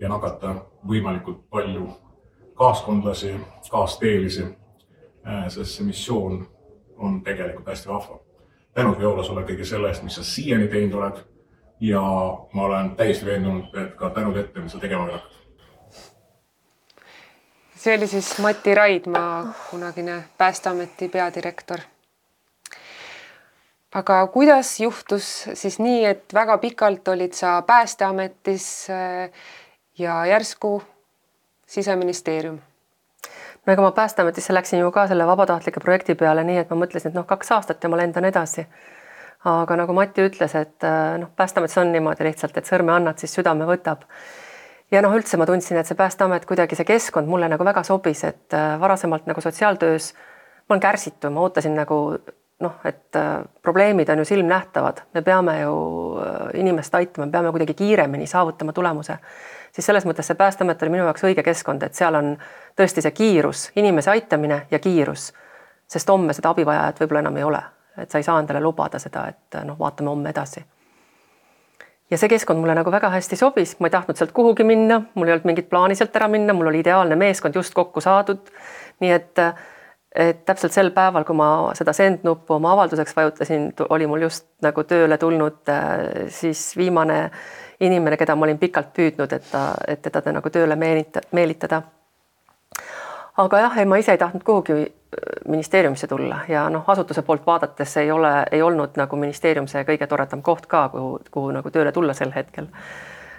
ja 0.00 0.08
nakata 0.08 0.54
võimalikult 0.88 1.48
palju 1.50 1.88
kaaskondlasi, 2.58 3.34
kaasteelisi. 3.70 4.42
Äh, 5.28 5.48
sest 5.48 5.76
see 5.76 5.86
missioon 5.86 6.46
on 6.98 7.22
tegelikult 7.22 7.66
hästi 7.66 7.88
vahva. 7.88 8.20
tänud 8.74 8.98
Viola 8.98 9.24
sulle 9.24 9.42
kõige 9.42 9.64
selle 9.64 9.88
eest, 9.88 10.02
mis 10.02 10.14
sa 10.14 10.24
siiani 10.24 10.68
teinud 10.68 10.94
oled. 10.94 11.18
ja 11.80 12.00
ma 12.52 12.62
olen 12.62 12.90
täiesti 12.96 13.26
veendunud, 13.26 13.74
et 13.74 13.94
ka 13.94 14.10
tänud 14.10 14.36
ette, 14.36 14.60
mis 14.60 14.72
sa 14.72 14.78
tegema 14.78 15.06
veel 15.06 15.18
hakkad. 15.18 15.36
see 17.76 17.96
oli 17.96 18.06
siis 18.06 18.38
Mati 18.38 18.74
Raidma, 18.74 19.54
kunagine 19.70 20.24
Päästeameti 20.38 21.08
peadirektor. 21.08 21.78
aga 23.94 24.26
kuidas 24.26 24.80
juhtus 24.80 25.48
siis 25.54 25.78
nii, 25.78 26.04
et 26.04 26.34
väga 26.34 26.58
pikalt 26.58 27.08
olid 27.08 27.32
sa 27.32 27.62
Päästeametis 27.62 28.90
äh, 28.90 29.30
ja 29.98 30.26
järsku 30.26 30.82
siseministeerium? 31.66 32.58
no 33.66 33.72
ega 33.72 33.82
ma 33.82 33.92
Päästeametisse 33.92 34.54
läksin 34.54 34.80
ju 34.80 34.90
ka 34.92 35.06
selle 35.06 35.26
vabatahtlike 35.26 35.80
projekti 35.80 36.14
peale, 36.14 36.44
nii 36.44 36.62
et 36.62 36.70
ma 36.70 36.78
mõtlesin, 36.80 37.12
et 37.12 37.18
noh, 37.18 37.26
kaks 37.28 37.52
aastat 37.52 37.82
ja 37.84 37.90
ma 37.92 37.98
lendan 38.00 38.24
edasi. 38.24 38.66
aga 39.44 39.76
nagu 39.76 39.92
Mati 39.94 40.24
ütles, 40.24 40.54
et 40.56 40.84
äh, 40.84 41.18
noh, 41.20 41.28
Päästeametis 41.36 41.78
on 41.78 41.92
niimoodi 41.92 42.24
lihtsalt, 42.24 42.56
et 42.56 42.66
sõrme 42.66 42.94
annad, 42.94 43.18
siis 43.18 43.34
südame 43.34 43.66
võtab. 43.68 44.06
ja 44.90 45.02
noh, 45.02 45.14
üldse 45.14 45.36
ma 45.36 45.46
tundsin, 45.46 45.76
et 45.76 45.86
see 45.86 45.98
Päästeamet 45.98 46.46
kuidagi 46.46 46.76
see 46.76 46.88
keskkond 46.88 47.28
mulle 47.28 47.48
nagu 47.48 47.64
väga 47.64 47.82
sobis, 47.82 48.24
et 48.24 48.54
äh, 48.54 48.80
varasemalt 48.80 49.26
nagu 49.26 49.40
sotsiaaltöös 49.40 50.14
ma 50.68 50.74
olen 50.74 50.80
kärsitu, 50.80 51.30
ma 51.30 51.40
ootasin 51.40 51.74
nagu 51.74 52.18
noh, 52.60 52.80
et 52.84 53.16
äh, 53.16 53.44
probleemid 53.62 54.08
on 54.08 54.18
ju 54.18 54.24
silmnähtavad, 54.24 55.04
me 55.14 55.22
peame 55.22 55.60
ju 55.60 55.76
inimest 56.54 56.94
aitama, 56.94 57.26
me 57.26 57.32
peame 57.32 57.50
kuidagi 57.50 57.74
kiiremini 57.74 58.26
saavutama 58.26 58.72
tulemuse 58.72 59.18
siis 59.72 59.86
selles 59.86 60.06
mõttes 60.06 60.26
see 60.26 60.38
Päästeamet 60.38 60.82
oli 60.82 60.94
minu 60.94 61.04
jaoks 61.04 61.24
õige 61.24 61.42
keskkond, 61.46 61.82
et 61.82 61.94
seal 61.94 62.14
on 62.18 62.32
tõesti 62.78 63.04
see 63.04 63.14
kiirus, 63.14 63.68
inimese 63.76 64.10
aitamine 64.10 64.66
ja 64.70 64.78
kiirus. 64.78 65.32
sest 65.88 66.08
homme 66.08 66.32
seda 66.36 66.50
abivajajat 66.50 66.98
võib-olla 67.00 67.20
enam 67.24 67.36
ei 67.36 67.44
ole, 67.44 67.60
et 67.98 68.10
sa 68.10 68.18
ei 68.18 68.26
saa 68.26 68.40
endale 68.40 68.60
lubada 68.60 68.98
seda, 68.98 69.28
et 69.28 69.56
noh, 69.64 69.78
vaatame 69.78 70.10
homme 70.10 70.30
edasi. 70.30 70.64
ja 72.10 72.18
see 72.18 72.28
keskkond 72.28 72.60
mulle 72.60 72.74
nagu 72.74 72.90
väga 72.92 73.10
hästi 73.10 73.36
sobis, 73.36 73.76
ma 73.80 73.86
ei 73.86 73.90
tahtnud 73.90 74.16
sealt 74.16 74.32
kuhugi 74.32 74.64
minna, 74.64 75.02
mul 75.14 75.28
ei 75.28 75.32
olnud 75.32 75.48
mingit 75.48 75.70
plaani 75.70 75.94
sealt 75.94 76.16
ära 76.16 76.28
minna, 76.28 76.52
mul 76.52 76.72
oli 76.72 76.80
ideaalne 76.80 77.16
meeskond 77.16 77.54
just 77.54 77.74
kokku 77.74 78.00
saadud. 78.00 78.50
nii 79.00 79.10
et, 79.10 79.38
et 80.14 80.44
täpselt 80.44 80.72
sel 80.72 80.90
päeval, 80.90 81.24
kui 81.24 81.36
ma 81.36 81.70
seda 81.74 81.92
send 81.92 82.24
nuppu 82.24 82.54
oma 82.54 82.72
avalduseks 82.72 83.16
vajutasin, 83.16 83.72
oli 83.88 84.06
mul 84.06 84.26
just 84.28 84.46
nagu 84.62 84.84
tööle 84.84 85.18
tulnud 85.18 85.72
siis 86.28 86.76
viimane 86.76 87.30
inimene, 87.80 88.16
keda 88.16 88.36
ma 88.36 88.46
olin 88.46 88.58
pikalt 88.58 88.92
püüdnud, 88.94 89.32
et 89.32 89.50
ta, 89.50 89.62
et 89.88 90.02
teda 90.02 90.22
ta 90.22 90.32
nagu 90.34 90.50
tööle 90.50 90.76
meelita, 90.76 91.22
meelitada. 91.32 91.82
aga 93.38 93.60
jah, 93.60 93.76
ei, 93.78 93.86
ma 93.86 93.96
ise 93.96 94.12
ei 94.12 94.18
tahtnud 94.18 94.42
kuhugi 94.44 94.72
äh, 94.82 94.88
ministeeriumisse 95.48 96.06
tulla 96.06 96.40
ja 96.48 96.68
noh, 96.70 96.84
asutuse 96.86 97.22
poolt 97.22 97.46
vaadates 97.46 97.96
ei 97.96 98.10
ole, 98.10 98.32
ei 98.52 98.62
olnud 98.62 98.98
nagu 98.98 99.16
ministeerium 99.16 99.66
see 99.70 99.84
kõige 99.84 100.06
toredam 100.06 100.42
koht 100.42 100.66
ka, 100.66 100.88
kuhu, 100.88 101.20
kuhu 101.30 101.52
nagu 101.54 101.70
tööle 101.70 101.92
tulla 101.92 102.14
sel 102.14 102.34
hetkel. 102.34 102.66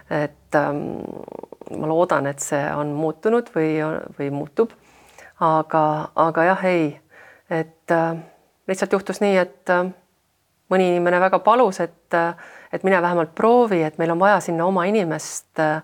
et 0.09 0.55
ähm, 0.55 0.79
ma 1.77 1.87
loodan, 1.87 2.27
et 2.27 2.39
see 2.39 2.63
on 2.75 2.95
muutunud 2.97 3.51
või, 3.55 3.75
või 4.19 4.31
muutub. 4.31 4.71
aga, 5.39 6.09
aga 6.15 6.43
jah, 6.43 6.65
ei, 6.65 6.99
et 7.49 7.91
äh, 7.91 8.15
lihtsalt 8.67 8.93
juhtus 8.93 9.21
nii, 9.21 9.37
et 9.37 9.69
äh, 9.69 9.85
mõni 10.69 10.89
inimene 10.93 11.19
väga 11.21 11.39
palus, 11.45 11.79
et 11.83 12.17
äh, 12.17 12.33
et 12.73 12.83
mine 12.83 13.01
vähemalt 13.01 13.35
proovi, 13.35 13.83
et 13.83 13.97
meil 13.97 14.11
on 14.11 14.19
vaja 14.19 14.39
sinna 14.39 14.65
oma 14.65 14.83
inimest 14.83 15.59
äh, 15.59 15.83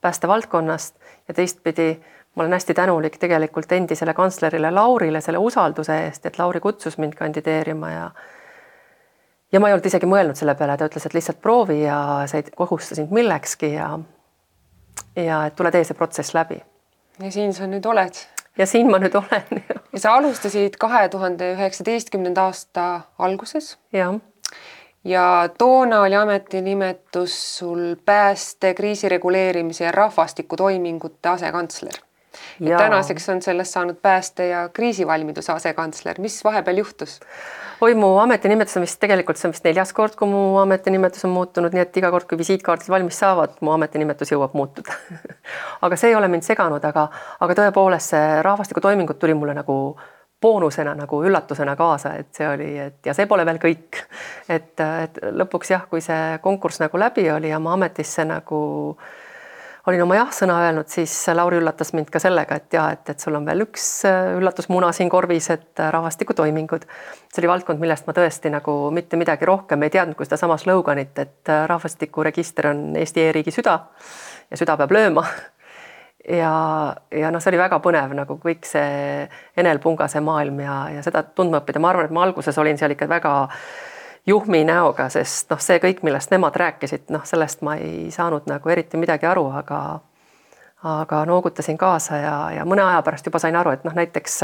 päästevaldkonnast 0.00 0.96
ja 1.28 1.34
teistpidi 1.34 2.00
ma 2.34 2.42
olen 2.42 2.52
hästi 2.52 2.74
tänulik 2.74 3.18
tegelikult 3.18 3.72
endisele 3.72 4.14
kantslerile 4.14 4.70
Laurile 4.70 5.20
selle 5.20 5.38
usalduse 5.38 5.98
eest, 6.04 6.26
et 6.26 6.38
Lauri 6.38 6.60
kutsus 6.60 6.98
mind 6.98 7.12
kandideerima 7.18 7.90
ja 7.90 8.10
ja 9.52 9.60
ma 9.60 9.68
ei 9.68 9.74
olnud 9.74 9.86
isegi 9.86 10.06
mõelnud 10.06 10.38
selle 10.38 10.54
peale, 10.54 10.76
ta 10.78 10.86
ütles, 10.86 11.06
et 11.06 11.14
lihtsalt 11.14 11.40
proovi 11.42 11.82
ja 11.82 11.98
sa 12.30 12.38
ei 12.38 12.46
kohusta 12.56 12.94
sind 12.94 13.10
millekski 13.10 13.72
ja 13.74 13.98
ja 15.16 15.44
et 15.46 15.56
tule 15.56 15.70
tee 15.74 15.84
see 15.84 15.98
protsess 15.98 16.34
läbi. 16.34 16.62
ja 17.18 17.30
siin 17.30 17.54
sa 17.54 17.66
nüüd 17.66 17.86
oled. 17.86 18.22
ja 18.58 18.66
siin 18.66 18.90
ma 18.90 19.02
nüüd 19.02 19.16
olen. 19.18 19.64
ja 19.92 20.00
sa 20.00 20.14
alustasid 20.14 20.78
kahe 20.78 21.08
tuhande 21.08 21.52
üheksateistkümnenda 21.54 22.46
aasta 22.46 23.00
alguses. 23.18 23.78
jah 23.92 24.20
ja 25.04 25.48
toona 25.58 26.00
oli 26.00 26.16
ametinimetus 26.16 27.58
sul 27.58 27.96
pääste, 28.04 28.74
kriisireguleerimise 28.74 29.84
ja 29.84 29.92
rahvastikutoimingute 29.92 31.28
asekantsler. 31.28 31.92
Ja 32.60 32.78
tänaseks 32.78 33.28
on 33.28 33.42
sellest 33.42 33.72
saanud 33.72 33.96
pääste 34.02 34.46
ja 34.46 34.68
kriisivalmiduse 34.68 35.52
asekantsler, 35.52 36.20
mis 36.20 36.44
vahepeal 36.44 36.76
juhtus? 36.76 37.20
oi, 37.80 37.94
mu 37.94 38.18
ametinimetus 38.18 38.76
on 38.76 38.84
vist 38.84 39.00
tegelikult 39.00 39.40
see 39.40 39.48
on 39.48 39.54
vist 39.54 39.64
neljas 39.64 39.92
kord, 39.96 40.14
kui 40.18 40.28
mu 40.28 40.58
ametinimetus 40.60 41.24
on 41.24 41.32
muutunud, 41.32 41.72
nii 41.72 41.82
et 41.82 41.96
iga 41.96 42.10
kord, 42.12 42.28
kui 42.28 42.38
visiitkaardid 42.38 42.92
valmis 42.92 43.18
saavad, 43.22 43.56
mu 43.64 43.72
ametinimetus 43.72 44.34
jõuab 44.34 44.54
muutuda 44.54 44.96
aga 45.86 45.96
see 45.96 46.12
ei 46.12 46.18
ole 46.18 46.28
mind 46.28 46.44
seganud, 46.44 46.84
aga, 46.84 47.08
aga 47.40 47.56
tõepoolest 47.62 48.14
see 48.14 48.42
rahvastikutoimingud 48.46 49.18
tuli 49.18 49.34
mulle 49.34 49.56
nagu 49.56 49.78
boonusena 50.40 50.94
nagu 50.96 51.22
üllatusena 51.24 51.76
kaasa, 51.76 52.14
et 52.20 52.32
see 52.36 52.48
oli, 52.48 52.70
et 52.80 53.06
ja 53.06 53.14
see 53.16 53.28
pole 53.28 53.44
veel 53.46 53.60
kõik. 53.62 54.02
et, 54.48 54.72
et 54.80 55.18
lõpuks 55.32 55.74
jah, 55.74 55.88
kui 55.90 56.00
see 56.04 56.38
konkurss 56.42 56.80
nagu 56.80 56.98
läbi 56.98 57.28
oli 57.30 57.52
ja 57.52 57.58
ma 57.58 57.74
ametisse 57.76 58.24
nagu 58.24 58.60
olin 59.88 60.02
oma 60.04 60.16
jah-sõna 60.18 60.58
öelnud, 60.64 60.88
siis 60.92 61.12
Lauri 61.34 61.60
üllatas 61.60 61.92
mind 61.96 62.10
ka 62.12 62.20
sellega, 62.22 62.56
et 62.60 62.76
ja 62.76 62.86
et, 62.94 63.04
et 63.12 63.20
sul 63.20 63.36
on 63.36 63.46
veel 63.48 63.64
üks 63.64 63.86
üllatusmuna 64.38 64.92
siin 64.96 65.08
korvis, 65.12 65.50
et 65.54 65.84
rahvastikutoimingud. 65.96 66.84
see 67.28 67.42
oli 67.42 67.52
valdkond, 67.52 67.80
millest 67.80 68.08
ma 68.08 68.16
tõesti 68.16 68.52
nagu 68.52 68.76
mitte 68.94 69.20
midagi 69.20 69.48
rohkem 69.48 69.82
ei 69.82 69.92
teadnud 69.92 70.18
kui 70.18 70.28
sedasama 70.28 70.58
sloganit, 70.60 71.18
et 71.18 71.54
rahvastikuregister 71.66 72.72
on 72.74 72.84
Eesti 73.00 73.28
e-riigi 73.28 73.54
süda 73.54 73.78
ja 74.50 74.60
süda 74.60 74.76
peab 74.80 74.92
lööma 74.92 75.24
ja, 76.28 76.96
ja 77.10 77.30
noh, 77.30 77.42
see 77.42 77.52
oli 77.52 77.60
väga 77.60 77.78
põnev 77.82 78.14
nagu 78.16 78.36
kõik 78.42 78.66
see 78.68 79.28
Enel 79.56 79.80
Pungase 79.82 80.20
maailm 80.24 80.60
ja, 80.64 80.80
ja 80.96 81.04
seda 81.06 81.22
tundma 81.22 81.62
õppida, 81.62 81.82
ma 81.82 81.92
arvan, 81.92 82.08
et 82.08 82.14
ma 82.14 82.24
alguses 82.26 82.58
olin 82.58 82.78
seal 82.78 82.94
ikka 82.96 83.08
väga 83.10 83.34
juhmi 84.26 84.62
näoga, 84.68 85.08
sest 85.12 85.50
noh, 85.50 85.60
see 85.62 85.80
kõik, 85.82 86.04
millest 86.06 86.32
nemad 86.34 86.56
rääkisid, 86.60 87.08
noh, 87.14 87.24
sellest 87.28 87.64
ma 87.66 87.76
ei 87.80 88.10
saanud 88.14 88.48
nagu 88.50 88.72
eriti 88.72 89.00
midagi 89.00 89.28
aru, 89.30 89.48
aga 89.62 89.80
aga 90.80 91.24
noogutasin 91.28 91.76
kaasa 91.76 92.16
ja, 92.16 92.36
ja 92.56 92.64
mõne 92.64 92.80
aja 92.80 93.02
pärast 93.04 93.26
juba 93.28 93.38
sain 93.38 93.56
aru, 93.56 93.74
et 93.76 93.84
noh, 93.84 93.92
näiteks 93.96 94.38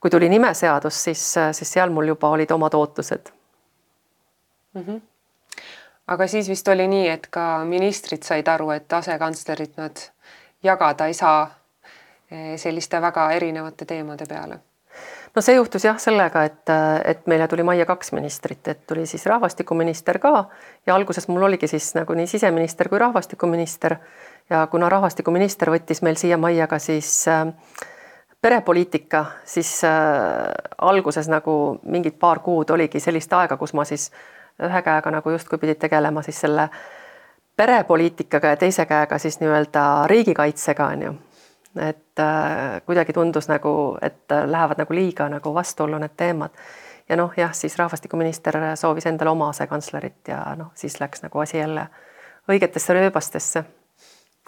kui 0.00 0.12
tuli 0.12 0.28
nimeseadus, 0.28 0.98
siis, 1.06 1.22
siis 1.56 1.72
seal 1.72 1.92
mul 1.92 2.10
juba 2.12 2.28
olid 2.36 2.50
omad 2.52 2.74
ootused 2.76 3.30
mm. 4.74 4.82
-hmm. 4.82 5.00
aga 6.06 6.26
siis 6.26 6.48
vist 6.48 6.68
oli 6.68 6.88
nii, 6.88 7.08
et 7.08 7.26
ka 7.30 7.64
ministrid 7.64 8.22
said 8.22 8.48
aru, 8.48 8.70
et 8.70 8.92
asekantslerid 8.92 9.72
nad 9.76 9.96
jagada 10.64 11.06
ei 11.06 11.14
saa 11.14 11.42
eh, 12.30 12.54
selliste 12.56 13.00
väga 13.00 13.30
erinevate 13.32 13.84
teemade 13.84 14.26
peale? 14.28 14.58
No 15.34 15.42
see 15.42 15.56
juhtus 15.56 15.82
jah 15.82 15.96
sellega, 15.98 16.44
et, 16.46 16.70
et 17.10 17.24
meile 17.26 17.48
tuli 17.50 17.64
majja 17.66 17.86
kaks 17.88 18.12
ministrit, 18.14 18.68
et 18.70 18.84
tuli 18.86 19.02
siis 19.10 19.26
rahvastikuminister 19.26 20.20
ka 20.22 20.44
ja 20.86 20.94
alguses 20.94 21.26
mul 21.28 21.42
oligi 21.42 21.66
siis 21.66 21.88
nagu 21.96 22.14
nii 22.14 22.28
siseminister 22.30 22.88
kui 22.88 23.02
rahvastikuminister. 23.02 23.96
Ja 24.50 24.66
kuna 24.70 24.88
rahvastikuminister 24.92 25.72
võttis 25.74 26.04
meil 26.06 26.20
siia 26.20 26.38
majja 26.38 26.68
ka 26.70 26.78
siis 26.78 27.10
äh, 27.28 27.48
perepoliitika, 28.44 29.24
siis 29.44 29.80
äh, 29.88 30.52
alguses 30.78 31.28
nagu 31.32 31.80
mingid 31.82 32.20
paar 32.20 32.38
kuud 32.44 32.70
oligi 32.70 33.00
sellist 33.00 33.32
aega, 33.32 33.56
kus 33.56 33.74
ma 33.74 33.86
siis 33.88 34.10
ühe 34.62 34.82
käega 34.86 35.10
nagu 35.10 35.34
justkui 35.34 35.58
pidid 35.58 35.80
tegelema 35.82 36.22
siis 36.22 36.38
selle 36.44 36.68
perepoliitikaga 37.56 38.54
ja 38.54 38.56
teise 38.56 38.86
käega 38.86 39.18
siis 39.18 39.40
nii-öelda 39.40 40.06
riigikaitsega 40.06 40.86
on 40.86 41.02
ju. 41.02 41.14
et 41.80 42.20
äh, 42.20 42.82
kuidagi 42.86 43.12
tundus 43.12 43.48
nagu, 43.48 43.98
et 44.02 44.30
lähevad 44.46 44.78
nagu 44.78 44.94
liiga 44.94 45.28
nagu 45.28 45.54
vastuollu 45.54 45.98
need 45.98 46.16
teemad. 46.16 46.50
ja 47.08 47.16
noh, 47.16 47.32
jah, 47.36 47.52
siis 47.52 47.78
rahvastikuminister 47.78 48.58
soovis 48.74 49.06
endale 49.06 49.30
oma 49.30 49.48
asekantslerit 49.48 50.28
ja 50.28 50.42
noh, 50.56 50.70
siis 50.74 51.00
läks 51.00 51.22
nagu 51.22 51.38
asi 51.38 51.58
jälle 51.58 51.88
õigetesse 52.48 52.94
rööbastesse 52.94 53.64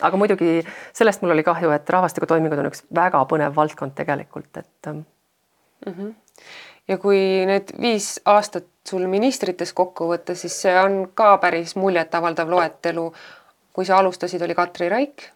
aga 0.02 0.16
muidugi 0.16 0.60
sellest 0.96 1.22
mul 1.22 1.34
oli 1.34 1.44
kahju, 1.46 1.70
et 1.74 1.90
rahvastikutoimingud 1.90 2.60
on 2.60 2.70
üks 2.70 2.84
väga 2.94 3.22
põnev 3.30 3.56
valdkond 3.56 3.94
tegelikult, 3.96 4.50
et 4.56 4.90
mm. 4.92 5.04
-hmm. 5.86 6.14
Ja 6.88 6.98
kui 7.02 7.18
need 7.48 7.72
viis 7.80 8.16
aastat 8.24 8.66
sul 8.86 9.06
ministrites 9.10 9.72
kokku 9.72 10.10
võtta, 10.12 10.36
siis 10.38 10.54
see 10.62 10.74
on 10.78 11.08
ka 11.14 11.36
päris 11.42 11.76
muljetavaldav 11.76 12.50
loetelu. 12.50 13.12
kui 13.76 13.84
sa 13.84 13.98
alustasid, 13.98 14.42
oli 14.42 14.54
Katri 14.54 14.88
Raik 14.88 15.30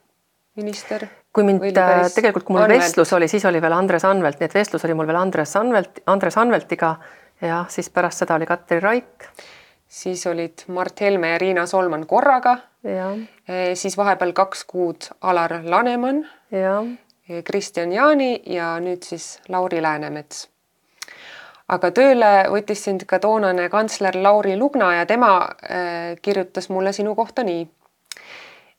minister. 0.56 1.06
kui 1.32 1.44
mind 1.44 1.60
päris... 1.74 2.14
tegelikult, 2.14 2.44
kui 2.44 2.54
mul 2.54 2.64
Anvelt. 2.64 2.82
vestlus 2.82 3.12
oli, 3.12 3.28
siis 3.28 3.44
oli 3.44 3.62
veel 3.62 3.72
Andres 3.72 4.04
Anvelt, 4.04 4.40
nii 4.40 4.50
et 4.50 4.54
vestlus 4.54 4.84
oli 4.84 4.94
mul 4.94 5.06
veel 5.06 5.20
Andres 5.20 5.56
Anvelt, 5.56 6.02
Andres 6.06 6.38
Anveltiga 6.38 6.96
ja 7.40 7.64
siis 7.68 7.90
pärast 7.90 8.24
seda 8.24 8.38
oli 8.38 8.46
Katri 8.46 8.80
Raik 8.80 9.30
siis 9.90 10.26
olid 10.26 10.58
Mart 10.66 11.00
Helme 11.00 11.30
ja 11.30 11.38
Riina 11.38 11.66
Solman 11.66 12.06
korraga. 12.06 12.56
E, 12.84 13.74
siis 13.74 13.96
vahepeal 13.96 14.32
kaks 14.32 14.64
kuud 14.64 15.10
Alar 15.20 15.58
Laneman, 15.64 16.22
e, 16.52 17.42
Kristjan 17.42 17.92
Jaani 17.92 18.42
ja 18.46 18.76
nüüd 18.80 19.04
siis 19.06 19.40
Lauri 19.48 19.82
Läänemets. 19.82 20.48
Aga 21.70 21.90
tööle 21.94 22.30
võttis 22.50 22.84
sind 22.84 23.04
ka 23.06 23.20
toonane 23.22 23.68
kantsler 23.70 24.16
Lauri 24.22 24.56
Lugna 24.58 24.94
ja 24.96 25.06
tema 25.06 25.34
äh, 25.46 26.16
kirjutas 26.22 26.68
mulle 26.68 26.92
sinu 26.92 27.14
kohta 27.14 27.44
nii, 27.46 27.66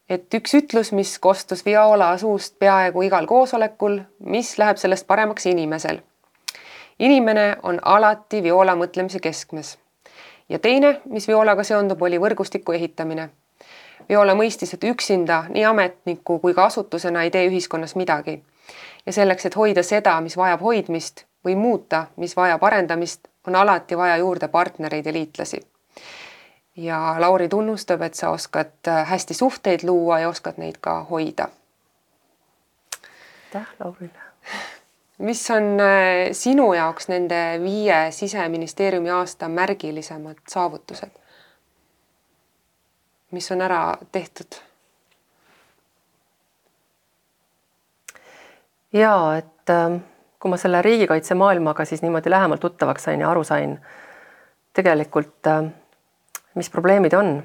et 0.10 0.34
üks 0.40 0.56
ütlus, 0.60 0.92
mis 0.92 1.18
kostus 1.20 1.66
Viola 1.66 2.12
suust 2.18 2.58
peaaegu 2.60 3.06
igal 3.08 3.28
koosolekul, 3.28 4.02
mis 4.28 4.58
läheb 4.60 4.82
sellest 4.82 5.08
paremaks 5.08 5.46
inimesel. 5.46 6.02
inimene 7.00 7.56
on 7.64 7.80
alati 7.82 8.44
Viola 8.44 8.76
mõtlemise 8.76 9.20
keskmes 9.20 9.78
ja 10.50 10.60
teine, 10.60 11.02
mis 11.06 11.28
Violaga 11.28 11.64
seondub, 11.64 12.02
oli 12.02 12.20
võrgustiku 12.20 12.76
ehitamine. 12.76 13.30
Viola 14.10 14.36
mõistis, 14.36 14.74
et 14.74 14.84
üksinda 14.84 15.46
nii 15.50 15.64
ametniku 15.66 16.40
kui 16.40 16.54
ka 16.54 16.66
asutusena 16.68 17.24
ei 17.24 17.32
tee 17.32 17.48
ühiskonnas 17.48 17.96
midagi. 17.96 18.42
ja 19.06 19.14
selleks, 19.14 19.46
et 19.46 19.56
hoida 19.56 19.84
seda, 19.84 20.22
mis 20.22 20.38
vajab 20.38 20.62
hoidmist 20.62 21.26
või 21.46 21.56
muuta, 21.56 22.08
mis 22.16 22.36
vajab 22.36 22.64
arendamist, 22.64 23.28
on 23.48 23.56
alati 23.56 23.98
vaja 23.98 24.18
juurde 24.18 24.48
partnereid 24.48 25.06
ja 25.06 25.14
liitlasi. 25.14 25.62
ja 26.76 27.16
Lauri 27.20 27.50
tunnustab, 27.50 28.02
et 28.02 28.14
sa 28.14 28.30
oskad 28.30 28.88
äh, 28.88 29.08
hästi 29.08 29.34
suhteid 29.34 29.84
luua 29.84 30.20
ja 30.20 30.30
oskad 30.30 30.54
neid 30.58 30.76
ka 30.82 31.04
hoida. 31.04 31.48
aitäh 33.56 33.68
Laurile 33.80 34.20
mis 35.18 35.52
on 35.52 35.64
äh, 35.80 36.32
sinu 36.32 36.74
jaoks 36.74 37.08
nende 37.08 37.60
viie 37.64 38.12
siseministeeriumi 38.12 39.10
aasta 39.10 39.48
märgilisemad 39.48 40.38
saavutused? 40.50 41.10
mis 43.32 43.52
on 43.52 43.62
ära 43.62 43.98
tehtud? 44.12 44.56
ja 48.94 49.36
et 49.38 49.70
ähm, 49.70 49.96
kui 50.42 50.50
ma 50.50 50.58
selle 50.58 50.82
riigikaitsemaailmaga 50.82 51.86
siis 51.86 52.02
niimoodi 52.02 52.30
lähemalt 52.34 52.62
tuttavaks 52.64 53.04
sain 53.08 53.22
ja 53.22 53.30
aru 53.30 53.44
sain 53.46 53.76
tegelikult, 54.74 55.48
ähm, 55.48 55.68
mis 56.56 56.70
probleemid 56.70 57.14
on, 57.14 57.36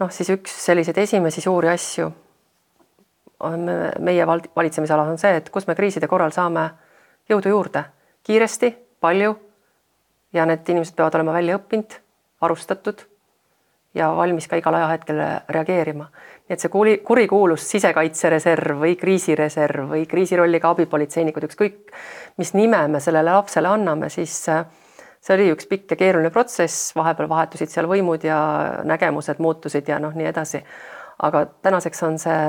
noh, 0.00 0.10
siis 0.10 0.30
üks 0.34 0.54
selliseid 0.64 0.98
esimesi 0.98 1.40
suuri 1.44 1.70
asju 1.70 2.10
on 3.40 3.70
meie 4.02 4.26
valitsemisalas 4.26 5.08
on 5.08 5.18
see, 5.18 5.36
et 5.38 5.50
kus 5.54 5.68
me 5.68 5.76
kriiside 5.78 6.08
korral 6.10 6.34
saame 6.34 6.68
jõudu 7.30 7.52
juurde 7.52 7.84
kiiresti, 8.26 8.72
palju 9.00 9.36
ja 10.34 10.46
need 10.48 10.66
inimesed 10.68 10.96
peavad 10.96 11.14
olema 11.18 11.36
välja 11.36 11.58
õppinud, 11.58 11.94
varustatud 12.42 13.04
ja 13.94 14.10
valmis 14.16 14.48
ka 14.48 14.58
igal 14.58 14.74
ajahetkel 14.74 15.22
reageerima. 15.48 16.08
Et 16.48 16.60
see 16.60 16.72
kuri, 16.72 16.98
kurikuulus 17.04 17.66
sisekaitsereserv 17.70 18.80
või 18.80 18.96
kriisireserv 18.96 19.90
või 19.92 20.06
kriisirolliga 20.08 20.70
abipolitseinikud, 20.72 21.48
ükskõik 21.50 21.92
mis 22.38 22.54
nime 22.54 22.80
me 22.88 23.00
sellele 23.00 23.34
lapsele 23.34 23.68
anname, 23.68 24.08
siis 24.08 24.36
see 24.44 25.34
oli 25.34 25.50
üks 25.52 25.66
pikk 25.68 25.92
ja 25.92 26.00
keeruline 26.00 26.30
protsess, 26.34 26.92
vahepeal 26.96 27.28
vahetusid 27.30 27.72
seal 27.72 27.88
võimud 27.90 28.24
ja 28.24 28.38
nägemused 28.86 29.42
muutusid 29.42 29.88
ja 29.90 29.98
noh, 30.02 30.14
nii 30.14 30.30
edasi. 30.30 30.62
aga 31.22 31.46
tänaseks 31.62 32.02
on 32.06 32.18
see 32.18 32.42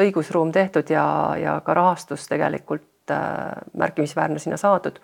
õigusruum 0.00 0.52
tehtud 0.52 0.90
ja, 0.92 1.04
ja 1.40 1.60
ka 1.64 1.74
rahastus 1.74 2.28
tegelikult 2.28 3.10
äh, 3.10 3.56
märkimisväärne 3.76 4.38
sinna 4.38 4.56
saadud. 4.60 5.00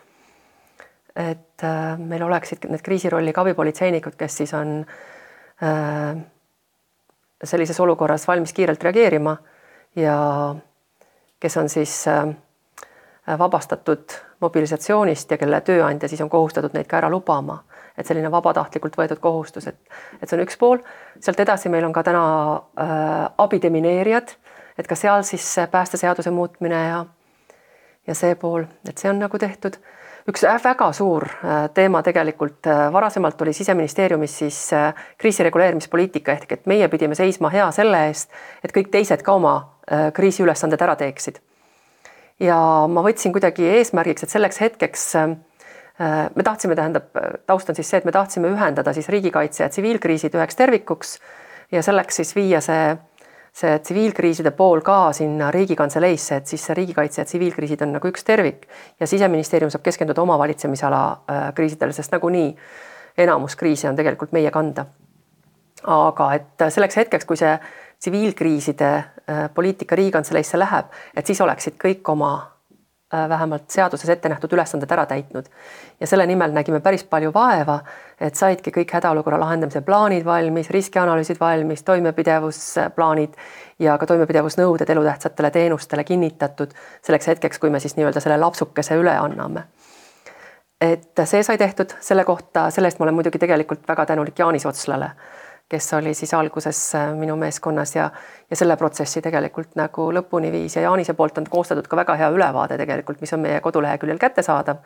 et 1.17 1.65
äh, 1.65 1.99
meil 1.99 2.23
oleksid 2.23 2.69
need 2.69 2.83
kriisirolliga 2.85 3.41
abipolitseinikud, 3.41 4.17
kes 4.21 4.37
siis 4.37 4.55
on 4.55 4.85
äh, 5.63 6.17
sellises 7.45 7.81
olukorras 7.81 8.29
valmis 8.29 8.53
kiirelt 8.53 8.83
reageerima 8.83 9.37
ja 9.97 10.17
kes 11.41 11.57
on 11.57 11.69
siis 11.69 12.09
äh, 12.09 12.29
vabastatud 13.39 14.13
mobilisatsioonist 14.41 15.31
ja 15.31 15.39
kelle 15.39 15.61
tööandja 15.61 16.09
siis 16.09 16.21
on 16.21 16.31
kohustatud 16.31 16.75
neid 16.75 16.87
ka 16.87 17.01
ära 17.01 17.11
lubama, 17.11 17.63
et 17.99 18.07
selline 18.07 18.31
vabatahtlikult 18.31 18.97
võetud 18.97 19.21
kohustus, 19.21 19.67
et, 19.67 19.79
et 20.21 20.29
see 20.29 20.39
on 20.39 20.45
üks 20.45 20.59
pool. 20.61 20.83
sealt 21.21 21.41
edasi 21.41 21.73
meil 21.73 21.85
on 21.85 21.93
ka 21.93 22.03
täna 22.07 22.27
äh, 22.55 23.31
abidemineerijad 23.39 24.37
et 24.79 24.89
ka 24.89 24.97
seal 24.99 25.25
siis 25.25 25.57
päästeseaduse 25.71 26.31
muutmine 26.31 26.87
ja 26.89 27.05
ja 28.07 28.15
see 28.15 28.35
pool, 28.39 28.69
et 28.89 28.99
see 28.99 29.11
on 29.11 29.19
nagu 29.19 29.39
tehtud. 29.39 29.81
Üks 30.27 30.43
väga 30.43 30.91
suur 30.95 31.27
äh, 31.27 31.69
teema 31.75 32.03
tegelikult 32.03 32.67
äh, 32.67 32.87
varasemalt 32.93 33.41
oli 33.43 33.53
siseministeeriumis 33.55 34.39
siis 34.43 34.59
äh, 34.75 34.95
kriisireguleerimispoliitika 35.19 36.35
ehk 36.35 36.53
et 36.59 36.67
meie 36.67 36.89
pidime 36.91 37.15
seisma 37.15 37.51
hea 37.55 37.69
selle 37.75 38.07
eest, 38.09 38.31
et 38.65 38.75
kõik 38.75 38.91
teised 38.95 39.23
ka 39.27 39.39
oma 39.39 39.57
kriisiülesanded 39.87 40.81
ära 40.83 40.97
teeksid. 40.99 41.37
ja 42.43 42.57
ma 42.91 43.05
võtsin 43.07 43.31
kuidagi 43.31 43.69
eesmärgiks, 43.77 44.25
et 44.27 44.33
selleks 44.33 44.59
hetkeks 44.59 45.05
me 45.15 46.45
tahtsime, 46.45 46.75
tähendab, 46.75 47.07
taust 47.47 47.71
on 47.71 47.79
siis 47.79 47.87
see, 47.93 48.01
et 48.03 48.05
me 48.05 48.11
tahtsime 48.11 48.51
ühendada 48.51 48.91
siis 48.93 49.07
riigikaitse 49.15 49.63
ja 49.63 49.69
tsiviilkriisid 49.71 50.35
üheks 50.35 50.59
tervikuks 50.59 51.21
ja 51.71 51.85
selleks 51.87 52.19
siis 52.19 52.35
viia 52.35 52.59
see 52.61 52.97
see 53.57 53.79
tsiviilkriiside 53.81 54.51
pool 54.57 54.83
ka 54.85 55.13
sinna 55.17 55.51
Riigikantseleisse, 55.55 56.37
et 56.37 56.51
siis 56.51 56.65
see 56.69 56.75
riigikaitse 56.77 57.23
ja 57.23 57.29
tsiviilkriisid 57.29 57.83
on 57.87 57.95
nagu 57.97 58.11
üks 58.11 58.27
tervik 58.27 58.67
ja 59.01 59.09
siseministeerium 59.09 59.73
saab 59.73 59.85
keskenduda 59.87 60.23
oma 60.23 60.37
valitsemisala 60.39 61.01
äh, 61.13 61.47
kriisidele, 61.57 61.97
sest 61.97 62.13
nagunii 62.13 62.51
enamus 63.25 63.57
kriise 63.57 63.89
on 63.89 63.97
tegelikult 63.97 64.35
meie 64.37 64.51
kanda. 64.53 64.87
aga 65.87 66.27
et 66.35 66.63
selleks 66.73 66.97
hetkeks, 66.97 67.25
kui 67.25 67.37
see 67.37 67.55
tsiviilkriiside 68.01 68.91
äh, 68.93 69.43
poliitika 69.55 69.97
Riigikantseleisse 69.97 70.59
läheb, 70.59 70.93
et 71.17 71.27
siis 71.27 71.41
oleksid 71.41 71.81
kõik 71.81 72.13
oma 72.13 72.56
vähemalt 73.29 73.71
seaduses 73.71 74.09
ette 74.11 74.29
nähtud 74.29 74.53
ülesanded 74.53 74.91
ära 74.93 75.07
täitnud. 75.07 75.47
ja 76.01 76.07
selle 76.07 76.27
nimel 76.27 76.53
nägime 76.53 76.81
päris 76.81 77.05
palju 77.05 77.33
vaeva, 77.35 77.79
et 78.21 78.35
saidki 78.35 78.71
kõik 78.71 78.93
hädaolukorra 78.99 79.41
lahendamise 79.41 79.81
plaanid 79.81 80.25
valmis, 80.25 80.71
riskianalüüsid 80.71 81.41
valmis, 81.41 81.83
toimepidevusplaanid 81.83 83.35
ja 83.79 83.99
ka 83.99 84.07
toimepidevusnõuded 84.07 84.91
elutähtsatele 84.91 85.51
teenustele 85.51 86.05
kinnitatud 86.05 86.75
selleks 87.03 87.27
hetkeks, 87.27 87.59
kui 87.59 87.71
me 87.71 87.81
siis 87.81 87.97
nii-öelda 87.97 88.21
selle 88.21 88.39
lapsukese 88.41 88.97
üle 89.01 89.17
anname. 89.17 89.65
et 90.81 91.25
see 91.25 91.43
sai 91.43 91.59
tehtud, 91.59 91.93
selle 92.01 92.25
kohta, 92.25 92.71
selle 92.71 92.89
eest 92.89 92.99
ma 92.99 93.09
olen 93.09 93.15
muidugi 93.15 93.39
tegelikult 93.39 93.89
väga 93.89 94.07
tänulik 94.07 94.39
Jaanis 94.39 94.67
Otslale, 94.67 95.11
kes 95.69 95.95
oli 95.95 96.15
siis 96.15 96.35
alguses 96.35 96.95
äh, 96.95 97.15
minu 97.15 97.37
meeskonnas 97.37 97.97
ja, 97.97 98.11
ja 98.51 98.57
selle 98.57 98.77
protsessi 98.77 99.23
tegelikult 99.23 99.75
nagu 99.79 100.09
lõpuni 100.15 100.53
viis 100.55 100.77
ja 100.77 100.87
Jaanise 100.87 101.15
poolt 101.19 101.39
on 101.39 101.49
koostatud 101.51 101.89
ka 101.91 101.99
väga 101.99 102.15
hea 102.21 102.31
ülevaade 102.31 102.79
tegelikult, 102.79 103.21
mis 103.21 103.33
on 103.35 103.43
meie 103.43 103.61
koduleheküljel 103.61 104.19
kättesaadav. 104.19 104.77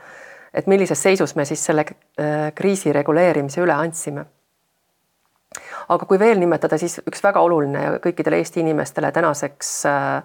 et 0.54 0.66
millises 0.66 1.02
seisus 1.02 1.36
me 1.36 1.44
siis 1.44 1.64
selle 1.64 1.84
äh, 1.84 2.52
kriisi 2.54 2.92
reguleerimise 2.92 3.60
üle 3.60 3.72
andsime. 3.72 4.24
aga 5.88 6.06
kui 6.06 6.18
veel 6.18 6.38
nimetada, 6.38 6.78
siis 6.78 7.00
üks 7.06 7.22
väga 7.22 7.40
oluline 7.40 7.82
ja 7.82 7.98
kõikidele 7.98 8.36
Eesti 8.36 8.60
inimestele 8.60 9.12
tänaseks 9.12 9.86
äh, 9.86 10.22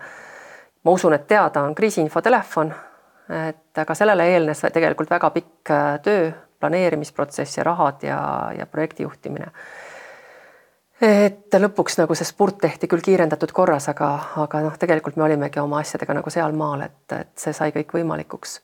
ma 0.84 0.92
usun, 0.92 1.14
et 1.14 1.28
teada 1.28 1.62
on 1.62 1.76
kriisiinfotelefon, 1.76 2.74
et 3.50 3.86
ka 3.88 3.96
sellele 3.96 4.28
eelnes 4.30 4.62
tegelikult 4.74 5.10
väga 5.10 5.30
pikk 5.34 5.72
töö, 6.04 6.32
planeerimisprotsess 6.60 7.58
ja 7.58 7.64
rahad 7.64 8.04
ja, 8.06 8.20
ja 8.58 8.66
projekti 8.66 9.04
juhtimine 9.04 9.52
et 11.02 11.58
lõpuks 11.60 11.98
nagu 12.00 12.16
see 12.16 12.28
spurt 12.28 12.62
tehti 12.62 12.88
küll 12.88 13.04
kiirendatud 13.04 13.52
korras, 13.56 13.90
aga, 13.92 14.12
aga 14.46 14.62
noh, 14.64 14.78
tegelikult 14.80 15.18
me 15.20 15.26
olimegi 15.28 15.60
oma 15.60 15.82
asjadega 15.84 16.16
nagu 16.20 16.32
sealmaal, 16.32 16.86
et, 16.88 17.18
et 17.18 17.34
see 17.40 17.54
sai 17.54 17.74
kõik 17.76 17.92
võimalikuks. 17.98 18.62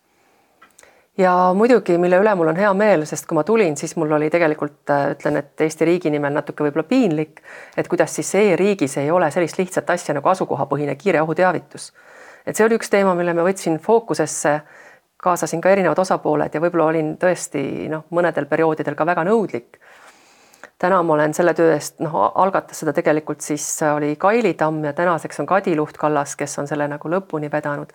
ja 1.20 1.34
muidugi, 1.56 1.98
mille 2.00 2.22
üle 2.22 2.36
mul 2.36 2.54
on 2.54 2.60
hea 2.60 2.72
meel, 2.74 3.04
sest 3.06 3.28
kui 3.28 3.36
ma 3.36 3.44
tulin, 3.44 3.76
siis 3.78 3.96
mul 4.00 4.16
oli 4.16 4.30
tegelikult 4.32 4.94
ütlen, 5.12 5.42
et 5.44 5.62
Eesti 5.62 5.86
riigi 5.86 6.10
nimel 6.10 6.34
natuke 6.34 6.64
võib-olla 6.64 6.88
piinlik, 6.88 7.44
et 7.78 7.88
kuidas 7.92 8.16
siis 8.16 8.32
e-riigis 8.36 8.98
ei 8.98 9.12
ole 9.12 9.32
sellist 9.32 9.60
lihtsat 9.60 9.90
asja 9.90 10.16
nagu 10.16 10.30
asukohapõhine 10.30 10.96
kiire 10.96 11.22
ohuteavitus. 11.22 11.92
et 12.46 12.56
see 12.56 12.66
oli 12.66 12.80
üks 12.80 12.90
teema, 12.90 13.16
mille 13.16 13.34
ma 13.34 13.44
võtsin 13.44 13.76
fookusesse, 13.80 14.62
kaasasin 15.22 15.62
ka 15.62 15.70
erinevad 15.70 16.00
osapooled 16.00 16.56
ja 16.56 16.62
võib-olla 16.62 16.94
olin 16.94 17.18
tõesti 17.20 17.90
noh, 17.92 18.08
mõnedel 18.10 18.48
perioodidel 18.48 18.96
ka 18.96 19.06
väga 19.06 19.28
nõudlik 19.28 19.78
täna 20.80 21.02
ma 21.04 21.14
olen 21.14 21.34
selle 21.34 21.54
töö 21.54 21.74
eest, 21.76 22.00
noh, 22.04 22.16
algatas 22.36 22.82
seda 22.82 22.94
tegelikult 22.94 23.42
siis 23.42 23.66
oli 23.96 24.16
Kaili 24.20 24.54
Tamm 24.54 24.84
ja 24.86 24.94
tänaseks 24.94 25.40
on 25.40 25.50
Kadi 25.50 25.76
Luht-Kallas, 25.76 26.36
kes 26.40 26.60
on 26.60 26.68
selle 26.68 26.88
nagu 26.88 27.10
lõpuni 27.10 27.52
vedanud. 27.52 27.94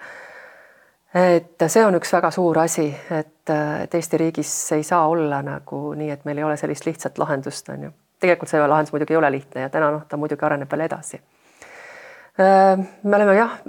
et 1.15 1.65
see 1.69 1.85
on 1.87 1.95
üks 1.97 2.13
väga 2.13 2.31
suur 2.31 2.59
asi, 2.59 2.87
et, 3.11 3.51
et 3.83 3.95
Eesti 3.95 4.19
riigis 4.21 4.53
ei 4.77 4.83
saa 4.83 5.07
olla 5.09 5.41
nagu 5.43 5.95
nii, 5.95 6.11
et 6.11 6.25
meil 6.25 6.39
ei 6.39 6.45
ole 6.45 6.57
sellist 6.57 6.87
lihtsat 6.87 7.19
lahendust, 7.19 7.69
on 7.69 7.89
ju. 7.89 7.91
tegelikult 8.21 8.53
see 8.53 8.69
lahendus 8.69 8.93
muidugi 8.93 9.15
ei 9.15 9.23
ole 9.23 9.31
lihtne 9.31 9.67
ja 9.67 9.73
täna 9.73 9.91
noh, 9.91 10.07
ta 10.09 10.17
muidugi 10.17 10.45
areneb 10.45 10.71
veel 10.71 10.87
edasi. 10.89 11.21
me 12.39 13.17
oleme 13.17 13.37
jah 13.37 13.61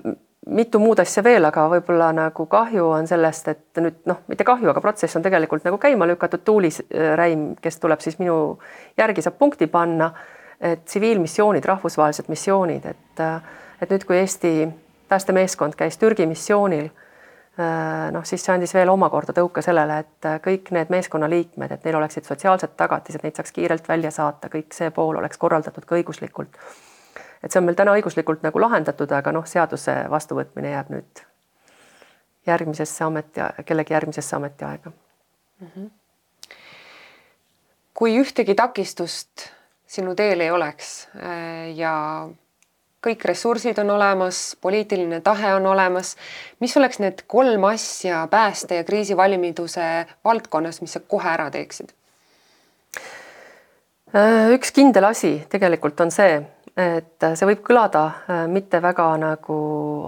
mitu 0.47 0.79
muud 0.79 0.99
asja 0.99 1.23
veel, 1.23 1.45
aga 1.47 1.65
võib-olla 1.71 2.09
nagu 2.15 2.45
kahju 2.49 2.87
on 2.95 3.07
sellest, 3.09 3.47
et 3.51 3.81
nüüd 3.83 3.99
noh, 4.09 4.23
mitte 4.31 4.45
kahju, 4.47 4.69
aga 4.71 4.81
protsess 4.83 5.17
on 5.19 5.25
tegelikult 5.25 5.65
nagu 5.67 5.79
käima 5.81 6.07
lükatud. 6.07 6.43
Tuuli 6.45 6.69
Räim, 7.15 7.49
kes 7.61 7.79
tuleb 7.83 8.03
siis 8.03 8.19
minu 8.21 8.57
järgi, 8.97 9.25
saab 9.25 9.37
punkti 9.39 9.67
panna. 9.67 10.11
et 10.61 10.85
tsiviilmissioonid, 10.85 11.65
rahvusvahelised 11.69 12.31
missioonid, 12.33 12.85
et, 12.89 13.19
et 13.81 13.91
nüüd, 13.93 14.05
kui 14.09 14.15
Eesti 14.17 14.65
päästemeeskond 15.09 15.75
käis 15.77 15.99
Türgi 16.01 16.25
missioonil, 16.25 16.87
noh, 18.11 18.25
siis 18.25 18.41
see 18.41 18.55
andis 18.55 18.73
veel 18.73 18.89
omakorda 18.89 19.35
tõuke 19.37 19.61
sellele, 19.61 19.99
et 20.01 20.29
kõik 20.41 20.71
need 20.73 20.89
meeskonnaliikmed, 20.89 21.75
et 21.75 21.85
neil 21.85 21.99
oleksid 21.99 22.25
sotsiaalsed 22.25 22.73
tagatised, 22.73 23.21
neid 23.21 23.37
saaks 23.37 23.53
kiirelt 23.53 23.85
välja 23.85 24.09
saata, 24.09 24.49
kõik 24.49 24.73
see 24.73 24.89
pool 24.89 25.21
oleks 25.21 25.37
korraldatud 25.37 25.85
ka 25.85 25.99
õiguslikult 25.99 26.57
et 27.43 27.51
see 27.51 27.59
on 27.59 27.67
meil 27.67 27.77
täna 27.79 27.93
õiguslikult 27.97 28.43
nagu 28.45 28.61
lahendatud, 28.61 29.11
aga 29.11 29.33
noh, 29.35 29.45
seaduse 29.45 29.95
vastuvõtmine 30.09 30.71
jääb 30.71 30.89
nüüd 30.93 31.23
järgmisesse 32.47 33.03
ameti, 33.03 33.43
kellegi 33.65 33.93
järgmisesse 33.93 34.35
ametiaega 34.35 34.91
mm. 34.91 35.67
-hmm. 35.67 35.89
kui 37.93 38.17
ühtegi 38.21 38.55
takistust 38.55 39.49
sinu 39.87 40.15
teel 40.15 40.41
ei 40.41 40.51
oleks 40.51 41.07
äh, 41.15 41.75
ja 41.75 41.93
kõik 43.07 43.23
ressursid 43.29 43.77
on 43.79 43.89
olemas, 43.95 44.57
poliitiline 44.61 45.21
tahe 45.21 45.53
on 45.55 45.65
olemas, 45.65 46.15
mis 46.59 46.77
oleks 46.77 46.99
need 46.99 47.23
kolm 47.27 47.63
asja 47.63 48.27
pääste 48.31 48.75
ja 48.75 48.83
kriisivalmiduse 48.83 50.05
valdkonnas, 50.25 50.81
mis 50.81 50.97
sa 50.97 50.99
kohe 50.99 51.29
ära 51.29 51.49
teeksid? 51.53 51.93
Äh, 54.15 54.51
üks 54.55 54.71
kindel 54.71 55.07
asi 55.07 55.45
tegelikult 55.49 55.99
on 55.99 56.11
see, 56.11 56.41
et 56.77 57.25
see 57.33 57.47
võib 57.49 57.63
kõlada 57.65 58.03
äh, 58.05 58.43
mitte 58.51 58.81
väga 58.83 59.09
nagu 59.21 59.57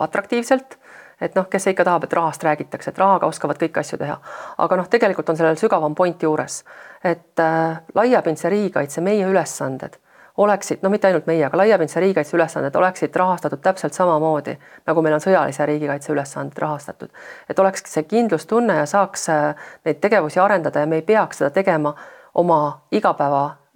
atraktiivselt, 0.05 0.77
et 1.21 1.35
noh, 1.35 1.47
kes 1.51 1.65
ikka 1.71 1.85
tahab, 1.87 2.05
et 2.05 2.13
rahast 2.13 2.43
räägitakse, 2.45 2.91
et 2.91 2.99
rahaga 3.01 3.27
oskavad 3.27 3.59
kõiki 3.59 3.81
asju 3.81 3.97
teha, 3.99 4.19
aga 4.57 4.77
noh, 4.79 4.89
tegelikult 4.91 5.29
on 5.33 5.39
sellel 5.39 5.57
sügavam 5.59 5.95
point 5.97 6.23
juures, 6.23 6.61
et 7.03 7.43
äh, 7.43 7.81
laiapindse 7.95 8.51
riigikaitse 8.53 9.01
meie 9.01 9.25
ülesanded 9.27 9.97
oleksid, 10.39 10.79
no 10.85 10.91
mitte 10.93 11.09
ainult 11.09 11.25
meie, 11.27 11.41
aga 11.43 11.57
laiapindse 11.59 11.99
riigikaitse 11.99 12.37
ülesanded 12.37 12.75
oleksid 12.79 13.15
rahastatud 13.17 13.59
täpselt 13.65 13.97
samamoodi, 13.97 14.53
nagu 14.87 15.01
meil 15.03 15.17
on 15.17 15.23
sõjalise 15.23 15.65
riigikaitse 15.67 16.13
ülesanded 16.13 16.61
rahastatud. 16.63 17.09
et 17.49 17.59
oleks 17.59 17.83
see 17.85 18.05
kindlustunne 18.07 18.77
ja 18.77 18.85
saaks 18.85 19.29
äh, 19.33 19.71
neid 19.85 19.99
tegevusi 19.99 20.39
arendada 20.39 20.85
ja 20.85 20.87
me 20.87 21.01
ei 21.01 21.07
peaks 21.07 21.41
seda 21.41 21.49
tegema 21.49 21.95
oma 22.39 22.61
igapäeva 22.91 23.49
Äh, 23.49 23.68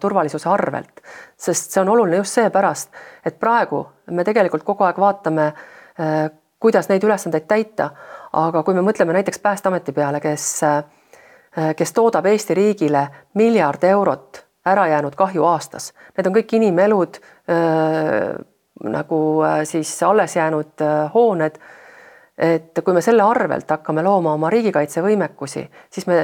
turvalisuse 0.00 0.48
arvelt, 0.48 1.00
sest 1.36 1.74
see 1.74 1.80
on 1.82 1.88
oluline 1.90 2.20
just 2.20 2.36
seepärast, 2.38 2.92
et 3.26 3.38
praegu 3.40 3.80
me 4.14 4.24
tegelikult 4.24 4.62
kogu 4.66 4.86
aeg 4.86 5.00
vaatame, 5.02 5.46
äh, 5.98 6.20
kuidas 6.60 6.86
neid 6.90 7.02
ülesandeid 7.02 7.48
täita, 7.50 7.88
aga 8.38 8.62
kui 8.62 8.76
me 8.76 8.84
mõtleme 8.86 9.16
näiteks 9.16 9.42
Päästeameti 9.42 9.92
peale, 9.96 10.20
kes, 10.20 10.46
äh, 10.62 11.74
kes 11.76 11.92
toodab 11.92 12.26
Eesti 12.30 12.54
riigile 12.54 13.08
miljard 13.34 13.84
eurot 13.84 14.44
ärajäänud 14.70 15.16
kahju 15.18 15.44
aastas, 15.50 15.90
need 16.16 16.26
on 16.28 16.34
kõik 16.36 16.52
inimelud 16.54 17.16
nagu 18.84 19.20
siis 19.64 20.02
alles 20.02 20.36
jäänud 20.36 20.84
hooned. 21.14 21.58
et 22.38 22.78
kui 22.84 22.94
me 22.94 23.00
selle 23.04 23.22
arvelt 23.22 23.70
hakkame 23.70 24.02
looma 24.02 24.32
oma 24.32 24.50
riigikaitsevõimekusi, 24.50 25.64
siis 25.90 26.06
me 26.06 26.20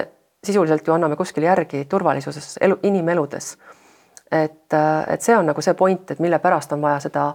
sisuliselt 0.46 0.86
ju 0.86 0.94
anname 0.94 1.16
kuskil 1.16 1.44
järgi 1.46 1.84
turvalisuses, 1.90 2.56
elu, 2.60 2.78
inimeludes. 2.82 3.56
et, 4.32 4.74
et 5.08 5.22
see 5.22 5.36
on 5.36 5.46
nagu 5.46 5.62
see 5.62 5.74
point, 5.74 6.10
et 6.10 6.18
mille 6.18 6.38
pärast 6.42 6.72
on 6.74 6.82
vaja 6.82 6.98
seda 7.04 7.26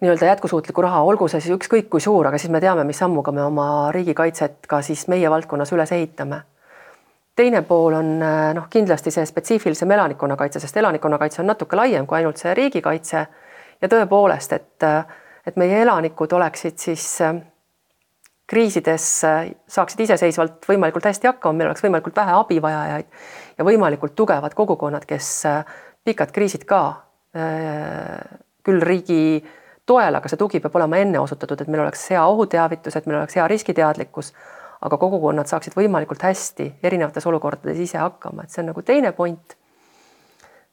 nii-öelda 0.00 0.30
jätkusuutlikku 0.30 0.82
raha, 0.82 1.02
olgu 1.04 1.28
see 1.28 1.42
siis 1.44 1.56
ükskõik 1.58 1.90
kui 1.92 2.00
suur, 2.00 2.26
aga 2.26 2.38
siis 2.40 2.52
me 2.52 2.60
teame, 2.60 2.86
mis 2.88 2.98
sammuga 2.98 3.32
me 3.36 3.42
oma 3.44 3.66
riigikaitset 3.92 4.64
ka 4.68 4.80
siis 4.82 5.06
meie 5.12 5.30
valdkonnas 5.30 5.72
üles 5.76 5.92
ehitame. 5.92 6.42
teine 7.36 7.62
pool 7.62 7.94
on 7.96 8.08
noh, 8.54 8.66
kindlasti 8.70 9.10
see 9.10 9.26
spetsiifilisem 9.26 9.90
elanikkonnakaitse, 9.90 10.60
sest 10.60 10.76
elanikkonnakaitse 10.76 11.42
on 11.42 11.46
natuke 11.46 11.76
laiem 11.76 12.06
kui 12.06 12.16
ainult 12.16 12.36
see 12.36 12.54
riigikaitse 12.54 13.26
ja 13.82 13.88
tõepoolest, 13.88 14.52
et, 14.52 14.88
et 15.46 15.56
meie 15.56 15.82
elanikud 15.82 16.32
oleksid 16.32 16.78
siis 16.78 17.06
kriisides 18.50 19.04
saaksid 19.70 20.02
iseseisvalt 20.06 20.66
võimalikult 20.66 21.06
hästi 21.06 21.30
hakkama, 21.30 21.58
meil 21.58 21.70
oleks 21.70 21.84
võimalikult 21.84 22.16
vähe 22.18 22.34
abivajajaid 22.34 23.06
ja 23.58 23.66
võimalikult 23.66 24.16
tugevad 24.18 24.54
kogukonnad, 24.58 25.06
kes 25.06 25.30
äh, 25.46 25.64
pikad 26.04 26.32
kriisid 26.34 26.66
ka 26.68 26.80
äh, 27.36 28.18
küll 28.66 28.82
riigi 28.82 29.40
toel, 29.86 30.18
aga 30.18 30.30
see 30.30 30.40
tugi 30.40 30.60
peab 30.62 30.76
olema 30.80 31.00
enne 31.02 31.20
osutatud, 31.22 31.60
et 31.60 31.70
meil 31.70 31.84
oleks 31.84 32.08
hea 32.12 32.22
ohuteavitus, 32.26 32.96
et 32.96 33.06
meil 33.08 33.20
oleks 33.20 33.38
hea 33.38 33.46
riskiteadlikkus, 33.50 34.32
aga 34.86 34.98
kogukonnad 35.00 35.50
saaksid 35.50 35.76
võimalikult 35.76 36.22
hästi 36.24 36.70
erinevates 36.82 37.26
olukordades 37.28 37.78
ise 37.82 37.98
hakkama, 38.00 38.44
et 38.44 38.54
see 38.54 38.62
on 38.64 38.70
nagu 38.72 38.82
teine 38.86 39.12
point. 39.12 39.56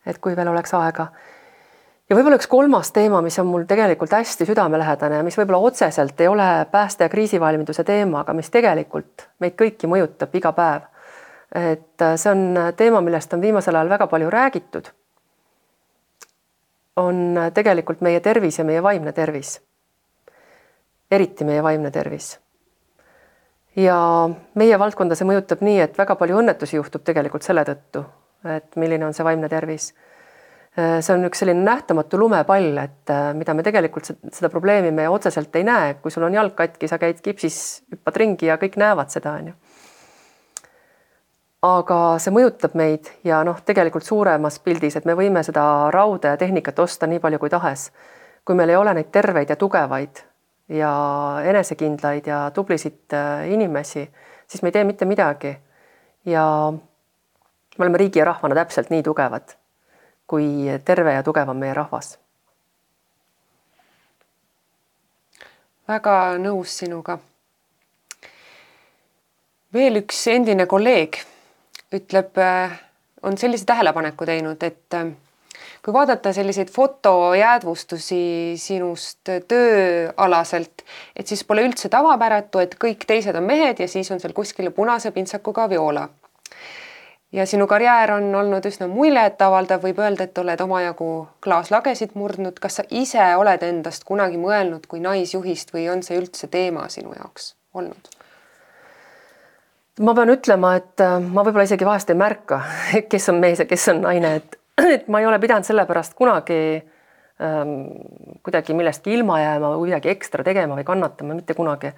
et 0.07 0.17
kui 0.23 0.35
veel 0.35 0.47
oleks 0.47 0.71
aega 0.73 1.09
ja 2.09 2.15
võib-olla 2.15 2.37
üks 2.39 2.47
kolmas 2.47 2.91
teema, 2.95 3.21
mis 3.23 3.37
on 3.41 3.49
mul 3.49 3.65
tegelikult 3.67 4.13
hästi 4.15 4.47
südamelähedane 4.47 5.19
ja 5.19 5.25
mis 5.27 5.37
võib-olla 5.37 5.71
otseselt 5.71 6.21
ei 6.21 6.29
ole 6.31 6.47
pääste- 6.71 7.07
ja 7.07 7.09
kriisivalmiduse 7.09 7.83
teema, 7.83 8.21
aga 8.23 8.33
mis 8.33 8.49
tegelikult 8.49 9.27
meid 9.39 9.57
kõiki 9.59 9.89
mõjutab 9.91 10.35
iga 10.35 10.51
päev. 10.51 10.81
et 11.55 12.01
äh, 12.01 12.15
see 12.15 12.31
on 12.31 12.73
teema, 12.75 13.01
millest 13.01 13.33
on 13.33 13.41
viimasel 13.41 13.75
ajal 13.75 13.89
väga 13.89 14.07
palju 14.07 14.29
räägitud. 14.29 14.87
on 16.95 17.37
äh, 17.37 17.51
tegelikult 17.53 18.01
meie 18.01 18.19
tervis 18.19 18.59
ja 18.59 18.63
meie 18.63 18.83
vaimne 18.83 19.11
tervis. 19.11 19.61
eriti 21.11 21.43
meie 21.43 21.63
vaimne 21.63 21.91
tervis. 21.91 22.39
ja 23.75 24.29
meie 24.55 24.79
valdkonda 24.79 25.15
see 25.15 25.27
mõjutab 25.27 25.61
nii, 25.61 25.79
et 25.79 25.97
väga 25.97 26.15
palju 26.15 26.37
õnnetusi 26.37 26.75
juhtub 26.75 27.03
tegelikult 27.03 27.43
selle 27.43 27.63
tõttu, 27.63 28.05
et 28.45 28.75
milline 28.75 29.05
on 29.05 29.13
see 29.13 29.23
vaimne 29.23 29.49
tervis 29.49 29.93
see 30.77 31.13
on 31.15 31.25
üks 31.25 31.41
selline 31.41 31.63
nähtamatu 31.65 32.19
lumepall, 32.21 32.75
et 32.77 33.09
äh, 33.09 33.31
mida 33.37 33.55
me 33.57 33.63
tegelikult 33.65 34.11
seda 34.11 34.49
probleemi 34.53 34.91
me 34.93 35.07
otseselt 35.09 35.55
ei 35.57 35.65
näe, 35.65 35.95
kui 36.03 36.13
sul 36.13 36.27
on 36.27 36.37
jalg 36.37 36.53
katki, 36.57 36.89
sa 36.89 36.99
käid 37.01 37.23
gipsis, 37.25 37.81
hüppad 37.93 38.19
ringi 38.21 38.51
ja 38.51 38.59
kõik 38.61 38.77
näevad 38.77 39.09
seda, 39.13 39.33
on 39.39 39.49
ju. 39.51 39.55
aga 41.65 41.97
see 42.21 42.35
mõjutab 42.35 42.77
meid 42.77 43.09
ja 43.25 43.41
noh, 43.47 43.57
tegelikult 43.65 44.05
suuremas 44.05 44.59
pildis, 44.61 44.99
et 44.99 45.09
me 45.09 45.17
võime 45.17 45.41
seda 45.43 45.89
rauda 45.93 46.35
ja 46.35 46.37
tehnikat 46.37 46.79
osta 46.85 47.09
nii 47.09 47.23
palju 47.25 47.41
kui 47.41 47.49
tahes. 47.49 47.89
kui 48.45 48.55
meil 48.55 48.69
ei 48.69 48.77
ole 48.79 48.93
neid 48.93 49.09
terveid 49.11 49.49
ja 49.49 49.55
tugevaid 49.57 50.21
ja 50.69 50.91
enesekindlaid 51.43 52.27
ja 52.27 52.51
tublisid 52.53 53.17
äh, 53.17 53.49
inimesi, 53.49 54.05
siis 54.47 54.61
me 54.61 54.69
ei 54.69 54.77
tee 54.77 54.83
mitte 54.83 55.05
midagi. 55.05 55.57
ja 56.25 56.43
me 56.71 57.85
oleme 57.85 57.97
riigi 57.97 58.19
ja 58.19 58.25
rahvana 58.29 58.55
täpselt 58.55 58.93
nii 58.93 59.01
tugevad 59.03 59.57
kui 60.27 60.67
terve 60.85 61.13
ja 61.13 61.23
tugev 61.23 61.49
on 61.49 61.57
meie 61.57 61.73
rahvas. 61.73 62.17
väga 65.87 66.35
nõus 66.43 66.73
sinuga. 66.81 67.19
veel 69.73 70.01
üks 70.03 70.27
endine 70.27 70.65
kolleeg 70.65 71.21
ütleb, 71.95 72.35
on 73.23 73.37
sellise 73.37 73.65
tähelepaneku 73.65 74.25
teinud, 74.25 74.63
et 74.63 74.95
kui 75.85 75.93
vaadata 75.93 76.33
selliseid 76.35 76.69
fotojäädvustusi 76.73 78.19
sinust 78.59 79.31
tööalaselt, 79.47 80.83
et 81.15 81.27
siis 81.27 81.43
pole 81.47 81.63
üldse 81.67 81.89
tavapäratu, 81.89 82.59
et 82.59 82.75
kõik 82.75 83.07
teised 83.07 83.35
on 83.39 83.47
mehed 83.47 83.79
ja 83.79 83.87
siis 83.87 84.11
on 84.11 84.19
seal 84.19 84.35
kuskil 84.35 84.71
punase 84.75 85.11
pintsakuga 85.15 85.69
Viola. 85.69 86.09
Ja 87.31 87.45
sinu 87.45 87.67
karjäär 87.67 88.11
on 88.11 88.35
olnud 88.35 88.65
üsna 88.65 88.87
muljetavaldav, 88.91 89.81
võib 89.83 89.99
öelda, 89.99 90.27
et 90.27 90.37
oled 90.37 90.61
omajagu 90.63 91.09
klaaslagesid 91.43 92.15
murdnud. 92.15 92.59
kas 92.59 92.79
sa 92.79 92.83
ise 92.89 93.23
oled 93.35 93.63
endast 93.63 94.03
kunagi 94.03 94.37
mõelnud 94.37 94.87
kui 94.87 94.99
naisjuhist 95.03 95.73
või 95.73 95.89
on 95.91 96.03
see 96.03 96.19
üldse 96.19 96.47
teema 96.47 96.87
sinu 96.89 97.13
jaoks 97.17 97.55
olnud? 97.73 98.13
ma 99.99 100.13
pean 100.13 100.29
ütlema, 100.29 100.75
et 100.77 101.01
äh, 101.01 101.17
ma 101.19 101.43
võib-olla 101.43 101.65
isegi 101.65 101.85
vahest 101.85 102.09
ei 102.13 102.19
märka, 102.19 102.61
kes 103.11 103.29
on 103.33 103.41
mees 103.41 103.59
ja 103.59 103.65
kes 103.65 103.89
on 103.93 104.05
naine, 104.05 104.35
et 104.41 104.57
et 104.95 105.07
ma 105.11 105.21
ei 105.21 105.27
ole 105.27 105.39
pidanud 105.41 105.65
selle 105.65 105.85
pärast 105.89 106.13
kunagi 106.17 106.59
ähm, 107.41 107.73
kuidagi 108.45 108.75
millestki 108.77 109.13
ilma 109.17 109.39
jääma 109.41 109.73
või 109.75 109.89
midagi 109.89 110.11
ekstra 110.13 110.45
tegema 110.45 110.77
või 110.77 110.85
kannatama, 110.87 111.37
mitte 111.37 111.57
kunagi. 111.57 111.93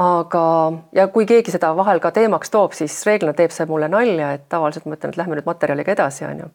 Aga, 0.00 0.44
ja 0.92 1.06
kui 1.14 1.26
keegi 1.26 1.54
seda 1.54 1.70
vahel 1.76 2.00
ka 2.02 2.10
teemaks 2.14 2.50
toob, 2.50 2.74
siis 2.74 2.96
reeglina 3.06 3.34
teeb 3.36 3.54
see 3.54 3.66
mulle 3.70 3.88
nalja, 3.90 4.32
et 4.34 4.48
tavaliselt 4.52 4.88
ma 4.88 4.98
ütlen, 4.98 5.14
et 5.14 5.20
lähme 5.20 5.38
nüüd 5.38 5.48
materjaliga 5.48 5.94
edasi, 5.94 6.26
on 6.28 6.44
ju. 6.44 6.48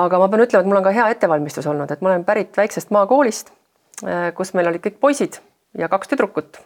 aga 0.00 0.18
ma 0.22 0.28
pean 0.28 0.44
ütlema, 0.44 0.62
et 0.62 0.70
mul 0.70 0.80
on 0.80 0.86
ka 0.86 0.94
hea 0.94 1.08
ettevalmistus 1.14 1.66
olnud, 1.66 1.90
et 1.90 2.04
ma 2.04 2.12
olen 2.12 2.26
pärit 2.28 2.56
väiksest 2.56 2.92
maakoolist, 2.94 3.52
äh, 4.04 4.30
kus 4.36 4.54
meil 4.54 4.68
olid 4.68 4.84
kõik 4.84 5.00
poisid 5.00 5.40
ja 5.78 5.88
kaks 5.88 6.12
tüdrukut. 6.12 6.60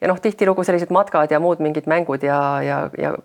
ja 0.00 0.08
noh, 0.08 0.20
tihtilugu 0.22 0.64
sellised 0.64 0.94
matkad 0.94 1.30
ja 1.30 1.40
muud 1.42 1.58
mingid 1.58 1.90
mängud 1.90 2.22
ja, 2.22 2.62
ja, 2.62 2.90
ja 2.98 3.16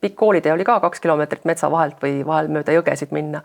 pikk 0.00 0.16
koolitee 0.16 0.52
oli 0.52 0.64
ka 0.64 0.80
kaks 0.80 1.00
kilomeetrit 1.00 1.44
metsa 1.44 1.70
vahelt 1.70 2.02
või 2.02 2.20
vahel 2.26 2.48
mööda 2.52 2.74
jõgesid 2.74 3.14
minna. 3.14 3.42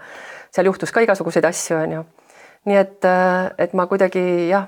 seal 0.51 0.65
juhtus 0.65 0.91
ka 0.91 1.05
igasuguseid 1.05 1.45
asju, 1.45 1.77
on 1.77 1.91
ju. 1.91 2.03
nii 2.65 2.77
et, 2.81 3.07
et 3.57 3.73
ma 3.73 3.85
kuidagi 3.87 4.49
jah, 4.49 4.67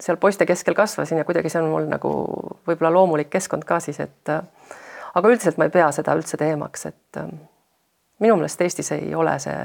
seal 0.00 0.16
poiste 0.16 0.46
keskel 0.46 0.74
kasvasin 0.74 1.18
ja 1.18 1.24
kuidagi 1.28 1.52
see 1.52 1.62
on 1.62 1.70
mul 1.70 1.88
nagu 1.90 2.10
võib-olla 2.68 2.92
loomulik 2.94 3.30
keskkond 3.30 3.64
ka 3.68 3.80
siis, 3.80 4.00
et 4.00 4.32
aga 4.34 5.28
üldiselt 5.28 5.58
ma 5.58 5.68
ei 5.68 5.74
pea 5.74 5.90
seda 5.92 6.14
üldse 6.16 6.38
teemaks, 6.40 6.86
et 6.86 7.20
minu 8.20 8.36
meelest 8.36 8.60
Eestis 8.60 8.92
ei 8.96 9.14
ole 9.14 9.36
see, 9.42 9.58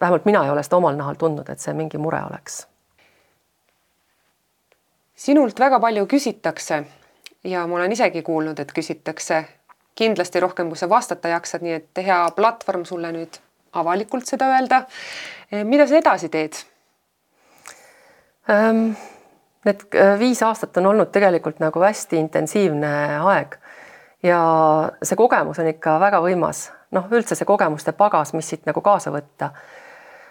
vähemalt 0.00 0.28
mina 0.28 0.44
ei 0.44 0.50
ole 0.50 0.62
seda 0.66 0.80
omal 0.80 0.96
nahal 0.96 1.18
tundnud, 1.20 1.48
et 1.48 1.60
see 1.60 1.74
mingi 1.76 1.98
mure 1.98 2.22
oleks. 2.30 2.66
sinult 5.20 5.58
väga 5.60 5.80
palju 5.80 6.06
küsitakse 6.08 6.84
ja 7.44 7.66
ma 7.66 7.76
olen 7.76 7.92
isegi 7.92 8.22
kuulnud, 8.22 8.58
et 8.58 8.72
küsitakse 8.72 9.44
kindlasti 9.94 10.40
rohkem, 10.40 10.68
kui 10.68 10.76
sa 10.80 10.88
vastata 10.88 11.28
jaksad, 11.28 11.64
nii 11.64 11.72
et 11.76 12.02
hea 12.06 12.20
platvorm 12.36 12.84
sulle 12.88 13.12
nüüd 13.12 13.40
avalikult 13.72 14.26
seda 14.26 14.48
öelda. 14.54 14.84
mida 15.64 15.86
sa 15.86 15.98
edasi 15.98 16.28
teed? 16.28 16.56
Need 18.50 19.82
äh, 19.94 20.14
viis 20.18 20.40
aastat 20.42 20.76
on 20.80 20.90
olnud 20.90 21.10
tegelikult 21.12 21.60
nagu 21.60 21.82
hästi 21.84 22.16
intensiivne 22.18 22.90
aeg 23.20 23.58
ja 24.24 24.40
see 25.02 25.18
kogemus 25.20 25.60
on 25.60 25.68
ikka 25.70 25.98
väga 26.00 26.18
võimas, 26.24 26.64
noh, 26.96 27.06
üldse 27.12 27.36
see 27.36 27.48
kogemuste 27.48 27.92
pagas, 27.96 28.32
mis 28.34 28.48
siit 28.48 28.66
nagu 28.66 28.80
kaasa 28.84 29.12
võtta. 29.14 29.52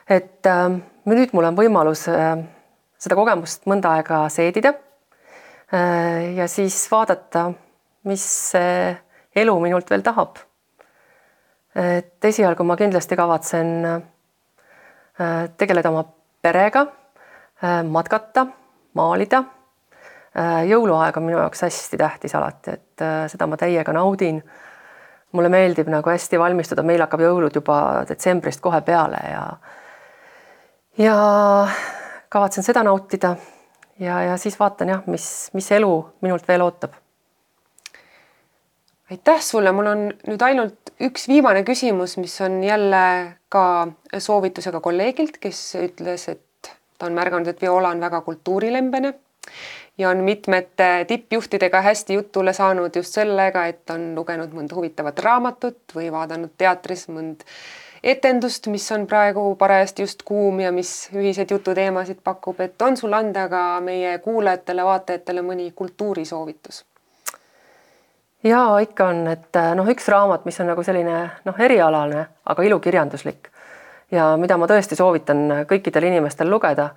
et 0.09 0.45
äh, 0.49 0.67
nüüd 1.05 1.33
mul 1.33 1.47
on 1.51 1.57
võimalus 1.57 2.07
äh, 2.11 2.35
seda 2.99 3.15
kogemust 3.15 3.69
mõnda 3.69 3.95
aega 3.99 4.25
seedida 4.33 4.73
Äh, 5.73 6.33
ja 6.35 6.47
siis 6.47 6.91
vaadata, 6.91 7.51
mis 8.09 8.23
see 8.51 8.95
elu 9.37 9.53
minult 9.61 9.89
veel 9.89 10.01
tahab. 10.01 10.39
et 11.79 12.25
esialgu 12.25 12.65
ma 12.65 12.75
kindlasti 12.75 13.15
kavatsen 13.15 13.67
äh, 13.85 15.43
tegeleda 15.57 15.91
oma 15.93 16.01
perega, 16.41 16.87
matkata, 17.89 18.45
maalida. 18.93 19.43
jõuluaeg 20.69 21.17
on 21.17 21.25
minu 21.25 21.37
jaoks 21.41 21.61
hästi 21.65 21.97
tähtis 21.97 22.35
alati, 22.37 22.77
et 22.77 23.03
seda 23.31 23.47
ma 23.47 23.57
täiega 23.57 23.93
naudin. 23.93 24.41
mulle 25.31 25.49
meeldib 25.49 25.87
nagu 25.91 26.09
hästi 26.09 26.39
valmistuda, 26.39 26.83
meil 26.83 27.01
hakkab 27.01 27.21
jõulud 27.21 27.55
juba 27.55 28.05
detsembrist 28.09 28.61
kohe 28.61 28.81
peale 28.81 29.19
ja 29.31 29.43
ja 30.97 31.15
kavatsen 32.29 32.63
seda 32.63 32.83
nautida 32.83 33.35
ja, 33.99 34.21
ja 34.21 34.37
siis 34.37 34.59
vaatan 34.59 34.93
jah, 34.93 35.05
mis, 35.07 35.27
mis 35.53 35.71
elu 35.71 35.93
minult 36.21 36.47
veel 36.47 36.63
ootab. 36.65 36.93
aitäh 39.11 39.41
sulle, 39.41 39.71
mul 39.71 39.89
on 39.89 40.03
nüüd 40.27 40.43
ainult 40.45 40.93
üks 41.01 41.27
viimane 41.31 41.63
küsimus, 41.65 42.17
mis 42.21 42.35
on 42.45 42.59
jälle 42.63 43.01
ka 43.49 43.87
soovitusega 44.17 44.81
kolleegilt, 44.85 45.39
kes 45.41 45.61
ütles, 45.81 46.27
et 46.29 46.43
ta 46.99 47.07
on 47.07 47.17
märganud, 47.17 47.47
et 47.47 47.61
Viola 47.61 47.89
on 47.95 48.01
väga 48.03 48.21
kultuurilembene 48.21 49.13
ja 49.97 50.09
on 50.09 50.17
mitmete 50.17 51.05
tippjuhtidega 51.07 51.81
hästi 51.81 52.13
jutule 52.13 52.53
saanud 52.53 52.95
just 52.95 53.13
sellega, 53.13 53.65
et 53.65 53.89
on 53.89 54.11
lugenud 54.15 54.53
mõnda 54.55 54.75
huvitavat 54.75 55.19
raamatut 55.19 55.95
või 55.95 56.11
vaadanud 56.11 56.53
teatris 56.57 57.07
mõnd 57.09 57.43
etendust, 58.03 58.67
mis 58.67 58.91
on 58.95 59.07
praegu 59.07 59.55
parajasti 59.59 60.01
just 60.01 60.23
kuum 60.23 60.59
ja 60.59 60.71
mis 60.71 61.09
ühiseid 61.15 61.51
jututeemasid 61.51 62.21
pakub, 62.23 62.59
et 62.63 62.81
on 62.81 62.97
sul 62.97 63.13
anda 63.13 63.47
ka 63.51 63.63
meie 63.83 64.17
kuulajatele-vaatajatele 64.23 65.43
mõni 65.43 65.71
kultuurisoovitus? 65.75 66.85
ja 68.43 68.63
ikka 68.79 69.07
on, 69.11 69.25
et 69.27 69.55
äh, 69.59 69.73
noh, 69.75 69.87
üks 69.91 70.07
raamat, 70.07 70.45
mis 70.47 70.59
on 70.63 70.71
nagu 70.71 70.83
selline 70.83 71.15
noh, 71.45 71.57
erialane, 71.59 72.27
aga 72.45 72.63
ilukirjanduslik 72.63 73.51
ja 74.11 74.31
mida 74.37 74.57
ma 74.57 74.67
tõesti 74.67 74.97
soovitan 74.97 75.65
kõikidel 75.69 76.09
inimestel 76.09 76.49
lugeda. 76.49 76.89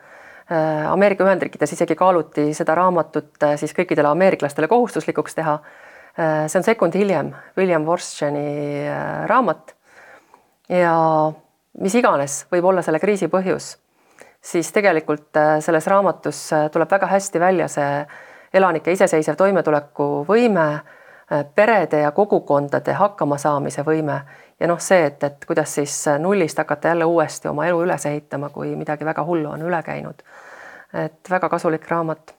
Äh, 0.51 0.89
Ameerika 0.93 1.25
Ühendriikides 1.25 1.77
isegi 1.77 1.97
kaaluti 1.99 2.51
seda 2.55 2.75
raamatut 2.75 3.43
äh, 3.43 3.57
siis 3.61 3.75
kõikidele 3.77 4.11
ameeriklastele 4.11 4.69
kohustuslikuks 4.69 5.35
teha. 5.35 5.61
see 6.13 6.59
on 6.59 6.65
sekund 6.65 6.93
hiljem 6.93 7.31
William 7.57 7.87
Worsteni 7.89 8.85
raamat 9.27 9.73
ja 10.69 10.97
mis 11.81 11.95
iganes 11.97 12.43
võib 12.53 12.67
olla 12.69 12.83
selle 12.85 13.01
kriisi 13.01 13.29
põhjus, 13.33 13.77
siis 14.43 14.73
tegelikult 14.75 15.37
äh, 15.37 15.57
selles 15.65 15.87
raamatus 15.89 16.45
äh, 16.53 16.67
tuleb 16.73 16.91
väga 16.91 17.09
hästi 17.13 17.41
välja 17.41 17.69
see 17.73 18.05
elanike 18.53 18.93
iseseisev 18.93 19.39
toimetulekuvõime, 19.41 20.67
äh, 20.75 21.45
perede 21.55 22.03
ja 22.05 22.13
kogukondade 22.13 22.97
hakkamasaamise 22.99 23.85
võime 23.87 24.21
ja 24.63 24.69
noh, 24.71 24.79
see, 24.79 25.09
et, 25.11 25.25
et 25.27 25.45
kuidas 25.49 25.75
siis 25.81 25.97
nullist 26.23 26.59
hakata 26.59 26.95
jälle 26.95 27.09
uuesti 27.11 27.51
oma 27.51 27.67
elu 27.67 27.83
üles 27.83 28.07
ehitama, 28.07 28.53
kui 28.55 28.77
midagi 28.79 29.05
väga 29.05 29.25
hullu 29.27 29.51
on 29.51 29.67
üle 29.67 29.83
käinud. 29.83 30.23
et 30.93 31.31
väga 31.31 31.49
kasulik 31.49 31.89
raamat 31.91 32.35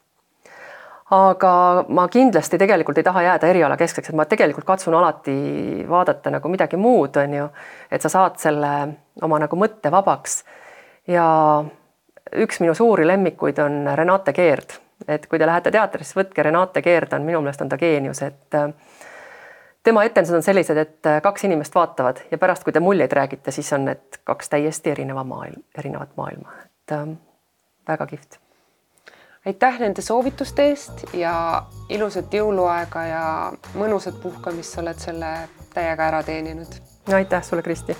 aga 1.13 1.53
ma 1.89 2.07
kindlasti 2.07 2.57
tegelikult 2.57 2.97
ei 2.97 3.05
taha 3.05 3.23
jääda 3.27 3.49
erialakeskseks, 3.51 4.09
et 4.09 4.17
ma 4.17 4.25
tegelikult 4.29 4.65
katsun 4.65 4.95
alati 4.97 5.35
vaadata 5.89 6.31
nagu 6.33 6.51
midagi 6.51 6.79
muud, 6.79 7.17
on 7.21 7.33
ju, 7.37 7.47
et 7.91 8.01
sa 8.01 8.11
saad 8.11 8.39
selle 8.41 8.71
oma 9.21 9.39
nagu 9.43 9.59
mõtte 9.59 9.91
vabaks. 9.91 10.43
ja 11.07 11.25
üks 12.39 12.61
minu 12.63 12.73
suuri 12.73 13.07
lemmikuid 13.07 13.59
on 13.59 13.83
Renate 13.95 14.33
Keerd, 14.33 14.77
et 15.07 15.27
kui 15.27 15.39
te 15.39 15.45
lähete 15.45 15.71
teatrisse, 15.71 16.15
võtke 16.15 16.43
Renate 16.43 16.81
Keerd 16.81 17.13
on 17.13 17.27
minu 17.27 17.41
meelest 17.41 17.61
on 17.61 17.69
ta 17.69 17.77
geenius, 17.77 18.21
et 18.23 18.55
äh, 18.55 18.71
tema 19.83 20.03
etendused 20.03 20.35
on 20.35 20.43
sellised, 20.43 20.77
et 20.77 21.05
äh, 21.05 21.21
kaks 21.21 21.43
inimest 21.43 21.75
vaatavad 21.75 22.23
ja 22.31 22.37
pärast, 22.37 22.63
kui 22.63 22.73
te 22.73 22.79
muljeid 22.79 23.11
räägite, 23.11 23.51
siis 23.51 23.73
on 23.73 23.85
need 23.85 24.21
kaks 24.23 24.49
täiesti 24.49 24.91
erineva 24.91 25.23
maailm, 25.23 25.63
erinevat 25.77 26.15
maailma, 26.17 26.55
et 26.65 26.95
äh, 26.95 27.07
väga 27.87 28.07
kihvt. 28.07 28.39
aitäh 29.45 29.79
nende 29.79 30.01
soovituste 30.01 30.69
eest 30.71 31.03
ja 31.13 31.63
ilusat 31.89 32.33
jõuluaega 32.33 33.03
ja 33.09 33.25
mõnusat 33.75 34.21
puhkamist, 34.23 34.71
sa 34.71 34.81
oled 34.81 35.03
selle 35.03 35.33
täiega 35.73 36.07
ära 36.07 36.23
teeninud. 36.23 36.79
aitäh 37.13 37.43
sulle, 37.43 37.61
Kristi. 37.61 37.97